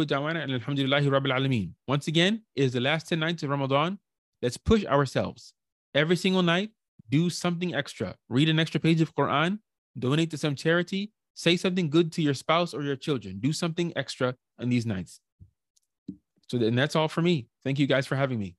again, 2.07 2.41
it 2.55 2.63
is 2.63 2.73
the 2.73 2.81
last 2.81 3.07
10 3.07 3.19
nights 3.19 3.43
of 3.43 3.49
Ramadan. 3.49 3.97
Let's 4.41 4.57
push 4.57 4.85
ourselves. 4.85 5.53
Every 5.95 6.15
single 6.15 6.43
night, 6.43 6.71
do 7.09 7.29
something 7.29 7.73
extra. 7.73 8.15
Read 8.29 8.49
an 8.49 8.59
extra 8.59 8.79
page 8.79 9.01
of 9.01 9.15
Quran, 9.15 9.59
donate 9.97 10.31
to 10.31 10.37
some 10.37 10.55
charity, 10.55 11.11
say 11.33 11.57
something 11.57 11.89
good 11.89 12.11
to 12.13 12.21
your 12.21 12.33
spouse 12.33 12.73
or 12.73 12.83
your 12.83 12.95
children. 12.95 13.39
Do 13.39 13.53
something 13.53 13.93
extra 13.95 14.35
on 14.59 14.69
these 14.69 14.85
nights. 14.85 15.19
So 16.49 16.57
then 16.57 16.75
that's 16.75 16.95
all 16.95 17.07
for 17.07 17.21
me. 17.21 17.47
Thank 17.63 17.79
you 17.79 17.87
guys 17.87 18.05
for 18.05 18.15
having 18.15 18.39
me. 18.39 18.55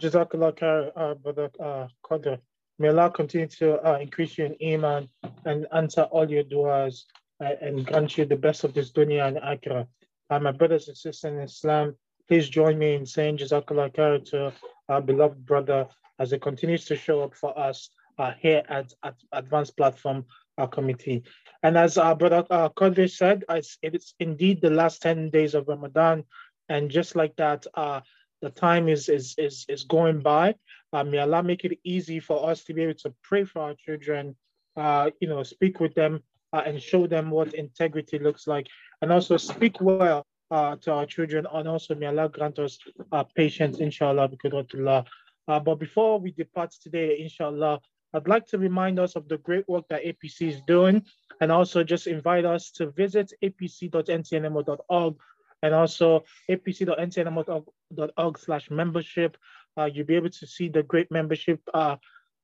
Jazakallah 0.00 0.56
khair, 0.56 0.92
uh, 0.96 1.14
Brother 1.14 1.50
uh, 1.58 1.88
Quadri. 2.04 2.38
May 2.78 2.88
Allah 2.88 3.10
continue 3.10 3.48
to 3.48 3.80
uh, 3.84 3.98
increase 3.98 4.38
you 4.38 4.46
in 4.46 4.74
Iman 4.74 5.08
and 5.44 5.66
answer 5.72 6.02
all 6.02 6.30
your 6.30 6.44
du'as 6.44 7.04
uh, 7.40 7.54
and 7.60 7.84
grant 7.84 8.16
you 8.16 8.24
the 8.24 8.36
best 8.36 8.62
of 8.62 8.74
this 8.74 8.92
dunya 8.92 9.26
and 9.26 9.36
akhirah. 9.38 9.86
Uh, 10.30 10.38
my 10.38 10.52
brothers 10.52 10.86
and 10.88 10.96
sisters 10.96 11.32
in 11.32 11.40
Islam, 11.40 11.96
please 12.28 12.48
join 12.48 12.78
me 12.78 12.94
in 12.94 13.06
saying 13.06 13.38
Jazakallah 13.38 13.92
khair 13.94 14.24
to 14.30 14.52
our 14.88 15.00
beloved 15.00 15.44
brother 15.44 15.88
as 16.20 16.30
he 16.30 16.38
continues 16.38 16.84
to 16.84 16.96
show 16.96 17.22
up 17.22 17.34
for 17.34 17.58
us 17.58 17.90
uh, 18.18 18.32
here 18.38 18.62
at, 18.68 18.92
at 19.02 19.14
Advanced 19.32 19.76
Platform 19.76 20.24
uh, 20.58 20.66
Committee. 20.66 21.22
And 21.62 21.78
as 21.78 21.96
our 21.96 22.14
brother 22.14 22.44
uh, 22.50 22.68
said, 23.06 23.44
it's 23.82 24.14
indeed 24.20 24.60
the 24.60 24.70
last 24.70 25.02
10 25.02 25.30
days 25.30 25.54
of 25.54 25.68
Ramadan. 25.68 26.24
And 26.68 26.90
just 26.90 27.16
like 27.16 27.34
that, 27.36 27.66
uh, 27.74 28.00
the 28.40 28.50
time 28.50 28.88
is 28.88 29.08
is 29.08 29.34
is 29.38 29.64
is 29.68 29.84
going 29.84 30.20
by. 30.20 30.54
Uh, 30.92 31.04
may 31.04 31.18
Allah 31.18 31.42
make 31.42 31.64
it 31.64 31.78
easy 31.84 32.20
for 32.20 32.48
us 32.50 32.64
to 32.64 32.74
be 32.74 32.82
able 32.82 32.94
to 32.94 33.14
pray 33.22 33.44
for 33.44 33.60
our 33.62 33.74
children, 33.74 34.36
uh, 34.76 35.10
you 35.20 35.28
know, 35.28 35.42
speak 35.42 35.80
with 35.80 35.94
them 35.94 36.22
uh, 36.52 36.62
and 36.64 36.82
show 36.82 37.06
them 37.06 37.30
what 37.30 37.54
integrity 37.54 38.18
looks 38.18 38.46
like, 38.46 38.66
and 39.02 39.12
also 39.12 39.36
speak 39.36 39.80
well 39.80 40.24
uh, 40.50 40.76
to 40.76 40.92
our 40.92 41.06
children, 41.06 41.46
and 41.52 41.68
also 41.68 41.94
may 41.94 42.06
Allah 42.06 42.28
grant 42.28 42.58
us 42.58 42.78
uh, 43.12 43.24
patience, 43.34 43.78
inshallah, 43.78 44.28
because 44.28 44.52
Allah. 44.74 45.04
Uh, 45.46 45.60
but 45.60 45.76
before 45.76 46.20
we 46.20 46.30
depart 46.30 46.72
today, 46.82 47.18
inshallah, 47.20 47.80
I'd 48.14 48.28
like 48.28 48.46
to 48.48 48.58
remind 48.58 48.98
us 48.98 49.16
of 49.16 49.28
the 49.28 49.38
great 49.38 49.68
work 49.68 49.84
that 49.88 50.04
APC 50.04 50.48
is 50.48 50.60
doing, 50.66 51.04
and 51.40 51.52
also 51.52 51.84
just 51.84 52.06
invite 52.06 52.44
us 52.44 52.70
to 52.72 52.90
visit 52.90 53.32
apc.ncnmo.org 53.42 55.16
and 55.62 55.74
also 55.74 56.24
apc.ncnmo.org 56.50 58.38
slash 58.38 58.70
membership. 58.70 59.36
Uh, 59.76 59.84
you'll 59.84 60.06
be 60.06 60.16
able 60.16 60.30
to 60.30 60.46
see 60.46 60.68
the 60.68 60.82
great 60.82 61.10
membership 61.10 61.60
uh, 61.74 61.96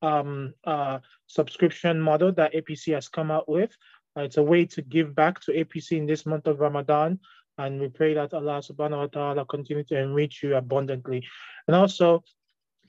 um, 0.02 0.52
uh, 0.64 0.98
subscription 1.26 2.00
model 2.00 2.32
that 2.32 2.54
APC 2.54 2.94
has 2.94 3.08
come 3.08 3.30
out 3.30 3.48
with. 3.48 3.74
Uh, 4.16 4.22
it's 4.22 4.36
a 4.36 4.42
way 4.42 4.64
to 4.66 4.82
give 4.82 5.14
back 5.14 5.40
to 5.40 5.52
APC 5.52 5.92
in 5.92 6.06
this 6.06 6.26
month 6.26 6.46
of 6.46 6.60
Ramadan. 6.60 7.18
And 7.56 7.80
we 7.80 7.88
pray 7.88 8.14
that 8.14 8.34
Allah 8.34 8.60
subhanahu 8.60 8.98
wa 8.98 9.06
ta'ala 9.06 9.44
continue 9.46 9.84
to 9.84 9.98
enrich 9.98 10.42
you 10.42 10.56
abundantly. 10.56 11.24
And 11.68 11.76
also, 11.76 12.22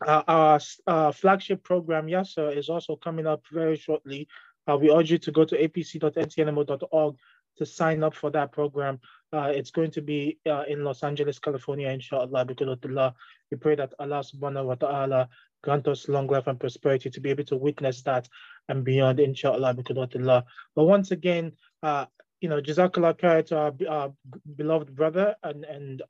uh, 0.05 0.23
our 0.27 0.59
uh, 0.87 1.11
flagship 1.11 1.63
program, 1.63 2.07
YASR, 2.07 2.55
is 2.55 2.69
also 2.69 2.95
coming 2.95 3.27
up 3.27 3.43
very 3.51 3.77
shortly. 3.77 4.27
Uh, 4.67 4.77
we 4.77 4.91
urge 4.91 5.11
you 5.11 5.17
to 5.19 5.31
go 5.31 5.45
to 5.45 5.55
apc.ncnmo.org 5.57 7.15
to 7.57 7.65
sign 7.65 8.03
up 8.03 8.13
for 8.13 8.29
that 8.31 8.51
program. 8.51 8.99
Uh, 9.31 9.51
it's 9.53 9.71
going 9.71 9.91
to 9.91 10.01
be 10.01 10.37
uh, 10.45 10.63
in 10.67 10.83
Los 10.83 11.03
Angeles, 11.03 11.39
California, 11.39 11.89
inshallah, 11.89 12.45
because 12.45 12.77
Allah. 12.83 13.13
We 13.51 13.57
pray 13.57 13.75
that 13.75 13.93
Allah 13.99 14.23
subhanahu 14.23 14.65
wa 14.65 14.75
ta'ala 14.75 15.29
grant 15.63 15.87
us 15.87 16.09
long 16.09 16.27
life 16.27 16.47
and 16.47 16.59
prosperity 16.59 17.09
to 17.09 17.21
be 17.21 17.29
able 17.29 17.45
to 17.45 17.55
witness 17.55 18.01
that 18.03 18.27
and 18.67 18.83
beyond, 18.83 19.19
inshallah, 19.19 19.73
because 19.73 19.97
Allah. 19.97 20.43
But 20.75 20.85
once 20.85 21.11
again, 21.11 21.53
uh, 21.83 22.07
you 22.41 22.49
know, 22.49 22.59
Jazakallah 22.61 23.17
khair 23.17 23.45
to 23.47 23.87
our, 23.87 24.13
beloved 24.57 24.93
brother 24.95 25.35
and, 25.43 25.63
and 25.63 26.01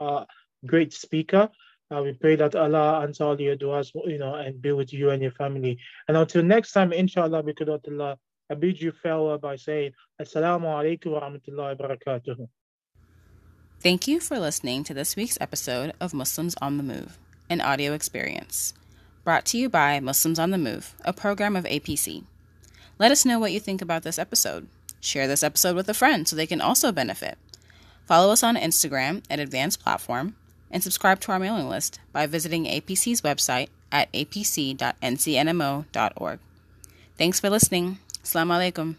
great 0.66 0.94
speaker. 0.94 1.50
Uh, 1.94 2.02
we 2.02 2.14
pray 2.14 2.36
that 2.36 2.56
Allah 2.56 3.02
answer 3.02 3.24
all 3.24 3.40
your 3.40 3.56
du'as, 3.56 3.92
you 4.06 4.18
know, 4.18 4.34
and 4.36 4.60
be 4.62 4.72
with 4.72 4.92
you 4.92 5.12
and 5.12 5.22
your 5.22 5.32
family. 5.32 5.78
And 6.08 6.18
until 6.18 6.44
next 6.44 6.72
time, 6.72 6.92
inshallah, 6.92 7.44
because 7.44 7.70
of 7.70 7.82
Allah, 7.88 8.18
I 8.50 8.56
bid 8.56 8.82
you 8.82 8.92
farewell 8.92 9.38
by 9.38 9.56
saying, 9.56 9.92
Assalamu 10.22 10.66
alaikum 10.66 11.12
wa 11.12 11.22
rahmatullahi 11.22 11.80
wa 11.80 11.88
barakatuh. 11.88 12.48
Thank 13.82 14.08
you 14.08 14.20
for 14.20 14.40
listening 14.40 14.84
to 14.86 14.96
this 14.96 15.16
week's 15.16 15.38
episode 15.40 15.94
of 16.00 16.14
Muslims 16.14 16.56
on 16.60 16.78
the 16.78 16.84
Move, 16.84 17.20
an 17.50 17.62
audio 17.62 17.94
experience. 17.94 18.74
Brought 19.24 19.46
to 19.48 19.58
you 19.58 19.70
by 19.70 20.00
Muslims 20.00 20.40
on 20.40 20.50
the 20.50 20.58
Move, 20.58 20.96
a 21.04 21.14
program 21.14 21.56
of 21.56 21.66
APC. 21.66 22.24
Let 22.98 23.12
us 23.12 23.26
know 23.26 23.38
what 23.38 23.52
you 23.52 23.60
think 23.60 23.82
about 23.82 24.02
this 24.02 24.18
episode. 24.18 24.68
Share 25.02 25.28
this 25.28 25.44
episode 25.44 25.76
with 25.76 25.88
a 25.90 25.94
friend 25.94 26.28
so 26.28 26.36
they 26.36 26.48
can 26.48 26.62
also 26.62 26.92
benefit. 26.92 27.38
Follow 28.06 28.32
us 28.32 28.42
on 28.42 28.56
Instagram 28.56 29.24
at 29.30 29.40
Advanced 29.40 29.84
Platform 29.84 30.36
and 30.76 30.84
subscribe 30.84 31.22
to 31.22 31.32
our 31.32 31.40
mailing 31.40 31.70
list 31.70 32.02
by 32.12 32.28
visiting 32.28 32.66
APC's 32.66 33.22
website 33.22 33.70
at 33.94 34.12
apc.ncnmo.org. 34.12 34.80
Thanks 37.18 37.40
for 37.40 37.50
listening. 37.50 38.00
Assalamu 38.22 38.72
alaikum. 38.72 38.96